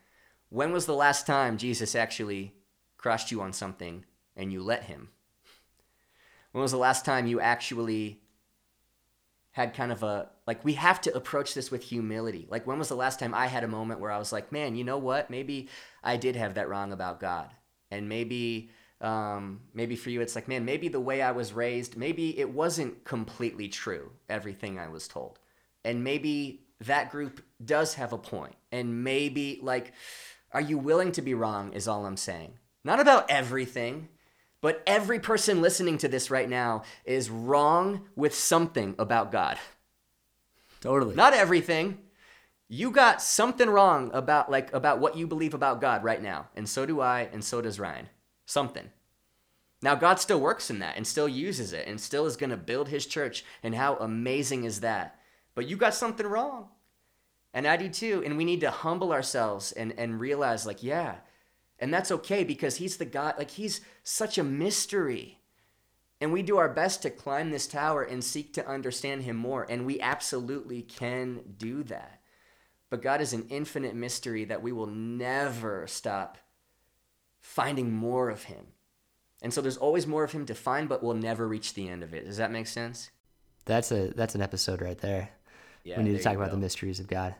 When 0.48 0.72
was 0.72 0.86
the 0.86 0.96
last 0.96 1.28
time 1.28 1.58
Jesus 1.58 1.96
actually 1.96 2.54
crossed 2.98 3.30
you 3.30 3.42
on 3.42 3.52
something 3.52 4.06
and 4.38 4.54
you 4.54 4.64
let 4.64 4.84
him? 4.84 5.10
When 6.54 6.62
was 6.62 6.72
the 6.72 6.78
last 6.78 7.04
time 7.04 7.28
you 7.28 7.42
actually 7.42 8.22
had 9.52 9.74
kind 9.76 9.92
of 9.92 10.02
a 10.02 10.30
like 10.48 10.64
we 10.66 10.74
have 10.74 11.00
to 11.02 11.16
approach 11.16 11.54
this 11.54 11.70
with 11.70 11.84
humility. 11.84 12.48
Like 12.50 12.66
when 12.66 12.80
was 12.80 12.90
the 12.90 12.96
last 12.96 13.20
time 13.20 13.34
I 13.34 13.48
had 13.48 13.64
a 13.64 13.68
moment 13.68 14.00
where 14.00 14.12
I 14.12 14.18
was 14.18 14.32
like, 14.32 14.52
"Man, 14.52 14.76
you 14.76 14.84
know 14.84 14.98
what? 14.98 15.30
Maybe 15.30 15.70
I 16.04 16.18
did 16.18 16.36
have 16.36 16.56
that 16.56 16.70
wrong 16.70 16.92
about 16.92 17.20
God." 17.20 17.50
And 17.92 18.10
maybe 18.10 18.72
um, 19.02 19.62
maybe 19.74 19.96
for 19.96 20.10
you 20.10 20.22
it's 20.22 20.36
like, 20.36 20.48
"Man, 20.48 20.66
maybe 20.66 20.88
the 20.88 21.00
way 21.00 21.22
I 21.22 21.32
was 21.32 21.54
raised, 21.54 21.98
maybe 21.98 22.38
it 22.40 22.52
wasn't 22.52 23.04
completely 23.04 23.68
true 23.68 24.12
everything 24.30 24.80
I 24.80 24.90
was 24.90 25.08
told." 25.08 25.40
And 25.86 26.04
maybe 26.04 26.66
that 26.82 27.12
group 27.12 27.44
does 27.64 27.96
have 27.96 28.14
a. 28.14 28.20
And 28.72 29.04
maybe 29.04 29.60
like 29.62 29.94
are 30.52 30.62
you 30.62 30.78
willing 30.78 31.12
to 31.14 31.22
be 31.22 31.34
wrong 31.34 31.74
is 31.74 31.88
all 31.88 32.06
I'm 32.06 32.18
saying. 32.18 32.54
Not 32.84 33.00
about 33.00 33.30
everything, 33.30 34.10
but 34.64 34.82
every 34.88 35.20
person 35.20 35.62
listening 35.62 35.98
to 35.98 36.08
this 36.08 36.32
right 36.32 36.48
now 36.48 36.84
is 37.04 37.30
wrong 37.30 38.06
with 38.16 38.34
something 38.34 38.96
about 38.98 39.30
God. 39.30 39.58
Totally. 40.80 41.16
Not 41.16 41.34
everything. 41.34 41.98
You 42.70 42.90
got 42.90 43.22
something 43.22 43.70
wrong 43.70 44.10
about 44.14 44.50
like 44.50 44.74
about 44.74 45.00
what 45.00 45.18
you 45.18 45.28
believe 45.28 45.54
about 45.54 45.82
God 45.82 46.02
right 46.06 46.24
now. 46.24 46.48
And 46.56 46.68
so 46.70 46.86
do 46.86 47.02
I, 47.02 47.28
and 47.34 47.44
so 47.44 47.62
does 47.62 47.78
Ryan. 47.78 48.08
Something. 48.46 48.90
Now 49.82 49.96
God 49.96 50.22
still 50.22 50.40
works 50.40 50.70
in 50.70 50.80
that 50.80 50.96
and 50.96 51.06
still 51.06 51.28
uses 51.28 51.74
it 51.74 51.86
and 51.86 52.00
still 52.00 52.26
is 52.26 52.38
going 52.38 52.52
to 52.52 52.56
build 52.56 52.88
his 52.88 53.06
church 53.06 53.44
and 53.64 53.76
how 53.76 53.98
amazing 53.98 54.64
is 54.64 54.80
that? 54.80 55.20
But 55.56 55.68
you 55.68 55.76
got 55.76 55.94
something 55.94 56.26
wrong. 56.26 56.70
And 57.54 57.68
I 57.68 57.76
do 57.76 57.90
too. 57.90 58.24
And 58.26 58.38
we 58.38 58.46
need 58.46 58.62
to 58.62 58.72
humble 58.72 59.12
ourselves 59.12 59.74
and, 59.74 59.94
and 59.98 60.22
realize, 60.22 60.66
like, 60.66 60.82
yeah. 60.82 61.16
And 61.84 61.94
that's 61.94 62.12
okay 62.12 62.46
because 62.46 62.78
he's 62.78 62.96
the 62.96 63.04
God, 63.04 63.36
like, 63.38 63.52
he's 63.52 63.82
such 64.04 64.38
a 64.38 64.44
mystery. 64.44 65.40
And 66.22 66.32
we 66.32 66.42
do 66.42 66.56
our 66.56 66.70
best 66.70 67.02
to 67.02 67.10
climb 67.10 67.52
this 67.52 67.68
tower 67.68 68.04
and 68.04 68.24
seek 68.24 68.54
to 68.54 68.66
understand 68.66 69.24
him 69.24 69.36
more. 69.36 69.68
And 69.70 69.86
we 69.86 70.00
absolutely 70.00 70.84
can 70.84 71.42
do 71.58 71.84
that. 71.84 72.22
But 72.90 73.02
God 73.02 73.20
is 73.20 73.34
an 73.34 73.48
infinite 73.50 73.96
mystery 73.96 74.46
that 74.46 74.64
we 74.64 74.72
will 74.72 74.88
never 74.88 75.86
stop 75.86 76.38
finding 77.42 77.92
more 77.92 78.30
of 78.30 78.44
him. 78.44 78.68
And 79.42 79.54
so 79.54 79.60
there's 79.60 79.76
always 79.76 80.08
more 80.08 80.24
of 80.24 80.32
him 80.32 80.46
to 80.46 80.56
find, 80.56 80.88
but 80.88 81.04
we'll 81.04 81.16
never 81.16 81.46
reach 81.46 81.74
the 81.74 81.90
end 81.90 82.02
of 82.02 82.14
it. 82.14 82.24
Does 82.26 82.38
that 82.38 82.50
make 82.50 82.68
sense? 82.68 83.12
That's 83.66 83.92
a 83.92 84.14
that's 84.16 84.36
an 84.36 84.42
episode 84.42 84.82
right 84.82 84.98
there. 84.98 85.32
Yeah, 85.84 85.98
we 85.98 86.04
need 86.04 86.16
to 86.16 86.24
talk 86.24 86.38
about 86.38 86.52
the 86.52 86.58
mysteries 86.58 87.02
of 87.02 87.08
God. 87.08 87.36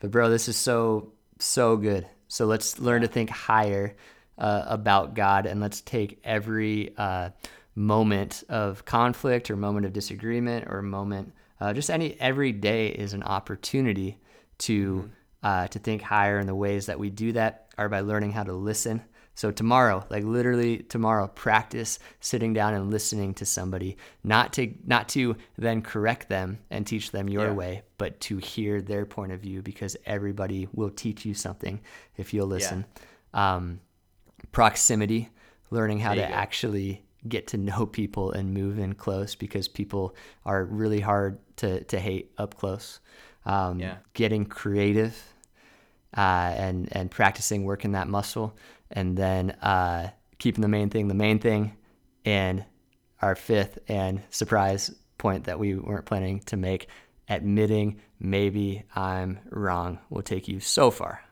But 0.00 0.10
bro, 0.10 0.28
this 0.28 0.48
is 0.48 0.56
so 0.58 1.14
so 1.38 1.78
good. 1.78 2.06
So 2.28 2.46
let's 2.46 2.78
learn 2.78 3.02
to 3.02 3.08
think 3.08 3.30
higher 3.30 3.96
uh, 4.38 4.64
about 4.66 5.14
God, 5.14 5.46
and 5.46 5.60
let's 5.60 5.80
take 5.80 6.20
every 6.24 6.94
uh, 6.96 7.30
moment 7.74 8.44
of 8.48 8.84
conflict 8.84 9.50
or 9.50 9.56
moment 9.56 9.86
of 9.86 9.92
disagreement 9.92 10.66
or 10.68 10.82
moment 10.82 11.32
uh, 11.60 11.72
just 11.72 11.90
any 11.90 12.20
every 12.20 12.52
day 12.52 12.88
is 12.88 13.12
an 13.14 13.22
opportunity 13.22 14.18
to 14.58 14.94
mm-hmm. 14.96 15.08
Uh, 15.42 15.68
to 15.68 15.78
think 15.78 16.02
higher. 16.02 16.38
And 16.38 16.48
the 16.48 16.56
ways 16.56 16.86
that 16.86 16.98
we 16.98 17.08
do 17.08 17.30
that 17.32 17.68
are 17.78 17.88
by 17.88 18.00
learning 18.00 18.32
how 18.32 18.42
to 18.42 18.52
listen 18.52 19.04
so 19.36 19.50
tomorrow, 19.50 20.02
like 20.08 20.24
literally 20.24 20.78
tomorrow, 20.78 21.28
practice 21.28 21.98
sitting 22.20 22.54
down 22.54 22.72
and 22.72 22.90
listening 22.90 23.34
to 23.34 23.44
somebody, 23.44 23.98
not 24.24 24.54
to 24.54 24.72
not 24.86 25.10
to 25.10 25.36
then 25.58 25.82
correct 25.82 26.30
them 26.30 26.58
and 26.70 26.86
teach 26.86 27.10
them 27.10 27.28
your 27.28 27.48
yeah. 27.48 27.52
way, 27.52 27.82
but 27.98 28.18
to 28.22 28.38
hear 28.38 28.80
their 28.80 29.04
point 29.04 29.32
of 29.32 29.40
view 29.40 29.60
because 29.60 29.94
everybody 30.06 30.68
will 30.72 30.88
teach 30.88 31.26
you 31.26 31.34
something 31.34 31.82
if 32.16 32.32
you'll 32.32 32.46
listen. 32.46 32.86
Yeah. 33.34 33.56
Um, 33.56 33.80
proximity, 34.52 35.28
learning 35.70 36.00
how 36.00 36.14
to 36.14 36.22
go. 36.22 36.26
actually 36.26 37.04
get 37.28 37.48
to 37.48 37.58
know 37.58 37.84
people 37.84 38.32
and 38.32 38.54
move 38.54 38.78
in 38.78 38.94
close 38.94 39.34
because 39.34 39.68
people 39.68 40.16
are 40.46 40.64
really 40.64 41.00
hard 41.00 41.38
to, 41.56 41.84
to 41.84 41.98
hate 41.98 42.32
up 42.38 42.54
close. 42.56 43.00
Um, 43.44 43.80
yeah. 43.80 43.96
Getting 44.14 44.46
creative 44.46 45.14
uh, 46.16 46.54
and 46.56 46.88
and 46.92 47.10
practicing 47.10 47.64
working 47.64 47.92
that 47.92 48.08
muscle 48.08 48.56
and 48.90 49.16
then 49.16 49.50
uh, 49.62 50.10
keeping 50.38 50.62
the 50.62 50.68
main 50.68 50.90
thing 50.90 51.08
the 51.08 51.14
main 51.14 51.38
thing. 51.38 51.76
And 52.24 52.64
our 53.22 53.34
fifth 53.34 53.78
and 53.88 54.22
surprise 54.30 54.94
point 55.18 55.44
that 55.44 55.58
we 55.58 55.74
weren't 55.74 56.06
planning 56.06 56.40
to 56.40 56.56
make 56.56 56.88
admitting 57.28 58.00
maybe 58.20 58.84
I'm 58.94 59.40
wrong 59.50 59.98
will 60.10 60.22
take 60.22 60.48
you 60.48 60.60
so 60.60 60.90
far. 60.90 61.22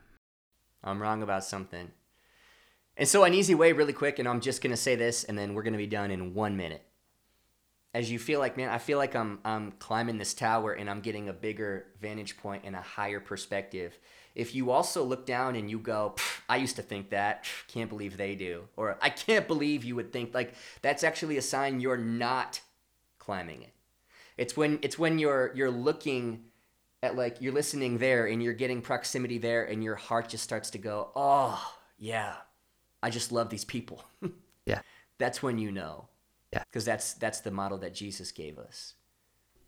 I'm 0.83 1.01
wrong 1.01 1.23
about 1.23 1.45
something. 1.45 1.91
And 2.97 3.09
so, 3.09 3.25
an 3.25 3.35
easy 3.35 3.55
way, 3.55 3.73
really 3.73 3.93
quick, 3.93 4.19
and 4.19 4.29
I'm 4.29 4.41
just 4.41 4.63
to 4.71 4.77
say 4.77 4.95
this, 4.95 5.25
and 5.25 5.37
then 5.37 5.55
we're 5.55 5.63
to 5.73 5.79
be 5.79 5.87
done 5.87 6.11
in 6.11 6.35
one 6.35 6.57
minute. 6.57 6.83
As 7.93 8.11
you 8.11 8.19
feel 8.19 8.41
like, 8.41 8.57
man, 8.57 8.69
I 8.69 8.79
feel 8.79 8.99
like 8.99 9.17
I'm, 9.17 9.39
I'm 9.45 9.73
climbing 9.73 10.19
this 10.19 10.35
tower 10.35 10.73
and 10.73 10.91
I'm 10.91 11.01
getting 11.01 11.29
a 11.29 11.33
bigger 11.33 11.87
vantage 12.01 12.37
point 12.37 12.65
and 12.65 12.75
a 12.75 12.81
higher 12.81 13.21
perspective 13.21 13.97
if 14.35 14.55
you 14.55 14.71
also 14.71 15.05
look 15.05 15.27
down 15.27 15.55
and 15.55 15.71
you 15.71 15.79
go, 15.79 16.17
I 16.49 16.57
used 16.57 16.77
to 16.77 16.83
think 16.83 17.11
that, 17.11 17.45
can't 17.69 17.89
believe 17.89 18.17
they 18.17 18.35
do, 18.35 18.65
or 18.77 18.99
I 19.01 19.11
can't 19.11 19.47
believe 19.47 19.85
you 19.85 19.97
would 19.97 20.13
think 20.13 20.35
like 20.35 20.55
that's 20.83 21.05
actually 21.05 21.37
a 21.37 21.43
sign 21.43 21.81
you're 21.81 21.97
not 21.97 22.61
climbing 23.19 23.63
it. 23.63 23.73
It's 24.37 24.57
when 24.57 24.81
it's 24.83 24.99
when 24.99 25.19
you're 25.19 25.53
you're 25.55 25.71
looking 25.71 26.45
at 27.03 27.17
like 27.17 27.41
you're 27.41 27.53
listening 27.53 27.99
there 27.99 28.27
and 28.27 28.43
you're 28.43 28.55
getting 28.55 28.83
proximity 28.83 29.39
there 29.39 29.65
and 29.65 29.85
your 29.85 29.95
heart 29.95 30.29
just 30.29 30.43
starts 30.43 30.71
to 30.71 30.79
go, 30.79 31.11
"Oh, 31.15 31.75
yeah. 31.99 32.35
I 33.03 33.11
just 33.11 33.31
love 33.31 33.51
these 33.51 33.65
people." 33.65 34.05
yeah. 34.67 34.81
That's 35.19 35.43
when 35.43 35.59
you 35.59 35.71
know. 35.71 36.09
Yeah. 36.53 36.65
Cuz 36.73 36.85
that's 36.85 37.15
that's 37.15 37.41
the 37.41 37.51
model 37.53 37.79
that 37.79 37.95
Jesus 37.95 38.33
gave 38.33 38.59
us. 38.59 38.95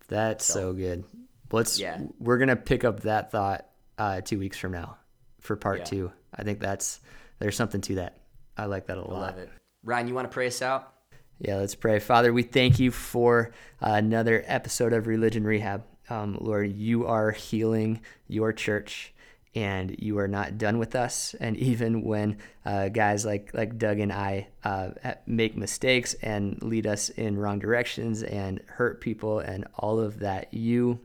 That's 0.09 0.45
so, 0.45 0.53
so 0.53 0.73
good. 0.73 1.05
Let's 1.51 1.79
yeah. 1.79 2.01
we're 2.19 2.37
going 2.37 2.49
to 2.49 2.55
pick 2.57 2.83
up 2.83 3.01
that 3.01 3.31
thought 3.31 3.66
uh, 3.97 4.21
two 4.21 4.39
weeks 4.39 4.57
from 4.57 4.71
now 4.71 4.97
for 5.41 5.55
part 5.55 5.79
yeah. 5.79 5.85
two. 5.85 6.11
I 6.33 6.43
think 6.43 6.59
that's 6.59 6.99
there's 7.39 7.55
something 7.55 7.81
to 7.81 7.95
that. 7.95 8.17
I 8.57 8.65
like 8.65 8.87
that 8.87 8.97
a 8.97 9.01
Love 9.01 9.09
lot. 9.09 9.21
Love 9.21 9.37
it. 9.37 9.49
Ryan, 9.83 10.07
you 10.07 10.13
want 10.13 10.29
to 10.29 10.33
pray 10.33 10.47
us 10.47 10.61
out? 10.61 10.93
Yeah, 11.39 11.57
let's 11.57 11.75
pray. 11.75 11.99
Father, 11.99 12.33
we 12.33 12.43
thank 12.43 12.79
you 12.79 12.91
for 12.91 13.51
another 13.79 14.43
episode 14.47 14.91
of 14.93 15.05
Religion 15.05 15.43
Rehab. 15.43 15.83
Um, 16.09 16.37
Lord, 16.41 16.73
you 16.75 17.05
are 17.05 17.31
healing 17.31 18.01
your 18.27 18.53
church 18.53 19.13
and 19.53 19.95
you 19.99 20.19
are 20.19 20.27
not 20.27 20.57
done 20.57 20.77
with 20.77 20.95
us. 20.95 21.35
And 21.39 21.57
even 21.57 22.03
when 22.03 22.37
uh, 22.65 22.89
guys 22.89 23.25
like 23.25 23.51
like 23.53 23.77
Doug 23.77 23.99
and 23.99 24.11
I 24.11 24.47
uh, 24.63 24.91
make 25.25 25.55
mistakes 25.55 26.15
and 26.15 26.61
lead 26.61 26.87
us 26.87 27.09
in 27.09 27.37
wrong 27.37 27.59
directions 27.59 28.23
and 28.23 28.61
hurt 28.67 29.01
people 29.01 29.39
and 29.39 29.65
all 29.75 29.99
of 29.99 30.19
that, 30.19 30.53
you 30.53 30.99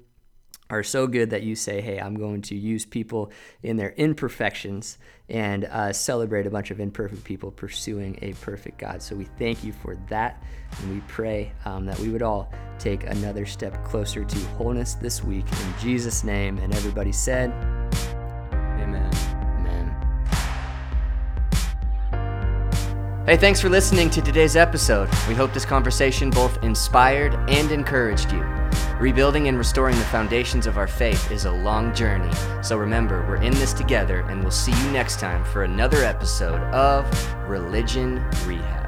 are 0.72 0.82
so 0.82 1.06
good 1.06 1.30
that 1.30 1.42
you 1.42 1.54
say, 1.54 1.82
hey, 1.82 2.00
I'm 2.00 2.14
going 2.14 2.40
to 2.42 2.56
use 2.56 2.86
people 2.86 3.30
in 3.62 3.76
their 3.76 3.90
imperfections 3.92 4.96
and 5.28 5.66
uh, 5.66 5.92
celebrate 5.92 6.46
a 6.46 6.50
bunch 6.50 6.70
of 6.70 6.80
imperfect 6.80 7.22
people 7.24 7.50
pursuing 7.50 8.18
a 8.22 8.32
perfect 8.34 8.78
God. 8.78 9.02
So 9.02 9.14
we 9.14 9.24
thank 9.38 9.62
you 9.62 9.72
for 9.72 9.98
that. 10.08 10.42
And 10.80 10.94
we 10.94 11.00
pray 11.08 11.52
um, 11.66 11.84
that 11.84 11.98
we 11.98 12.08
would 12.08 12.22
all 12.22 12.50
take 12.78 13.04
another 13.04 13.44
step 13.44 13.84
closer 13.84 14.24
to 14.24 14.38
wholeness 14.56 14.94
this 14.94 15.22
week. 15.22 15.44
In 15.44 15.74
Jesus' 15.78 16.24
name. 16.24 16.56
And 16.56 16.74
everybody 16.74 17.12
said, 17.12 17.50
Amen. 18.52 19.10
Amen. 19.10 19.31
Hey, 23.24 23.36
thanks 23.36 23.60
for 23.60 23.68
listening 23.68 24.10
to 24.10 24.20
today's 24.20 24.56
episode. 24.56 25.08
We 25.28 25.34
hope 25.36 25.52
this 25.52 25.64
conversation 25.64 26.28
both 26.28 26.60
inspired 26.64 27.34
and 27.48 27.70
encouraged 27.70 28.32
you. 28.32 28.40
Rebuilding 28.98 29.46
and 29.46 29.56
restoring 29.56 29.96
the 29.96 30.04
foundations 30.06 30.66
of 30.66 30.76
our 30.76 30.88
faith 30.88 31.30
is 31.30 31.44
a 31.44 31.52
long 31.52 31.94
journey. 31.94 32.34
So 32.64 32.76
remember, 32.76 33.24
we're 33.28 33.36
in 33.36 33.52
this 33.54 33.72
together, 33.72 34.22
and 34.22 34.42
we'll 34.42 34.50
see 34.50 34.72
you 34.72 34.90
next 34.90 35.20
time 35.20 35.44
for 35.44 35.62
another 35.62 35.98
episode 35.98 36.60
of 36.74 37.06
Religion 37.48 38.28
Rehab. 38.44 38.81